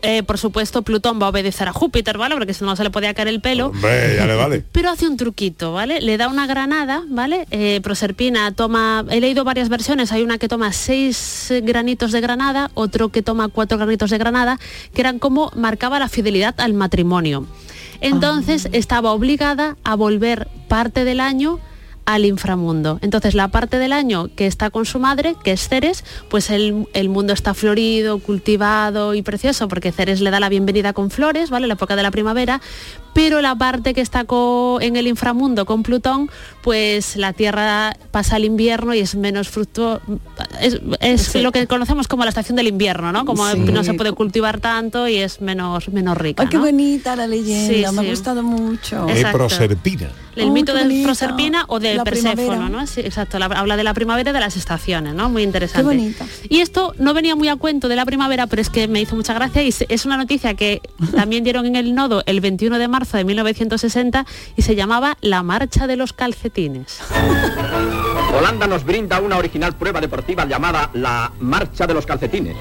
Eh, 0.01 0.23
por 0.23 0.38
supuesto, 0.38 0.82
Plutón 0.82 1.21
va 1.21 1.27
a 1.27 1.30
obedecer 1.30 1.67
a 1.67 1.73
Júpiter, 1.73 2.17
¿vale? 2.17 2.36
Porque 2.36 2.53
si 2.53 2.63
no 2.63 2.75
se 2.75 2.84
le 2.84 2.89
podía 2.89 3.13
caer 3.13 3.27
el 3.27 3.41
pelo. 3.41 3.67
Hombre, 3.67 4.15
ya 4.15 4.25
le 4.25 4.36
vale. 4.36 4.63
Pero 4.71 4.89
hace 4.89 5.07
un 5.07 5.17
truquito, 5.17 5.73
¿vale? 5.73 6.01
Le 6.01 6.17
da 6.17 6.27
una 6.27 6.47
granada, 6.47 7.03
¿vale? 7.07 7.47
Eh, 7.51 7.80
Proserpina 7.82 8.51
toma, 8.53 9.05
he 9.09 9.19
leído 9.19 9.43
varias 9.43 9.69
versiones, 9.69 10.11
hay 10.11 10.23
una 10.23 10.38
que 10.38 10.47
toma 10.47 10.73
seis 10.73 11.51
granitos 11.63 12.11
de 12.11 12.21
granada, 12.21 12.71
otro 12.73 13.09
que 13.09 13.21
toma 13.21 13.47
cuatro 13.47 13.77
granitos 13.77 14.09
de 14.09 14.17
granada, 14.17 14.59
que 14.93 15.01
eran 15.01 15.19
como 15.19 15.51
marcaba 15.55 15.99
la 15.99 16.09
fidelidad 16.09 16.55
al 16.59 16.73
matrimonio. 16.73 17.45
Entonces 18.01 18.69
estaba 18.71 19.11
obligada 19.11 19.77
a 19.84 19.95
volver 19.95 20.47
parte 20.67 21.03
del 21.03 21.19
año 21.19 21.59
al 22.14 22.26
inframundo. 22.26 22.97
Entonces 23.01 23.36
la 23.36 23.49
parte 23.49 23.78
del 23.78 23.93
año 23.93 24.30
que 24.36 24.47
está 24.47 24.72
con 24.72 24.86
su 24.86 24.99
madre, 24.99 25.36
que 25.43 25.51
es 25.51 25.68
Ceres, 25.70 26.03
pues 26.28 26.49
el, 26.49 26.88
el 26.93 27.10
mundo 27.10 27.34
está 27.34 27.53
florido, 27.53 28.18
cultivado 28.18 29.14
y 29.14 29.22
precioso, 29.22 29.68
porque 29.68 29.91
Ceres 29.91 30.20
le 30.20 30.32
da 30.32 30.39
la 30.39 30.49
bienvenida 30.49 30.93
con 30.93 31.12
flores, 31.12 31.51
¿vale? 31.51 31.68
La 31.68 31.76
época 31.76 31.95
de 31.95 32.01
la 32.01 32.10
primavera, 32.10 32.62
pero 33.14 33.41
la 33.41 33.55
parte 33.55 33.93
que 33.93 34.01
está 34.01 34.26
en 34.82 34.95
el 34.95 35.07
inframundo 35.07 35.66
con 35.66 35.84
Plutón, 35.84 36.30
pues 36.62 37.16
la 37.16 37.34
Tierra 37.34 37.95
pasa 38.12 38.38
el 38.38 38.45
invierno 38.45 38.93
y 38.93 38.99
es 38.99 39.16
menos 39.16 39.49
fructuoso. 39.49 40.01
Es, 40.62 40.80
es 40.99 41.36
lo 41.36 41.51
que 41.51 41.66
conocemos 41.68 42.07
como 42.07 42.24
la 42.24 42.30
estación 42.30 42.55
del 42.55 42.68
invierno, 42.68 43.12
¿no? 43.12 43.26
Como 43.26 43.49
Sí. 43.49 43.57
no 43.60 43.84
se 43.84 43.93
puede 43.93 44.12
cultivar 44.12 44.60
tanto 44.60 45.07
y 45.07 45.18
es 45.18 45.41
menos, 45.41 45.89
menos 45.89 46.18
rica. 46.18 46.43
Ay, 46.43 46.49
qué 46.49 46.57
¿no? 46.57 46.64
bonita 46.64 47.16
la 47.16 47.28
leyenda, 47.28 47.89
Sí, 47.89 47.95
me 47.95 48.01
sí. 48.03 48.07
ha 48.07 48.10
gustado 48.12 48.43
mucho. 48.43 49.05
De. 49.05 49.26
Proserpina. 49.32 50.10
El 50.36 50.49
Oh, 50.49 50.51
mito 50.51 50.74
de. 50.74 51.03
Proserpina 51.03 51.66
o 51.68 51.80
de 51.80 51.95
La 51.95 52.03
Perséfono, 52.03 52.36
primavera. 52.36 52.70
¿no? 52.70 52.88
Sí, 52.88 53.01
exacto, 53.01 53.39
la- 53.39 53.45
habla 53.47 53.76
de 53.78 53.84
la 53.84 53.93
primavera 53.93 54.30
y 54.30 54.34
de 54.34 54.39
las 54.39 54.55
estaciones, 54.55 55.14
¿no? 55.14 55.30
Muy 55.30 55.43
interesante. 55.43 55.89
Qué 55.89 55.97
bonita. 55.97 56.26
Y 56.49 56.60
esto 56.60 56.93
no 56.99 57.14
venía 57.14 57.36
muy 57.36 57.47
a 57.49 57.55
cuento 57.55 57.88
de 57.88 57.95
la 57.95 58.05
primavera, 58.05 58.47
pero 58.47 58.62
es 58.62 58.70
que 58.70 58.88
me 58.88 59.01
hizo 59.01 59.16
mucha 59.16 59.34
gracia 59.34 59.64
y 59.64 59.74
es 59.89 60.05
una 60.05 60.18
noticia 60.18 60.53
que 60.53 60.82
también 61.16 61.43
dieron 61.43 61.66
en 61.66 61.76
el 61.76 61.93
nodo 61.95 62.24
el 62.26 62.39
21 62.41 62.78
de 62.78 62.88
marzo 62.88 62.99
de 63.00 63.24
1960 63.24 64.26
y 64.56 64.62
se 64.62 64.76
llamaba 64.76 65.18
La 65.22 65.41
Marcha 65.41 65.88
de 65.88 65.95
los 65.95 66.14
Calcetines. 66.14 67.00
Holanda 68.38 68.68
nos 68.68 68.84
brinda 68.84 69.20
una 69.20 69.38
original 69.38 69.74
prueba 69.76 70.02
deportiva 70.02 70.45
llamada 70.45 70.89
la 70.93 71.32
Marcha 71.39 71.88
de 71.88 71.93
los 71.93 72.06
Calcetines. 72.06 72.58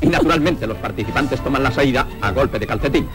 Y 0.00 0.06
naturalmente 0.06 0.66
los 0.66 0.78
participantes 0.78 1.40
toman 1.42 1.62
la 1.62 1.70
salida 1.70 2.06
a 2.20 2.32
golpe 2.32 2.58
de 2.58 2.66
calcetín. 2.66 3.08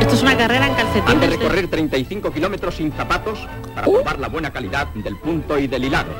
Esto 0.00 0.14
es 0.14 0.22
una 0.22 0.36
carrera 0.36 0.66
en 0.66 0.74
Han 1.06 1.20
de. 1.20 1.26
¿eh? 1.26 1.30
recorrer 1.30 1.68
35 1.68 2.32
kilómetros 2.32 2.74
sin 2.74 2.92
zapatos 2.92 3.46
para 3.74 3.86
probar 3.86 4.18
la 4.18 4.28
buena 4.28 4.50
calidad 4.50 4.88
del 4.88 5.16
punto 5.16 5.58
y 5.58 5.68
del 5.68 5.84
hilado. 5.84 6.10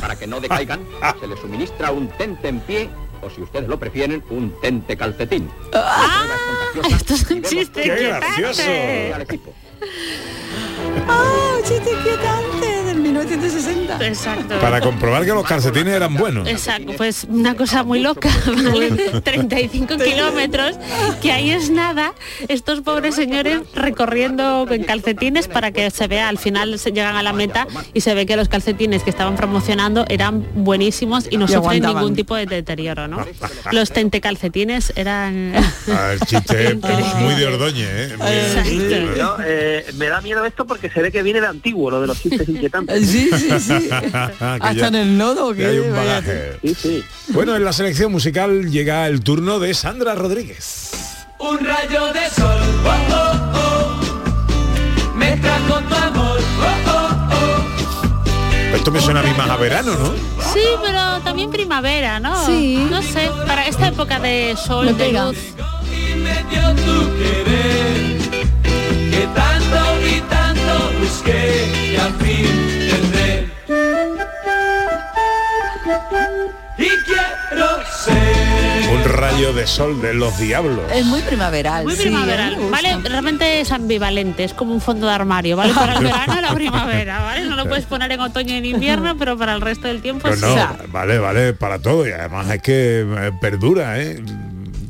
Para 0.00 0.16
que 0.16 0.26
no 0.26 0.40
decaigan, 0.40 0.80
se 1.20 1.26
les 1.26 1.38
suministra 1.38 1.90
un 1.90 2.08
tente 2.08 2.48
en 2.48 2.60
pie 2.60 2.88
o 3.22 3.30
si 3.30 3.42
ustedes 3.42 3.68
lo 3.68 3.78
prefieren, 3.78 4.22
un 4.30 4.54
tente 4.60 4.96
calcetín. 4.96 5.50
Ah, 5.72 6.26
esto 6.90 7.14
es 7.14 7.30
un 7.30 7.42
chiste 7.42 7.82
¡Qué 7.82 8.08
gracioso! 8.08 8.62
¡Ah, 11.08 11.56
chiste 11.64 11.92
inquietante 11.92 12.87
1960! 13.18 14.06
Exacto. 14.06 14.58
Para 14.60 14.80
comprobar 14.80 15.24
que 15.24 15.32
los 15.32 15.44
calcetines 15.44 15.94
eran 15.94 16.14
buenos. 16.14 16.48
Exacto, 16.48 16.92
pues 16.96 17.24
una 17.28 17.54
cosa 17.56 17.82
muy 17.82 18.00
loca, 18.00 18.30
¿vale? 18.46 18.90
35 19.22 19.96
kilómetros, 19.98 20.76
que 21.20 21.32
ahí 21.32 21.50
es 21.50 21.70
nada, 21.70 22.14
estos 22.48 22.80
pobres 22.80 23.14
señores 23.14 23.60
recorriendo 23.74 24.66
en 24.70 24.84
calcetines 24.84 25.48
para 25.48 25.72
que 25.72 25.90
se 25.90 26.06
vea, 26.06 26.28
al 26.28 26.38
final 26.38 26.78
se 26.78 26.92
llegan 26.92 27.16
a 27.16 27.22
la 27.22 27.32
meta 27.32 27.66
y 27.94 28.00
se 28.00 28.14
ve 28.14 28.26
que 28.26 28.36
los 28.36 28.48
calcetines 28.48 29.02
que 29.02 29.10
estaban 29.10 29.36
promocionando 29.36 30.04
eran 30.08 30.46
buenísimos 30.54 31.26
y 31.30 31.36
no 31.36 31.46
Y 31.46 31.48
sufren 31.48 31.82
ningún 31.82 32.14
tipo 32.14 32.34
de 32.36 32.46
deterioro, 32.46 33.08
¿no? 33.08 33.24
Los 33.72 33.90
tentecalcetines 33.92 34.92
eran... 34.96 35.52
Ah, 35.90 36.12
el 36.12 36.20
chiste 36.20 36.68
es 36.68 37.14
muy 37.16 37.34
de 37.34 37.46
Ordoñe, 37.46 37.82
¿eh? 37.82 38.14
Muy- 38.18 38.26
Exacto. 38.28 39.16
Yo, 39.16 39.36
eh, 39.44 39.86
me 39.96 40.06
da 40.08 40.20
miedo 40.20 40.44
esto 40.44 40.66
porque 40.66 40.90
se 40.90 41.00
ve 41.00 41.10
que 41.10 41.22
viene 41.22 41.40
de 41.40 41.46
antiguo, 41.46 41.90
lo 41.90 42.00
de 42.02 42.06
los 42.08 42.20
chistes 42.20 42.46
inquietantes. 42.48 43.07
Sí, 43.08 43.30
sí, 43.36 43.60
sí. 43.60 43.88
Que 43.88 44.44
Hasta 44.44 44.72
ya- 44.72 44.86
en 44.88 44.94
el 44.94 45.18
nodo, 45.18 45.50
que 45.52 45.58
que 45.60 45.66
hay 45.66 45.78
un 45.78 45.92
bagaje. 45.94 46.58
Sí, 46.62 46.74
sí. 46.74 47.04
Bueno, 47.28 47.56
en 47.56 47.64
la 47.64 47.72
selección 47.72 48.12
musical 48.12 48.70
llega 48.70 49.06
el 49.06 49.20
turno 49.22 49.58
de 49.58 49.74
Sandra 49.74 50.14
Rodríguez. 50.14 50.90
Un 51.38 51.58
rayo 51.64 52.12
de 52.12 52.28
sol, 52.30 52.60
oh, 52.84 53.14
oh, 53.14 54.00
oh, 54.02 55.16
me 55.16 55.36
trajo 55.36 55.80
tu 55.88 55.94
amor, 55.94 56.38
oh, 56.60 56.90
oh, 56.90 57.18
oh. 58.72 58.76
Esto 58.76 58.90
me 58.90 59.00
suena 59.00 59.20
a 59.20 59.22
mí 59.22 59.30
más 59.36 59.48
a 59.48 59.56
verano, 59.56 59.92
¿no? 59.94 60.12
Sí, 60.52 60.60
pero 60.84 61.20
también 61.22 61.50
primavera, 61.50 62.18
¿no? 62.18 62.44
Sí. 62.44 62.84
No 62.90 63.02
sé, 63.02 63.30
para 63.46 63.66
esta 63.68 63.88
época 63.88 64.18
de 64.18 64.56
sol, 64.56 64.86
Me 64.86 64.92
de 64.94 65.12
luz. 65.12 65.36
Que 69.10 69.26
tanto 69.34 70.06
y 70.06 70.20
tanto 70.28 70.90
busqué 71.00 71.92
y 71.92 71.96
al 71.96 72.12
fin 72.14 72.77
Y 76.78 76.86
quiero 77.04 77.66
ser. 78.04 78.88
Un 78.90 79.04
rayo 79.04 79.52
de 79.52 79.66
sol 79.66 80.00
de 80.00 80.14
los 80.14 80.38
diablos. 80.38 80.80
Es 80.94 81.04
muy 81.04 81.20
primaveral. 81.22 81.84
Muy 81.84 81.96
sí, 81.96 82.02
primaveral, 82.04 82.54
¿eh? 82.54 82.68
¿vale? 82.70 82.96
Realmente 83.04 83.60
es 83.60 83.72
ambivalente, 83.72 84.44
es 84.44 84.54
como 84.54 84.72
un 84.72 84.80
fondo 84.80 85.06
de 85.08 85.12
armario, 85.12 85.56
¿vale? 85.56 85.74
Para 85.74 85.98
el 85.98 86.04
verano 86.04 86.38
y 86.38 86.42
la 86.42 86.54
primavera, 86.54 87.20
¿vale? 87.20 87.44
No 87.46 87.56
lo 87.56 87.66
puedes 87.68 87.84
poner 87.86 88.12
en 88.12 88.20
otoño 88.20 88.54
y 88.54 88.58
en 88.58 88.64
invierno, 88.64 89.16
pero 89.18 89.36
para 89.36 89.54
el 89.54 89.60
resto 89.60 89.88
del 89.88 90.00
tiempo 90.00 90.22
Pero 90.30 90.36
sí. 90.36 90.54
no, 90.54 90.76
vale, 90.92 91.18
vale, 91.18 91.52
para 91.52 91.80
todo. 91.80 92.06
Y 92.06 92.12
además 92.12 92.48
es 92.50 92.62
que 92.62 93.00
eh, 93.00 93.32
perdura, 93.40 94.00
¿eh? 94.00 94.22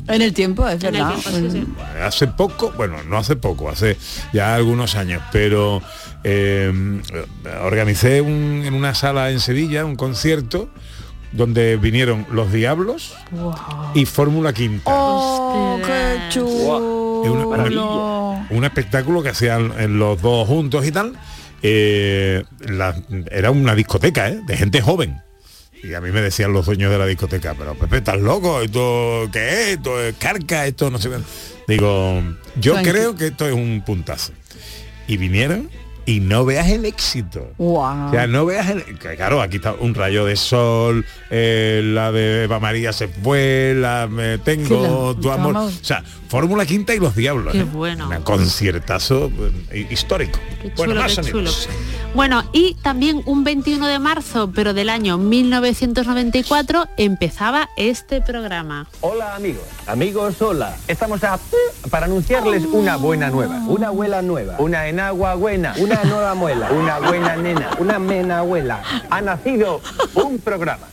En 0.08 0.22
el 0.22 0.32
tiempo, 0.32 0.66
es 0.68 0.82
En 0.84 0.94
el 0.94 1.02
verdad. 1.02 1.14
tiempo, 1.16 1.50
sí, 1.50 1.60
sí. 1.60 1.66
Hace 2.02 2.26
poco, 2.28 2.72
bueno, 2.76 2.96
no 3.08 3.16
hace 3.18 3.36
poco, 3.36 3.68
hace 3.70 3.96
ya 4.32 4.54
algunos 4.54 4.94
años, 4.94 5.22
pero 5.32 5.82
eh, 6.24 7.00
organicé 7.62 8.20
un- 8.20 8.62
en 8.64 8.74
una 8.74 8.94
sala 8.94 9.30
en 9.30 9.40
Sevilla 9.40 9.84
un 9.84 9.96
concierto 9.96 10.68
donde 11.32 11.76
vinieron 11.76 12.26
Los 12.32 12.52
Diablos 12.52 13.14
y 13.94 14.04
Fórmula 14.06 14.52
Quinta. 14.52 14.90
¡Oh, 14.92 15.78
qué 15.84 16.18
chulo! 16.30 17.22
Es 17.24 17.30
una- 17.30 17.46
una- 17.46 18.46
un 18.50 18.64
espectáculo 18.64 19.22
que 19.22 19.30
hacían 19.30 19.72
en 19.78 19.98
los 19.98 20.20
dos 20.22 20.46
juntos 20.48 20.86
y 20.86 20.92
tal. 20.92 21.18
eh, 21.60 22.44
la- 22.60 22.94
era 23.32 23.50
una 23.50 23.74
discoteca, 23.74 24.28
¿eh? 24.28 24.40
De 24.46 24.56
gente 24.56 24.80
joven. 24.80 25.20
Y 25.82 25.92
a 25.94 26.00
mí 26.00 26.12
me 26.12 26.20
decían 26.20 26.52
los 26.52 26.66
dueños 26.66 26.88
de 26.92 26.98
la 26.98 27.06
discoteca, 27.06 27.54
pero 27.58 27.74
Pepe, 27.74 27.96
¿estás 27.96 28.20
loco? 28.20 28.60
¿Esto 28.62 29.28
qué 29.32 29.48
es? 29.62 29.68
¿Esto 29.78 30.00
es 30.00 30.14
carca? 30.18 30.66
¿Esto 30.68 30.88
no 30.88 30.98
sé 30.98 31.10
qué?". 31.10 31.16
Digo, 31.66 32.22
yo 32.60 32.76
creo 32.82 33.16
que 33.16 33.26
esto 33.28 33.46
es 33.48 33.54
un 33.54 33.82
puntazo. 33.84 34.30
Y 35.08 35.16
vinieron 35.16 35.68
y 36.08 36.20
no 36.20 36.46
veas 36.46 36.68
el 36.68 36.86
éxito. 36.86 37.52
Wow. 37.58 38.06
O 38.06 38.10
sea, 38.10 38.26
no 38.26 38.46
veas 38.46 38.70
el... 38.70 38.82
que 38.98 39.14
Claro, 39.14 39.42
aquí 39.42 39.56
está 39.56 39.74
un 39.74 39.94
rayo 39.94 40.24
de 40.24 40.36
sol, 40.36 41.04
eh, 41.28 41.82
la 41.84 42.10
de 42.12 42.44
Eva 42.44 42.58
María 42.58 42.94
se 42.94 43.08
fue, 43.08 43.74
la 43.76 44.06
me 44.06 44.38
tengo 44.38 45.10
Sí, 45.10 45.16
la- 45.16 45.20
tu 45.20 45.30
amor. 45.30 45.56
O 45.56 45.70
sea, 45.70 46.02
Fórmula 46.28 46.64
Quinta 46.64 46.94
y 46.94 46.98
los 46.98 47.14
Diablos. 47.14 47.52
Qué 47.52 47.60
¿eh? 47.60 47.64
bueno. 47.64 48.08
Un 48.08 48.22
conciertazo 48.22 49.30
eh, 49.70 49.86
histórico. 49.90 50.38
Qué 50.62 50.72
bueno, 50.76 50.94
más 50.94 51.16
qué 51.16 51.22
chulo. 51.22 51.50
Bueno, 52.14 52.42
y 52.52 52.74
también 52.82 53.22
un 53.26 53.44
21 53.44 53.86
de 53.86 53.98
marzo, 53.98 54.50
pero 54.54 54.74
del 54.74 54.88
año 54.88 55.18
1994, 55.18 56.86
empezaba 56.96 57.68
este 57.76 58.20
programa. 58.20 58.88
Hola 59.00 59.36
amigos, 59.36 59.62
amigos 59.86 60.40
hola. 60.40 60.76
Estamos 60.86 61.22
a 61.24 61.38
para 61.90 62.06
anunciarles 62.06 62.64
una 62.64 62.96
buena 62.96 63.30
nueva, 63.30 63.62
una 63.66 63.88
abuela 63.88 64.22
nueva, 64.22 64.56
una 64.58 64.88
enagua 64.88 65.34
buena, 65.34 65.74
una 65.78 65.97
nueva 66.04 66.34
muela, 66.34 66.70
una 66.72 66.98
buena 66.98 67.36
nena, 67.36 67.70
una 67.78 67.98
mena 67.98 68.38
abuela. 68.40 68.82
Ha 69.10 69.20
nacido 69.20 69.80
un 70.14 70.38
programa. 70.38 70.86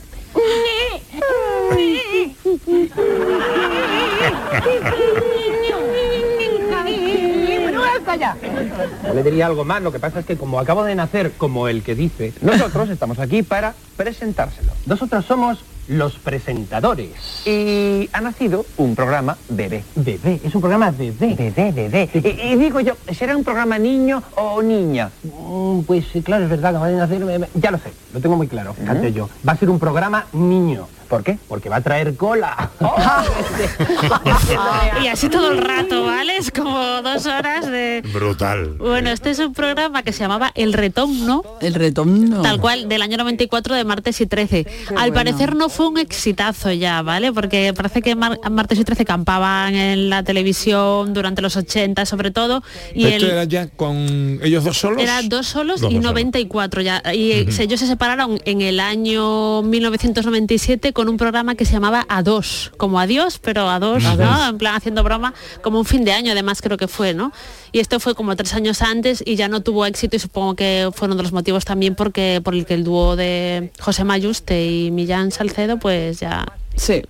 No 9.04 9.14
le 9.14 9.22
diría 9.22 9.46
algo 9.46 9.64
más, 9.64 9.82
lo 9.82 9.92
que 9.92 9.98
pasa 9.98 10.20
es 10.20 10.26
que 10.26 10.36
como 10.36 10.58
acabo 10.58 10.84
de 10.84 10.94
nacer 10.94 11.32
como 11.32 11.68
el 11.68 11.82
que 11.82 11.94
dice, 11.94 12.32
nosotros 12.40 12.88
estamos 12.88 13.18
aquí 13.18 13.42
para 13.42 13.74
presentárselo. 13.96 14.72
Nosotros 14.86 15.24
somos 15.24 15.64
los 15.88 16.14
presentadores. 16.14 17.12
Y 17.46 18.08
ha 18.12 18.20
nacido 18.20 18.64
un 18.76 18.94
programa 18.94 19.36
bebé. 19.48 19.84
Bebé, 19.94 20.40
es 20.44 20.54
un 20.54 20.60
programa 20.60 20.90
bebé. 20.90 21.34
Bebé, 21.34 21.72
bebé. 21.72 22.10
Y, 22.14 22.52
y 22.52 22.56
digo 22.56 22.80
yo, 22.80 22.94
¿será 23.16 23.36
un 23.36 23.44
programa 23.44 23.78
niño 23.78 24.22
o 24.36 24.62
niña? 24.62 25.10
Mm, 25.22 25.80
Pues 25.82 26.04
sí, 26.12 26.22
claro, 26.22 26.44
es 26.44 26.50
verdad, 26.50 26.70
acaba 26.70 26.88
de 26.88 26.96
nacer, 26.96 27.48
ya 27.54 27.70
lo 27.70 27.78
sé, 27.78 27.92
lo 28.12 28.20
tengo 28.20 28.36
muy 28.36 28.48
claro, 28.48 28.74
fíjate 28.74 29.12
yo. 29.12 29.28
Va 29.46 29.52
a 29.52 29.56
ser 29.56 29.70
un 29.70 29.78
programa 29.78 30.26
niño. 30.32 30.88
¿Por 31.08 31.22
qué? 31.22 31.38
Porque 31.46 31.68
va 31.68 31.76
a 31.76 31.80
traer 31.82 32.16
cola. 32.16 32.70
Y 35.02 35.08
así 35.08 35.28
todo 35.28 35.52
el 35.52 35.58
rato, 35.58 36.04
¿vale? 36.04 36.36
Es 36.36 36.50
como 36.50 36.78
dos 37.02 37.26
horas 37.26 37.66
de... 37.70 38.02
Brutal. 38.12 38.70
Bueno, 38.78 39.10
este 39.10 39.30
es 39.30 39.38
un 39.38 39.52
programa 39.52 40.02
que 40.02 40.12
se 40.12 40.20
llamaba 40.20 40.50
El 40.54 40.72
Retorno, 40.72 41.42
El 41.60 41.74
retorno. 41.74 42.42
tal 42.42 42.60
cual, 42.60 42.88
del 42.88 43.02
año 43.02 43.16
94 43.18 43.74
de 43.74 43.84
martes 43.84 44.20
y 44.20 44.26
13. 44.26 44.66
Al 44.88 44.94
bueno. 44.96 45.14
parecer 45.14 45.54
no 45.54 45.68
fue 45.76 45.88
un 45.88 45.98
exitazo 45.98 46.72
ya, 46.72 47.02
¿vale? 47.02 47.32
Porque 47.32 47.72
parece 47.74 48.00
que 48.02 48.14
Mar- 48.16 48.38
Martes 48.50 48.78
y 48.78 48.84
13 48.84 49.04
campaban 49.04 49.74
en 49.74 50.08
la 50.10 50.22
televisión 50.22 51.12
durante 51.14 51.42
los 51.42 51.56
80 51.56 52.06
sobre 52.06 52.30
todo. 52.30 52.62
Y 52.94 53.06
¿Esto 53.06 53.26
el- 53.26 53.32
era 53.32 53.44
ya 53.44 53.68
con 53.68 54.40
ellos 54.42 54.64
dos 54.64 54.78
solos? 54.78 55.02
Era 55.02 55.20
dos 55.22 55.46
solos 55.46 55.80
Dos 55.80 55.90
y 55.90 55.96
solos. 55.96 56.10
94 56.12 56.80
ya. 56.82 57.02
Y 57.12 57.32
eh, 57.32 57.46
ellos 57.58 57.80
se 57.80 57.86
separaron 57.86 58.38
en 58.44 58.60
el 58.62 58.80
año 58.80 59.62
1997 59.62 60.92
con 60.92 61.08
un 61.08 61.16
programa 61.16 61.54
que 61.54 61.64
se 61.64 61.72
llamaba 61.72 62.06
A2, 62.08 62.70
como 62.76 63.00
adiós, 63.00 63.38
pero 63.42 63.68
a 63.68 63.78
dos, 63.78 64.04
A 64.04 64.14
¿no? 64.16 64.24
dos. 64.24 64.48
En 64.50 64.58
plan 64.58 64.74
haciendo 64.76 65.02
broma, 65.02 65.34
como 65.62 65.78
un 65.78 65.84
fin 65.84 66.04
de 66.04 66.12
año 66.12 66.32
además 66.32 66.62
creo 66.62 66.76
que 66.76 66.88
fue, 66.88 67.12
¿no? 67.14 67.32
Y 67.72 67.80
esto 67.80 68.00
fue 68.00 68.14
como 68.14 68.36
tres 68.36 68.54
años 68.54 68.80
antes 68.82 69.22
y 69.26 69.36
ya 69.36 69.48
no 69.48 69.60
tuvo 69.60 69.84
éxito 69.84 70.16
y 70.16 70.18
supongo 70.18 70.54
que 70.54 70.88
fue 70.94 71.06
uno 71.06 71.16
de 71.16 71.22
los 71.24 71.32
motivos 71.32 71.64
también 71.64 71.94
porque 71.94 72.40
por 72.42 72.54
el 72.54 72.64
que 72.64 72.74
el 72.74 72.84
dúo 72.84 73.16
de 73.16 73.72
José 73.80 74.04
Mayuste 74.04 74.66
y 74.70 74.90
Millán 74.90 75.30
Salcedo 75.32 75.65
pues 75.78 76.20
ya... 76.20 76.46
Sí. 76.76 77.02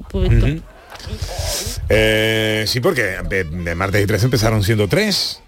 Eh, 1.88 2.64
sí, 2.66 2.80
porque 2.80 3.16
de, 3.28 3.44
de 3.44 3.74
martes 3.74 4.02
y 4.02 4.06
tres 4.06 4.24
empezaron 4.24 4.62
siendo 4.62 4.88
tres. 4.88 5.42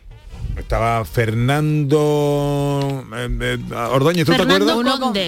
Estaba 0.57 1.05
Fernando 1.05 3.05
eh, 3.15 3.29
eh, 3.41 3.59
Ordóñez, 3.93 4.27
¿tú 4.27 4.33
te 4.35 4.43
acuerdas? 4.43 4.77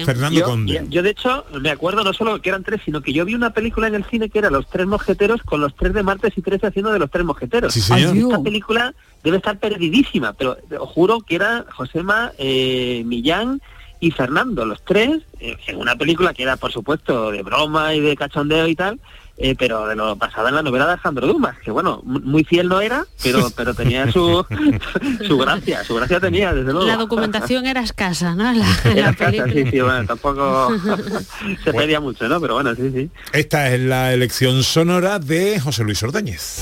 Fernando 0.05 0.39
yo, 0.39 0.45
Conde. 0.45 0.73
yo- 0.73 0.81
yo, 0.89 1.03
de 1.03 1.09
hecho 1.11 1.45
me 1.61 1.69
acuerdo 1.71 2.03
no 2.03 2.11
solo 2.13 2.41
que 2.41 2.49
eran 2.49 2.63
tres, 2.63 2.81
sino 2.83 3.01
que 3.01 3.13
yo 3.13 3.23
vi 3.23 3.33
una 3.33 3.51
película 3.53 3.87
en 3.87 3.95
el 3.95 4.03
cine 4.05 4.29
que 4.29 4.39
era 4.39 4.49
Los 4.49 4.67
Tres 4.69 4.87
Mosqueteros 4.87 5.41
con 5.43 5.61
los 5.61 5.73
tres 5.75 5.93
de 5.93 6.03
martes 6.03 6.33
y 6.35 6.41
tres 6.41 6.61
haciendo 6.63 6.91
de 6.91 6.99
los 6.99 7.09
Tres 7.09 7.25
Mosqueteros. 7.25 7.73
Sí, 7.73 7.79
señor. 7.79 8.15
Esta 8.17 8.43
película 8.43 8.93
debe 9.23 9.37
estar 9.37 9.57
perdidísima, 9.57 10.33
pero 10.33 10.57
os 10.79 10.89
juro 10.89 11.21
que 11.21 11.35
era 11.35 11.65
Josema, 11.77 12.33
eh, 12.37 13.03
Millán 13.05 13.61
y 14.01 14.11
Fernando, 14.11 14.65
los 14.65 14.83
tres, 14.83 15.21
eh, 15.39 15.55
en 15.67 15.77
una 15.77 15.95
película 15.95 16.33
que 16.33 16.43
era 16.43 16.57
por 16.57 16.71
supuesto 16.71 17.31
de 17.31 17.43
broma 17.43 17.93
y 17.93 18.01
de 18.01 18.17
cachondeo 18.17 18.67
y 18.67 18.75
tal, 18.75 18.99
eh, 19.37 19.55
pero 19.57 19.87
de 19.87 19.95
lo 19.95 20.15
basada 20.15 20.49
en 20.49 20.55
la 20.55 20.63
novela 20.63 20.85
de 20.85 20.93
Alejandro 20.93 21.27
Dumas, 21.27 21.57
que 21.59 21.71
bueno, 21.71 22.01
muy 22.03 22.43
fiel 22.43 22.67
no 22.67 22.81
era, 22.81 23.05
pero 23.23 23.49
pero 23.55 23.73
tenía 23.73 24.11
su 24.11 24.43
su 25.27 25.37
gracia, 25.37 25.83
su 25.83 25.95
gracia 25.95 26.19
tenía, 26.19 26.51
desde 26.53 26.71
luego. 26.73 26.87
La 26.87 26.97
documentación 26.97 27.65
era 27.65 27.81
escasa, 27.81 28.35
¿no? 28.35 28.51
La, 28.51 28.65
Era 28.85 29.11
la 29.11 29.13
casa, 29.13 29.31
película. 29.43 29.53
sí, 29.53 29.71
sí, 29.71 29.79
bueno, 29.81 30.05
tampoco 30.05 30.71
se 31.63 31.73
pedía 31.73 31.99
mucho, 31.99 32.27
¿no? 32.27 32.41
Pero 32.41 32.55
bueno, 32.55 32.75
sí, 32.75 32.91
sí. 32.93 33.09
Esta 33.33 33.69
es 33.71 33.79
la 33.79 34.13
elección 34.13 34.63
sonora 34.63 35.19
de 35.19 35.59
José 35.59 35.83
Luis 35.83 36.01
Ordóñez. 36.03 36.59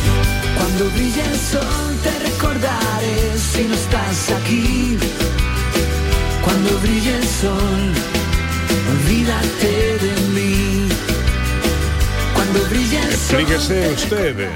Cuando 0.57 0.89
brille 0.91 1.21
el 1.21 1.37
sol 1.37 1.61
te 2.03 2.19
recordaré 2.29 3.37
si 3.37 3.63
no 3.63 3.73
estás 3.73 4.31
aquí. 4.31 4.88
Brille 6.81 7.15
el 7.17 7.23
sol, 7.27 7.93
olvídate 8.91 9.97
de 9.99 10.21
mí. 10.33 10.87
Cuando 12.33 12.59
brille 12.69 12.97
el 12.99 13.11
sol. 13.11 13.39
Explíquese 13.41 13.93
usted. 13.93 14.49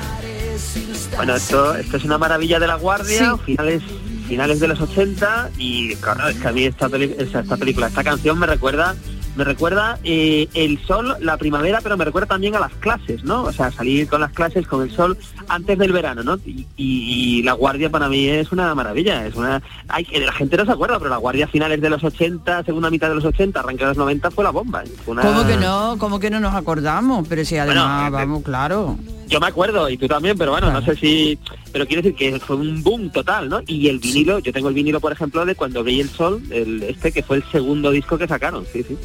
Bueno, 1.18 1.36
esto, 1.36 1.76
esto 1.76 1.98
es 1.98 2.04
una 2.06 2.18
maravilla 2.18 2.60
de 2.60 2.68
la 2.68 2.76
guardia, 2.76 3.38
finales 3.38 3.82
finales 4.28 4.60
de 4.62 4.68
los 4.70 4.80
80 4.80 5.52
y 5.58 5.96
claro, 5.98 6.30
es 6.30 6.38
que 6.38 6.48
a 6.48 6.52
mí 6.54 6.64
esta, 6.64 6.88
peli- 6.90 7.14
esa- 7.20 7.42
esta 7.42 7.58
película, 7.58 7.88
esta 7.88 8.04
canción 8.06 8.40
me 8.40 8.48
recuerda 8.48 8.96
me 9.36 9.44
recuerda 9.44 9.98
eh, 10.04 10.48
el 10.54 10.80
sol, 10.86 11.16
la 11.20 11.38
primavera, 11.38 11.80
pero 11.82 11.98
me 11.98 12.06
recuerda 12.06 12.28
también 12.28 12.56
a 12.56 12.60
las 12.60 12.74
clases, 12.74 13.24
¿no? 13.24 13.44
O 13.44 13.52
sea, 13.52 13.72
salir 13.72 14.08
con 14.08 14.22
las 14.22 14.32
clases 14.32 14.68
con 14.68 14.84
el 14.84 14.92
sol 14.92 15.18
antes 15.48 15.78
del 15.78 15.92
verano, 15.92 16.24
¿no? 16.24 16.36
Y, 16.46 16.68
y- 16.78 17.40
y 17.40 17.44
la 17.44 17.54
guardia 17.54 17.90
para 17.90 18.10
mí 18.10 18.28
es 18.28 18.52
una 18.52 18.74
maravilla, 18.76 19.26
es 19.26 19.36
una 19.36 19.62
hay, 19.88 20.06
que 20.06 20.20
la 20.20 20.32
gente 20.32 20.58
no 20.58 20.66
se 20.66 20.72
acuerda, 20.72 20.98
pero 21.00 21.10
la 21.10 21.18
guardia 21.18 21.48
finales 21.48 21.82
de 21.82 21.90
los 21.90 22.04
80, 22.04 22.64
segunda 22.64 22.90
mitad 22.90 23.10
de 23.10 23.16
los 23.16 23.26
80, 23.26 23.60
arranque 23.60 23.84
de 23.84 23.90
los 23.90 23.98
90 23.98 24.32
fue 24.32 24.44
la 24.44 24.52
bomba. 24.52 24.84
¿eh? 24.84 24.92
Fue 25.04 25.14
una- 25.14 25.22
¿Cómo 25.24 25.46
que 25.46 25.58
no? 25.58 25.96
¿Cómo 25.98 26.20
que 26.20 26.30
no 26.30 26.40
nos 26.40 26.54
acordamos? 26.54 27.28
Pero 27.28 27.44
si 27.46 27.58
además, 27.58 27.86
Bueno, 27.86 28.08
eh, 28.08 28.12
vamos, 28.12 28.44
claro. 28.44 28.98
Yo 29.34 29.40
me 29.40 29.48
acuerdo, 29.48 29.90
y 29.90 29.98
tú 29.98 30.08
también, 30.08 30.38
pero 30.38 30.52
bueno, 30.52 30.70
no 30.72 30.86
sé 30.86 30.96
si... 30.96 31.40
Pero 31.72 31.88
quiero 31.88 32.04
decir 32.04 32.16
que 32.16 32.40
fue 32.40 32.56
un 32.56 32.84
boom 32.84 33.10
total, 33.12 33.50
¿no? 33.50 33.62
Y 33.66 33.88
el 33.88 33.98
vinilo, 33.98 34.38
yo 34.38 34.54
tengo 34.54 34.70
el 34.70 34.76
vinilo, 34.76 35.00
por 35.00 35.12
ejemplo, 35.12 35.44
de 35.44 35.56
Cuando 35.56 35.82
brille 35.84 36.04
el 36.04 36.10
sol, 36.12 36.40
el, 36.52 36.84
este 36.84 37.12
que 37.12 37.24
fue 37.24 37.38
el 37.38 37.44
segundo 37.52 37.90
disco 37.90 38.16
que 38.16 38.28
sacaron, 38.28 38.64
sí, 38.72 38.86
sí. 38.88 38.96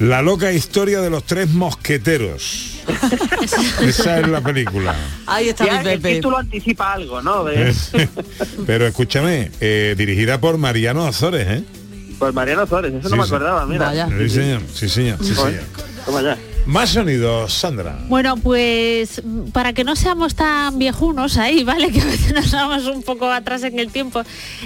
La 0.00 0.22
loca 0.22 0.52
historia 0.52 1.00
de 1.00 1.08
los 1.08 1.22
tres 1.22 1.50
mosqueteros. 1.50 2.80
Esa 3.80 4.18
es 4.18 4.26
la 4.26 4.40
película. 4.40 4.92
Ahí 5.26 5.50
está 5.50 5.66
Ya, 5.66 5.82
mi 5.84 5.90
el 5.90 6.02
título 6.02 6.38
anticipa 6.38 6.92
algo, 6.92 7.22
¿no? 7.22 7.44
Pero 8.66 8.88
escúchame, 8.88 9.52
eh, 9.60 9.94
dirigida 9.96 10.40
por 10.40 10.58
Mariano 10.58 11.06
Azores, 11.06 11.46
¿eh? 11.48 11.62
Pues 12.18 12.34
Mariano 12.34 12.66
Flores, 12.66 12.92
eso 12.92 13.08
Sí, 13.08 13.14
no 13.14 13.22
me 13.22 13.28
sí. 13.28 13.32
acordaba, 13.32 13.66
mira. 13.66 14.08
Sí, 14.18 14.28
señor, 14.30 14.62
sí, 14.74 14.88
señor, 14.88 15.18
sí, 15.22 15.32
señor. 15.32 15.62
Toma 16.04 16.22
ya. 16.22 16.36
Más 16.66 16.90
sonidos, 16.90 17.52
Sandra. 17.52 17.98
Bueno, 18.08 18.38
pues 18.38 19.20
para 19.52 19.74
que 19.74 19.84
no 19.84 19.96
seamos 19.96 20.34
tan 20.34 20.78
viejunos 20.78 21.36
ahí, 21.36 21.62
¿vale? 21.62 21.88
Que 21.92 22.00
a 22.00 22.04
veces 22.06 22.32
nos 22.32 22.50
vamos 22.52 22.86
un 22.86 23.02
poco 23.02 23.30
atrás 23.30 23.62
en 23.64 23.78
el 23.78 23.90
tiempo. 23.92 24.22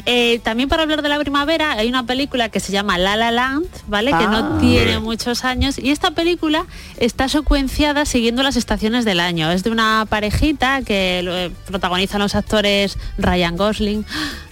eh, 0.07 0.39
también 0.45 0.69
para 0.69 0.85
hablar 0.85 1.03
de 1.03 1.09
la 1.09 1.19
primavera 1.19 1.73
hay 1.73 1.89
una 1.89 2.07
película 2.07 2.51
que 2.51 2.61
se 2.61 2.71
llama 2.71 2.99
La 2.99 3.17
La 3.17 3.33
Land, 3.33 3.67
¿vale? 3.89 4.11
Que 4.13 4.25
Ah. 4.25 4.29
no 4.31 4.59
tiene 4.59 5.01
muchos 5.01 5.45
años. 5.45 5.77
Y 5.79 5.91
esta 5.91 6.13
película 6.13 6.67
está 6.99 7.29
secuenciada 7.29 8.05
siguiendo 8.07 8.45
las 8.45 8.55
estaciones 8.55 9.05
del 9.05 9.19
año. 9.19 9.51
Es 9.51 9.65
de 9.65 9.71
una 9.71 10.07
parejita 10.09 10.83
que 10.83 11.23
lo, 11.25 11.37
eh, 11.37 11.51
protagonizan 11.67 12.21
los 12.21 12.37
actores 12.37 12.97
Ryan 13.19 13.57
Gosling. 13.57 14.05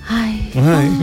Ay, 0.09 0.53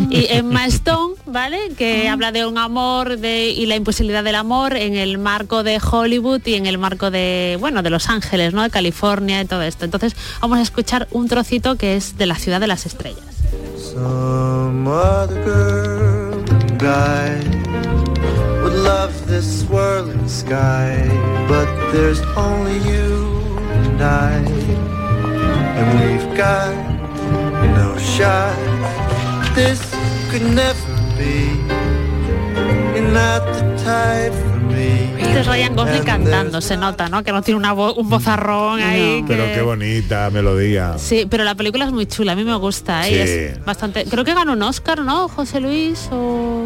y 0.10 0.28
Emma 0.30 0.66
Stone, 0.68 1.16
¿vale? 1.26 1.72
Que 1.78 2.08
habla 2.08 2.32
de 2.32 2.45
un 2.45 2.58
amor 2.58 3.18
de, 3.18 3.49
y 3.49 3.66
la 3.66 3.76
imposibilidad 3.76 4.24
del 4.24 4.36
amor 4.36 4.76
en 4.76 4.95
el 4.95 5.18
marco 5.18 5.64
de 5.64 5.80
Hollywood 5.80 6.41
y 6.45 6.54
en 6.54 6.66
el 6.66 6.78
marco 6.78 7.12
de, 7.12 7.58
bueno, 7.60 7.84
de 7.84 7.89
Los 7.89 8.10
Ángeles, 8.10 8.54
¿no? 8.54 8.64
De 8.64 8.70
California 8.70 9.41
y 9.41 9.45
todo 9.45 9.62
esto. 9.62 9.84
Entonces 9.86 10.16
vamos 10.41 10.60
a 10.60 10.62
escuchar 10.62 11.08
un 11.12 11.28
trocito 11.28 11.76
que 11.76 11.95
es 11.95 12.18
de 12.18 12.26
la 12.26 12.36
ciudad 12.36 12.62
de 12.62 12.68
las 12.68 12.86
estrellas. 12.86 13.24
Some 13.78 14.88
other 14.88 15.43
girl 15.43 16.43
and 16.49 16.80
guy 16.80 17.38
would 18.64 18.74
love 18.74 19.12
this 19.28 19.66
swirling 19.66 20.28
sky, 20.28 20.97
but 21.47 21.68
there's 21.91 22.22
only 22.36 22.80
you 22.89 23.43
and 23.86 24.01
I, 24.01 24.36
and 25.78 25.99
we've 25.99 26.38
got 26.38 27.03
no 27.68 27.95
shot. 27.99 28.53
This 29.55 29.80
could 30.32 30.43
never 30.53 30.74
be. 31.18 31.51
You're 32.95 33.11
not 33.11 33.45
the 33.53 33.84
type 33.84 34.34
for 34.34 34.59
me. 34.59 35.14
Este 35.20 35.39
es 35.41 35.47
Ryan 35.47 35.76
Gosling 35.76 36.03
cantando, 36.03 36.61
se 36.61 36.78
nota, 36.78 37.09
¿no? 37.09 37.24
Que 37.24 37.32
no 37.32 37.41
tiene 37.41 37.57
una 37.59 37.74
vo- 37.74 37.95
un 37.95 38.09
vozarrón 38.09 38.80
ahí. 38.82 39.24
Pero 39.28 39.45
que- 39.45 39.53
qué 39.53 39.61
bonita 39.61 40.30
melodía. 40.32 40.97
Sí, 40.97 41.26
pero 41.30 41.43
la 41.43 41.55
película 41.55 41.86
es 41.86 41.91
muy 41.91 42.05
chula, 42.05 42.34
a 42.34 42.36
mí 42.36 42.43
me 42.43 42.55
gusta, 42.55 43.07
¿eh? 43.07 43.11
Sí. 43.11 43.59
Es 43.59 43.66
bastante. 43.66 44.05
Creo 44.05 44.24
que 44.24 44.34
ganó 44.34 44.53
un 44.53 44.61
Oscar, 44.64 44.99
¿no? 45.01 45.28
José 45.28 45.59
Luis 45.59 46.07
o. 46.11 46.66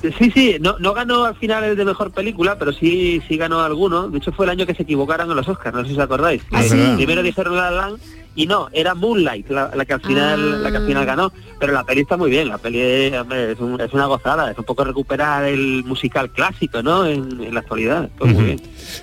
Sí, 0.00 0.30
sí, 0.32 0.56
no, 0.60 0.78
no 0.78 0.94
ganó 0.94 1.24
al 1.24 1.34
final 1.34 1.64
el 1.64 1.76
de 1.76 1.84
mejor 1.84 2.12
película, 2.12 2.56
pero 2.56 2.72
sí 2.72 3.20
sí 3.26 3.36
ganó 3.36 3.60
alguno. 3.60 4.08
De 4.08 4.18
hecho 4.18 4.30
fue 4.32 4.46
el 4.46 4.50
año 4.50 4.64
que 4.64 4.74
se 4.74 4.84
equivocaron 4.84 5.28
en 5.28 5.36
los 5.36 5.48
Oscars, 5.48 5.74
no 5.74 5.82
sé 5.82 5.88
si 5.88 5.94
os 5.94 5.98
acordáis. 6.04 6.40
Ah, 6.52 6.62
sí. 6.62 6.92
Primero 6.96 7.20
dijeron 7.22 7.56
La 7.56 7.70
La 7.72 7.80
Land 7.88 7.98
y 8.38 8.46
no, 8.46 8.68
era 8.72 8.94
Moonlight 8.94 9.50
la, 9.50 9.70
la 9.74 9.84
que 9.84 9.92
al 9.94 10.00
final 10.00 10.54
Ah. 10.54 10.58
la 10.62 10.70
que 10.70 10.76
al 10.78 10.86
final 10.86 11.04
ganó. 11.04 11.32
Pero 11.60 11.72
la 11.72 11.82
peli 11.84 12.02
está 12.02 12.16
muy 12.16 12.30
bien, 12.30 12.48
la 12.48 12.58
peli 12.58 13.12
hombre, 13.16 13.50
es, 13.52 13.58
un- 13.58 13.80
es 13.80 13.92
una 13.92 14.06
gozada, 14.06 14.48
es 14.50 14.56
un 14.56 14.64
poco 14.64 14.84
recuperar 14.84 15.44
el 15.44 15.82
musical 15.84 16.30
clásico, 16.30 16.82
¿no? 16.84 17.04
En, 17.04 17.42
en 17.42 17.52
la 17.52 17.60
actualidad, 17.60 18.08
pues 18.16 18.32
muy 18.32 18.44
bien. 18.44 18.60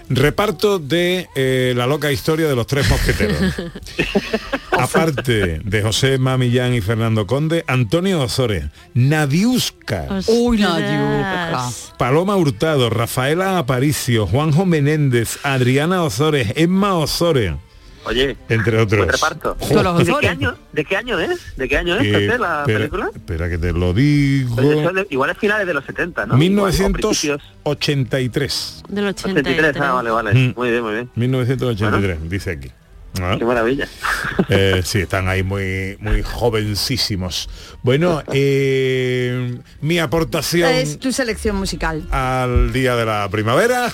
Reparto 0.09 0.79
de 0.79 1.27
eh, 1.35 1.73
la 1.75 1.85
loca 1.85 2.11
historia 2.13 2.47
de 2.47 2.55
los 2.55 2.65
tres 2.65 2.89
mosqueteros. 2.89 3.37
Aparte 4.71 5.59
de 5.63 5.81
José 5.81 6.17
Mamillán 6.17 6.73
y 6.73 6.81
Fernando 6.81 7.27
Conde, 7.27 7.63
Antonio 7.67 8.21
Ozores, 8.21 8.65
Nadiuska, 8.93 10.19
Uy, 10.27 10.57
Nadiuska. 10.59 11.69
Paloma 11.97 12.35
Hurtado, 12.35 12.89
Rafaela 12.89 13.57
Aparicio, 13.57 14.27
Juanjo 14.27 14.65
Menéndez, 14.65 15.39
Adriana 15.43 16.03
Ozores, 16.03 16.53
Emma 16.55 16.95
Ozores, 16.95 17.53
Oye, 18.05 18.37
entre 18.49 18.77
otros. 18.79 18.99
buen 18.99 19.09
reparto. 19.09 19.55
¿De 19.59 20.13
qué 20.21 20.27
año? 20.27 20.55
¿De 20.71 20.85
qué 20.85 20.95
año 20.97 21.19
es? 21.19 21.57
¿De 21.57 21.67
qué 21.67 21.77
año 21.77 21.95
es 21.97 22.05
Eh, 22.05 22.11
la 22.37 22.61
espera, 22.61 22.65
película? 22.65 23.09
espera 23.13 23.49
que 23.49 23.57
te 23.57 23.71
lo 23.73 23.93
digo. 23.93 24.55
Pues 24.55 24.93
de- 24.95 25.07
igual 25.09 25.29
es 25.31 25.37
finales 25.37 25.65
de 25.67 25.73
los 25.73 25.83
70, 25.85 26.25
¿no? 26.25 26.41
Igual, 26.41 26.69
o 26.73 26.91
principios. 26.91 27.41
1983. 27.65 28.83
Del 28.89 29.07
83, 29.07 29.75
ah, 29.81 29.91
vale, 29.93 30.09
vale. 30.11 30.33
Mm. 30.33 30.53
Muy 30.55 30.69
bien, 30.71 30.83
muy 30.83 30.93
bien. 30.93 31.09
1983, 31.15 32.29
dice 32.29 32.51
aquí. 32.51 32.71
Ah. 33.21 33.35
Qué 33.39 33.45
maravilla. 33.45 33.87
Eh, 34.49 34.81
sí, 34.83 34.99
están 34.99 35.29
ahí 35.29 35.41
muy, 35.41 35.95
muy 36.01 36.21
jovencísimos. 36.21 37.49
Bueno, 37.81 38.21
eh, 38.33 39.57
mi 39.81 39.99
aportación 39.99 40.69
Es 40.69 40.99
tu 40.99 41.11
selección 41.13 41.55
musical. 41.55 42.05
al 42.11 42.73
día 42.73 42.95
de 42.97 43.05
la 43.05 43.29
primavera. 43.29 43.93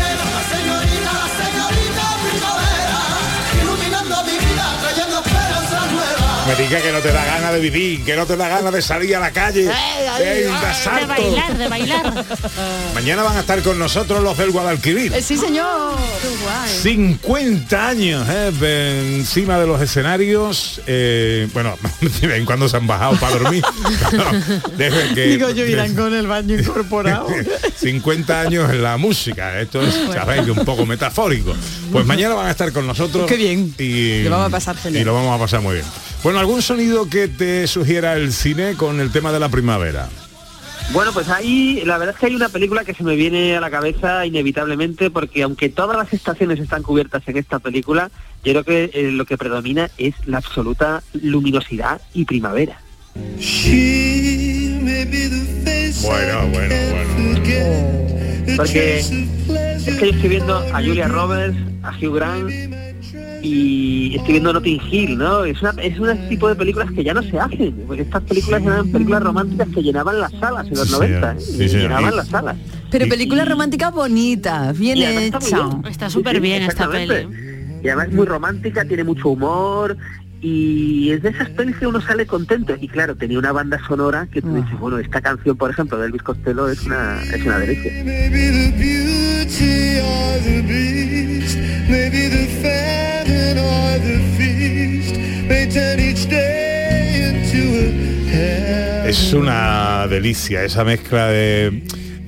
Me 6.51 6.57
diga 6.57 6.81
que 6.81 6.91
no 6.91 6.99
te 6.99 7.13
da 7.13 7.23
ganas 7.23 7.53
de 7.53 7.59
vivir, 7.61 8.03
que 8.03 8.13
no 8.17 8.25
te 8.25 8.35
da 8.35 8.49
ganas 8.49 8.73
de 8.73 8.81
salir 8.81 9.15
a 9.15 9.21
la 9.21 9.31
calle. 9.31 9.63
de 9.63 11.05
bailar, 11.07 11.57
de 11.57 11.67
bailar. 11.69 12.25
Mañana 12.93 13.23
van 13.23 13.37
a 13.37 13.39
estar 13.39 13.61
con 13.61 13.79
nosotros 13.79 14.21
los 14.21 14.37
del 14.37 14.51
Guadalquivir. 14.51 15.13
Eh, 15.13 15.21
sí, 15.21 15.37
señor. 15.37 15.95
50 16.81 17.87
años 17.87 18.27
eh, 18.29 18.51
de 18.59 19.15
encima 19.15 19.59
de 19.59 19.67
los 19.67 19.81
escenarios. 19.81 20.81
eh, 20.87 21.47
bueno, 21.53 21.77
de 22.01 22.27
vez 22.27 22.37
en 22.39 22.45
cuando 22.45 22.67
se 22.67 22.75
han 22.75 22.85
bajado 22.85 23.15
para 23.17 23.37
dormir. 23.37 23.63
Que, 25.13 25.27
Digo 25.27 25.49
yo, 25.51 25.65
irán 25.65 25.95
con 25.95 26.13
el 26.13 26.27
baño 26.27 26.57
incorporado. 26.57 27.27
50 27.77 28.41
años 28.41 28.69
en 28.69 28.81
la 28.81 28.97
música. 28.97 29.59
Esto 29.59 29.81
es, 29.81 29.95
sabéis, 30.13 30.43
que 30.43 30.51
un 30.51 30.65
poco 30.65 30.85
metafórico. 30.85 31.55
Pues 31.91 32.05
mañana 32.05 32.35
van 32.35 32.47
a 32.47 32.51
estar 32.51 32.71
con 32.71 32.87
nosotros. 32.87 33.25
Qué 33.27 33.37
bien. 33.37 33.73
Y, 33.77 34.23
Lo 34.23 34.31
vamos 34.31 34.47
a 34.47 34.49
pasar 34.49 34.77
genial. 34.77 35.01
Y 35.01 35.05
lo 35.05 35.13
vamos 35.13 35.35
a 35.35 35.39
pasar 35.39 35.61
muy 35.61 35.75
bien. 35.75 35.85
Bueno, 36.23 36.39
¿algún 36.41 36.63
sonido 36.63 37.07
que 37.07 37.27
te 37.27 37.67
sugiera 37.67 38.15
el 38.15 38.33
cine 38.33 38.73
con 38.75 38.99
el 38.99 39.11
tema 39.11 39.31
de 39.31 39.39
la 39.39 39.49
primavera? 39.49 40.09
Bueno, 40.91 41.13
pues 41.13 41.29
ahí 41.29 41.83
la 41.85 41.99
verdad 41.99 42.15
es 42.15 42.19
que 42.19 42.25
hay 42.25 42.35
una 42.35 42.49
película 42.49 42.83
que 42.83 42.95
se 42.95 43.03
me 43.03 43.15
viene 43.15 43.55
a 43.55 43.61
la 43.61 43.69
cabeza 43.69 44.25
inevitablemente 44.25 45.11
porque 45.11 45.43
aunque 45.43 45.69
todas 45.69 45.95
las 45.95 46.11
estaciones 46.11 46.59
están 46.59 46.81
cubiertas 46.81 47.21
en 47.27 47.37
esta 47.37 47.59
película, 47.59 48.09
yo 48.43 48.53
creo 48.53 48.63
que 48.63 48.89
eh, 48.91 49.11
lo 49.11 49.25
que 49.25 49.37
predomina 49.37 49.91
es 49.99 50.15
la 50.25 50.37
absoluta 50.37 51.03
luminosidad 51.13 52.01
y 52.15 52.25
primavera. 52.25 52.81
Bueno, 56.01 56.47
bueno, 56.47 56.75
bueno. 56.89 58.55
Porque 58.57 58.97
es 58.97 59.09
que 59.85 60.07
yo 60.07 60.11
estoy 60.11 60.29
viendo 60.29 60.57
a 60.57 60.81
Julia 60.81 61.07
Roberts, 61.07 61.55
a 61.83 61.91
Hugh 61.95 62.15
Grant 62.15 62.90
y 63.41 64.15
estoy 64.15 64.33
viendo 64.33 64.53
Notting 64.53 64.81
Hill, 64.91 65.17
¿no? 65.17 65.43
Es 65.45 65.61
una, 65.61 65.71
es 65.81 65.97
un 65.99 66.29
tipo 66.29 66.47
de 66.47 66.55
películas 66.55 66.91
que 66.91 67.03
ya 67.03 67.13
no 67.13 67.23
se 67.23 67.39
hacen, 67.39 67.75
estas 67.97 68.21
películas 68.23 68.61
eran 68.63 68.91
películas 68.91 69.23
románticas 69.23 69.67
que 69.73 69.81
llenaban 69.81 70.19
las 70.19 70.31
salas 70.33 70.67
en 70.67 70.73
los 70.75 70.87
Sí, 70.87 70.93
90, 70.93 71.31
¿eh? 71.31 71.39
sí, 71.39 71.69
señor. 71.69 71.81
llenaban 71.89 72.15
las 72.17 72.27
salas. 72.27 72.57
Pero 72.89 73.07
película 73.07 73.45
romántica 73.45 73.89
bonita, 73.91 74.71
bien 74.73 74.97
además 75.03 75.23
está 75.23 75.37
hecha. 75.39 75.57
bien. 75.67 75.85
Está 75.89 76.09
súper 76.09 76.39
bien 76.41 76.63
esta 76.63 76.83
exactamente. 76.85 77.27
peli. 77.27 77.51
Y 77.83 77.87
además 77.87 78.07
es 78.09 78.13
muy 78.13 78.25
romántica, 78.27 78.85
tiene 78.85 79.03
mucho 79.03 79.29
humor 79.29 79.97
y 80.41 81.11
es 81.11 81.21
de 81.21 81.29
esas 81.29 81.49
pelis 81.49 81.77
que 81.77 81.85
uno 81.87 82.01
sale 82.01 82.25
contento. 82.25 82.75
Y 82.79 82.87
claro, 82.87 83.15
tenía 83.15 83.37
una 83.37 83.51
banda 83.51 83.79
sonora 83.87 84.27
que 84.31 84.41
tú 84.41 84.55
dices, 84.55 84.77
bueno, 84.79 84.97
esta 84.97 85.21
canción, 85.21 85.55
por 85.55 85.69
ejemplo, 85.69 85.97
de 85.97 86.07
Elvis 86.07 86.23
Costello 86.23 86.67
es 86.67 86.83
una, 86.83 87.21
es 87.23 87.45
una 87.45 87.59
delicia. 87.59 87.91
Maybe 88.03 88.49
the 88.49 88.71
beauty 88.77 89.99
or 89.99 90.39
the 90.43 90.61
beast, 90.61 91.57
maybe 91.87 92.27
the 92.29 92.47
famine 92.61 93.59
or 93.59 93.99
the 93.99 94.19
feast, 94.37 95.15
may 95.47 95.69
turn 95.69 95.99
each 95.99 96.27
day 96.27 97.29
into 97.29 98.35
a 98.35 99.07
Es 99.07 99.33
una 99.33 100.07
delicia 100.07 100.63
esa 100.63 100.83
mezcla 100.83 101.27
de, 101.27 101.83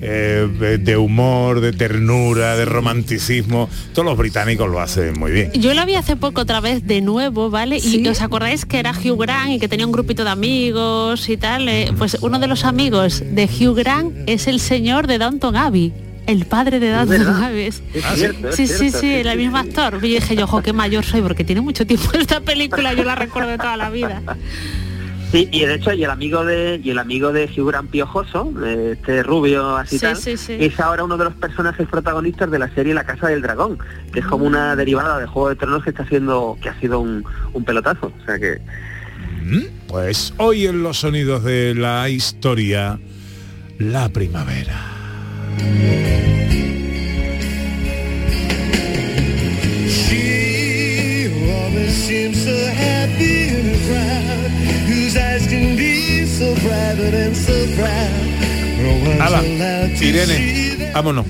eh, 0.06 0.78
de- 0.80 0.96
humor, 0.96 1.60
de 1.60 1.72
ternura, 1.72 2.56
de 2.56 2.64
romanticismo. 2.66 3.68
Todos 3.92 4.04
los 4.06 4.16
británicos 4.18 4.68
lo 4.70 4.80
hacen 4.80 5.18
muy 5.18 5.32
bien. 5.32 5.50
Yo 5.54 5.72
la 5.74 5.84
vi 5.84 5.94
hace 5.94 6.14
poco 6.16 6.42
otra 6.42 6.60
vez 6.60 6.86
de 6.86 7.00
nuevo, 7.00 7.50
¿vale? 7.50 7.78
Y 7.78 8.06
os 8.06 8.20
acordáis 8.20 8.64
que 8.66 8.78
era 8.78 8.92
Hugh 8.92 9.18
Grant 9.20 9.52
y 9.52 9.58
que 9.58 9.68
tenía 9.68 9.86
un 9.86 9.92
grupito 9.92 10.24
de 10.24 10.30
amigos 10.30 11.28
y 11.28 11.36
tal. 11.36 11.68
eh, 11.68 11.90
Pues 11.96 12.18
uno 12.20 12.38
de 12.38 12.46
los 12.46 12.64
amigos 12.64 13.22
de 13.26 13.44
Hugh 13.46 13.74
Grant 13.76 14.12
es 14.28 14.46
el 14.46 14.60
señor 14.60 15.06
de 15.06 15.18
Downton 15.18 15.56
Abbey. 15.56 15.92
El 16.26 16.46
padre 16.46 16.80
de 16.80 16.90
Downton 16.90 17.18
verdad. 17.18 17.44
Abbey. 17.44 17.66
Es 17.66 17.82
cierto, 18.14 18.48
es 18.48 18.56
sí, 18.56 18.66
sí, 18.66 18.74
cierto, 18.76 18.98
sí, 18.98 19.06
sí, 19.06 19.14
el 19.14 19.30
sí, 19.30 19.36
mismo 19.36 19.58
actor. 19.58 19.98
Y 20.02 20.08
yo 20.10 20.14
dije, 20.20 20.36
yo, 20.36 20.44
ojo, 20.44 20.62
qué 20.62 20.72
mayor 20.72 21.04
soy, 21.04 21.20
porque 21.20 21.44
tiene 21.44 21.60
mucho 21.60 21.86
tiempo 21.86 22.10
esta 22.18 22.40
película, 22.40 22.94
yo 22.94 23.04
la 23.04 23.14
recuerdo 23.14 23.50
de 23.50 23.58
toda 23.58 23.76
la 23.76 23.90
vida. 23.90 24.22
Sí, 25.34 25.48
y 25.50 25.66
de 25.66 25.74
hecho, 25.74 25.92
y 25.92 26.04
el 26.04 26.10
amigo 26.10 26.44
de 26.44 26.80
y 26.84 26.90
el 26.90 26.98
amigo 27.00 27.32
de 27.32 27.46
Hugh 27.46 27.66
Grant 27.68 27.90
Piojoso, 27.90 28.52
este 28.64 29.24
rubio 29.24 29.76
así 29.76 29.98
Sí, 29.98 30.04
tal, 30.04 30.16
sí, 30.16 30.36
sí. 30.36 30.56
es 30.60 30.78
ahora 30.78 31.02
uno 31.02 31.16
de 31.16 31.24
los 31.24 31.34
personajes 31.34 31.88
protagonistas 31.88 32.48
de 32.52 32.58
la 32.60 32.72
serie 32.72 32.94
La 32.94 33.02
Casa 33.04 33.26
del 33.26 33.42
Dragón, 33.42 33.78
que 34.12 34.20
es 34.20 34.26
como 34.26 34.44
una 34.44 34.76
derivada 34.76 35.18
de 35.18 35.26
Juego 35.26 35.48
de 35.48 35.56
Tronos 35.56 35.82
que 35.82 35.90
está 35.90 36.04
haciendo, 36.04 36.56
que 36.62 36.68
ha 36.68 36.78
sido 36.78 37.00
un, 37.00 37.24
un 37.52 37.64
pelotazo. 37.64 38.12
O 38.22 38.24
sea 38.24 38.38
que 38.38 38.60
Pues 39.88 40.32
hoy 40.38 40.66
en 40.66 40.84
los 40.84 40.98
sonidos 40.98 41.42
de 41.42 41.74
la 41.74 42.08
historia, 42.08 43.00
la 43.78 44.08
primavera. 44.10 44.92
She 49.88 51.28
always 51.50 51.92
seems 51.94 52.44
so 52.44 52.56
happy 52.72 53.33
see 59.96 60.08
Irene, 60.08 60.90
vámonos. 60.92 61.26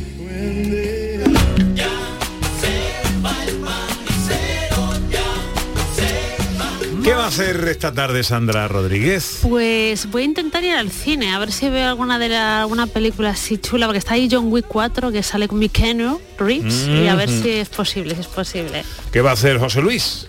¿Qué 7.02 7.12
va 7.12 7.24
a 7.24 7.28
hacer 7.28 7.68
esta 7.68 7.92
tarde 7.92 8.22
Sandra 8.24 8.66
Rodríguez? 8.66 9.40
Pues 9.42 10.08
voy 10.10 10.22
a 10.22 10.24
intentar 10.24 10.64
ir 10.64 10.72
al 10.72 10.90
cine, 10.90 11.34
a 11.34 11.38
ver 11.38 11.52
si 11.52 11.68
veo 11.68 11.86
alguna 11.90 12.18
de 12.18 12.30
la, 12.30 12.62
alguna 12.62 12.86
película 12.86 13.30
así 13.30 13.58
chula, 13.58 13.86
porque 13.86 13.98
está 13.98 14.14
ahí 14.14 14.26
John 14.30 14.50
Wick 14.50 14.64
4, 14.66 15.12
que 15.12 15.22
sale 15.22 15.46
con 15.46 15.58
mi 15.58 15.68
Keanu 15.68 16.18
Reeves, 16.38 16.86
y 16.88 17.06
a 17.08 17.14
ver 17.14 17.28
Mhm. 17.28 17.42
si 17.42 17.50
es 17.50 17.68
posible, 17.68 18.14
si 18.14 18.22
es 18.22 18.26
posible. 18.26 18.84
¿Qué 19.12 19.20
va 19.20 19.30
a 19.30 19.32
hacer 19.34 19.58
José 19.58 19.82
Luis? 19.82 20.28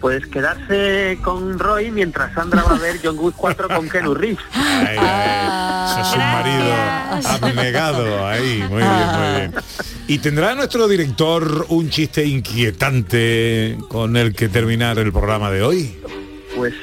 Pues 0.00 0.26
quedarse 0.26 1.18
con 1.22 1.58
Roy 1.58 1.90
mientras 1.90 2.34
Sandra 2.34 2.62
va 2.62 2.76
a 2.76 2.78
ver 2.78 2.96
John 3.02 3.16
Wick 3.18 3.34
4 3.36 3.68
con 3.68 3.88
Ken 3.88 4.14
Reeves. 4.14 4.44
Ay, 4.54 4.96
ay, 4.98 5.90
ese 5.90 6.00
es 6.00 6.12
un 6.12 6.18
marido 6.18 6.74
abnegado 7.28 8.26
ahí, 8.26 8.64
muy 8.68 8.82
bien, 8.82 9.06
muy 9.18 9.40
bien. 9.40 9.54
¿Y 10.08 10.18
tendrá 10.18 10.54
nuestro 10.54 10.86
director 10.86 11.66
un 11.68 11.88
chiste 11.90 12.24
inquietante 12.24 13.78
con 13.88 14.16
el 14.16 14.34
que 14.34 14.48
terminar 14.48 14.98
el 14.98 15.12
programa 15.12 15.50
de 15.50 15.62
hoy? 15.62 15.98
Pues 16.54 16.74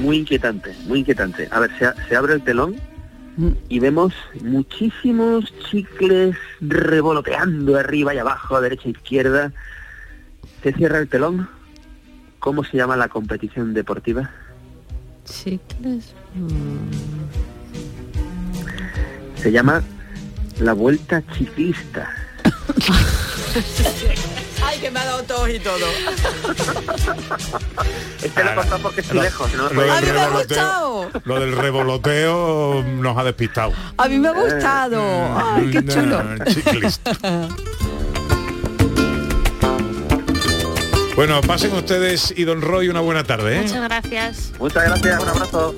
muy 0.00 0.18
inquietante, 0.18 0.74
muy 0.86 1.00
inquietante. 1.00 1.48
A 1.50 1.60
ver, 1.60 1.70
se, 1.78 2.08
se 2.08 2.16
abre 2.16 2.34
el 2.34 2.42
telón 2.42 2.76
y 3.68 3.78
vemos 3.78 4.12
muchísimos 4.42 5.52
chicles 5.70 6.36
revoloteando 6.60 7.76
arriba 7.76 8.14
y 8.14 8.18
abajo, 8.18 8.60
derecha 8.60 8.88
e 8.88 8.90
izquierda. 8.90 9.52
Se 10.62 10.72
cierra 10.72 10.98
el 10.98 11.08
telón. 11.08 11.48
¿Cómo 12.38 12.64
se 12.64 12.76
llama 12.76 12.96
la 12.96 13.08
competición 13.08 13.74
deportiva? 13.74 14.30
Chicles. 15.24 16.14
Se 19.36 19.52
llama 19.52 19.82
la 20.60 20.72
Vuelta 20.72 21.22
Ciclista. 21.36 22.10
Ay, 24.64 24.78
que 24.80 24.90
me 24.90 24.98
ha 25.00 25.04
dado 25.04 25.22
tos 25.22 25.48
y 25.48 25.58
todo. 25.60 25.86
Este 28.22 28.44
lo 28.44 28.54
contado 28.56 28.82
porque 28.82 29.00
estoy 29.00 29.16
Lo- 29.16 29.22
lejos. 29.22 29.54
¿no? 29.54 29.68
lo 29.70 29.80
del 29.82 29.90
A 29.90 30.00
mí 30.00 30.06
me 30.12 30.20
ha 30.20 30.28
gustado. 30.30 31.10
Lo 31.24 31.40
del 31.40 31.56
revoloteo 31.56 32.82
nos 32.82 33.16
ha 33.16 33.24
despistado. 33.24 33.72
A 33.96 34.08
mí 34.08 34.18
me 34.18 34.28
ha 34.28 34.32
gustado. 34.32 35.00
Ay, 35.38 35.70
qué 35.70 35.84
chulo. 35.86 36.22
No, 36.22 36.44
ciclista. 36.46 37.12
Bueno, 41.18 41.40
pasen 41.40 41.72
ustedes 41.72 42.32
y 42.36 42.44
don 42.44 42.62
Roy 42.62 42.88
una 42.88 43.00
buena 43.00 43.24
tarde. 43.24 43.56
¿eh? 43.56 43.62
Muchas 43.62 43.82
gracias. 43.82 44.52
Muchas 44.60 44.84
gracias, 44.84 45.20
un 45.20 45.28
abrazo. 45.28 45.74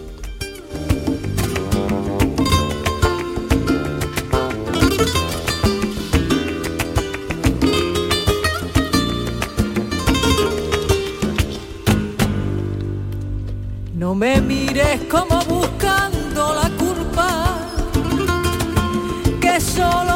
No 13.94 14.14
me 14.14 14.42
mires 14.42 15.00
como 15.10 15.42
buscando 15.46 16.54
la 16.54 16.68
culpa, 16.76 17.46
que 19.40 19.58
solo 19.58 20.09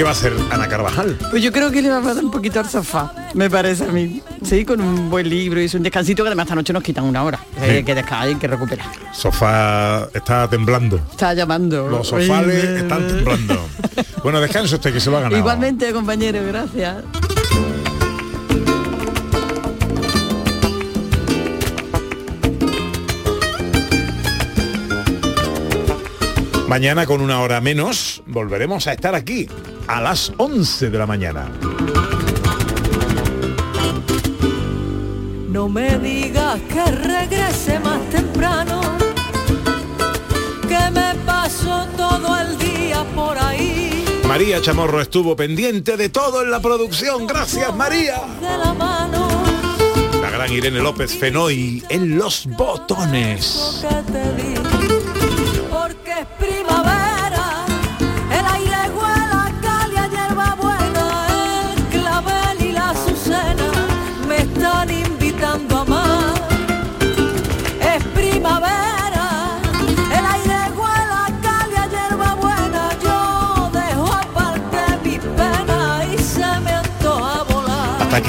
¿Qué 0.00 0.04
va 0.04 0.08
a 0.08 0.14
hacer 0.14 0.32
Ana 0.50 0.66
Carvajal? 0.66 1.18
Pues 1.28 1.42
yo 1.42 1.52
creo 1.52 1.70
que 1.70 1.82
le 1.82 1.90
va 1.90 1.98
a 1.98 2.14
dar 2.14 2.24
un 2.24 2.30
poquito 2.30 2.58
al 2.58 2.66
sofá, 2.66 3.12
me 3.34 3.50
parece 3.50 3.84
a 3.84 3.88
mí. 3.88 4.22
Sí, 4.42 4.64
con 4.64 4.80
un 4.80 5.10
buen 5.10 5.28
libro 5.28 5.60
y 5.60 5.68
un 5.74 5.82
descansito 5.82 6.22
que 6.22 6.28
además 6.28 6.44
esta 6.44 6.54
noche 6.54 6.72
nos 6.72 6.82
quitan 6.82 7.04
una 7.04 7.22
hora. 7.22 7.38
Hay 7.60 7.84
que 7.84 7.94
descansar, 7.94 8.28
hay 8.28 8.34
que 8.36 8.46
recuperar. 8.46 8.86
Sofá 9.12 10.08
está 10.14 10.48
temblando. 10.48 10.96
Está 11.10 11.34
llamando. 11.34 11.86
Los 11.86 12.08
sofales 12.08 12.64
están 12.64 13.08
temblando. 13.08 13.68
Bueno, 14.22 14.40
descanse 14.40 14.74
usted 14.76 14.90
que 14.90 15.00
se 15.00 15.10
lo 15.10 15.18
ha 15.18 15.20
ganado. 15.20 15.38
Igualmente, 15.38 15.92
compañero, 15.92 16.40
gracias. 16.46 17.04
Mañana 26.66 27.04
con 27.04 27.20
una 27.20 27.40
hora 27.42 27.60
menos 27.60 28.22
volveremos 28.26 28.86
a 28.86 28.94
estar 28.94 29.14
aquí 29.14 29.46
a 29.86 30.00
las 30.00 30.32
11 30.36 30.90
de 30.90 30.98
la 30.98 31.06
mañana. 31.06 31.48
No 35.48 35.68
me 35.68 35.98
digas 35.98 36.60
que 36.68 36.84
regrese 36.84 37.78
más 37.80 38.00
temprano, 38.10 38.80
que 40.68 40.90
me 40.92 41.14
paso 41.26 41.86
todo 41.96 42.38
el 42.38 42.56
día 42.58 43.04
por 43.14 43.36
ahí. 43.36 44.04
María 44.26 44.62
Chamorro 44.62 45.00
estuvo 45.00 45.34
pendiente 45.34 45.96
de 45.96 46.08
todo 46.08 46.42
en 46.42 46.52
la 46.52 46.60
producción. 46.60 47.26
Gracias 47.26 47.74
María. 47.74 48.22
De 48.40 48.56
la 48.58 48.72
mano 48.72 49.28
La 50.22 50.30
gran 50.30 50.52
Irene 50.52 50.78
López 50.78 51.18
Fenoy 51.18 51.82
en 51.88 52.16
los 52.16 52.46
botones. 52.46 53.84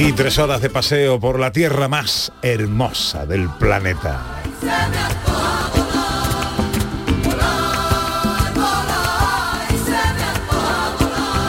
Aquí 0.02 0.14
tres 0.14 0.39
horas 0.39 0.60
de 0.62 0.72
paseo 0.72 1.20
por 1.20 1.39
la 1.39 1.52
tierra 1.52 1.88
más 1.88 2.32
hermosa 2.41 3.28
del 3.28 3.47
planeta. 3.49 4.41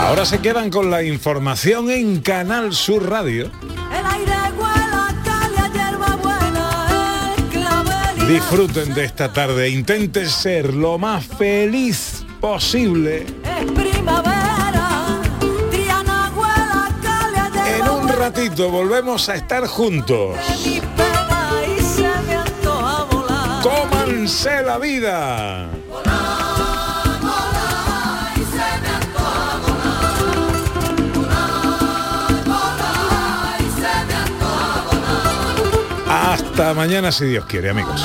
Ahora 0.00 0.26
se 0.26 0.40
quedan 0.40 0.68
con 0.68 0.90
la 0.90 1.02
información 1.02 1.90
en 1.90 2.20
Canal 2.20 2.74
Sur 2.74 3.08
Radio. 3.08 3.50
Disfruten 8.28 8.92
de 8.92 9.04
esta 9.04 9.32
tarde, 9.32 9.70
intenten 9.70 10.28
ser 10.28 10.74
lo 10.74 10.98
más 10.98 11.24
feliz 11.24 12.26
posible. 12.38 13.24
Es 13.44 13.72
primavera, 13.72 14.41
ratito 18.22 18.70
volvemos 18.70 19.28
a 19.28 19.34
estar 19.34 19.66
juntos. 19.66 20.36
¡Cómanse 23.60 24.62
la 24.62 24.78
vida! 24.78 25.68
Hasta 36.08 36.74
mañana 36.74 37.10
si 37.10 37.24
Dios 37.24 37.44
quiere, 37.46 37.70
amigos. 37.70 38.04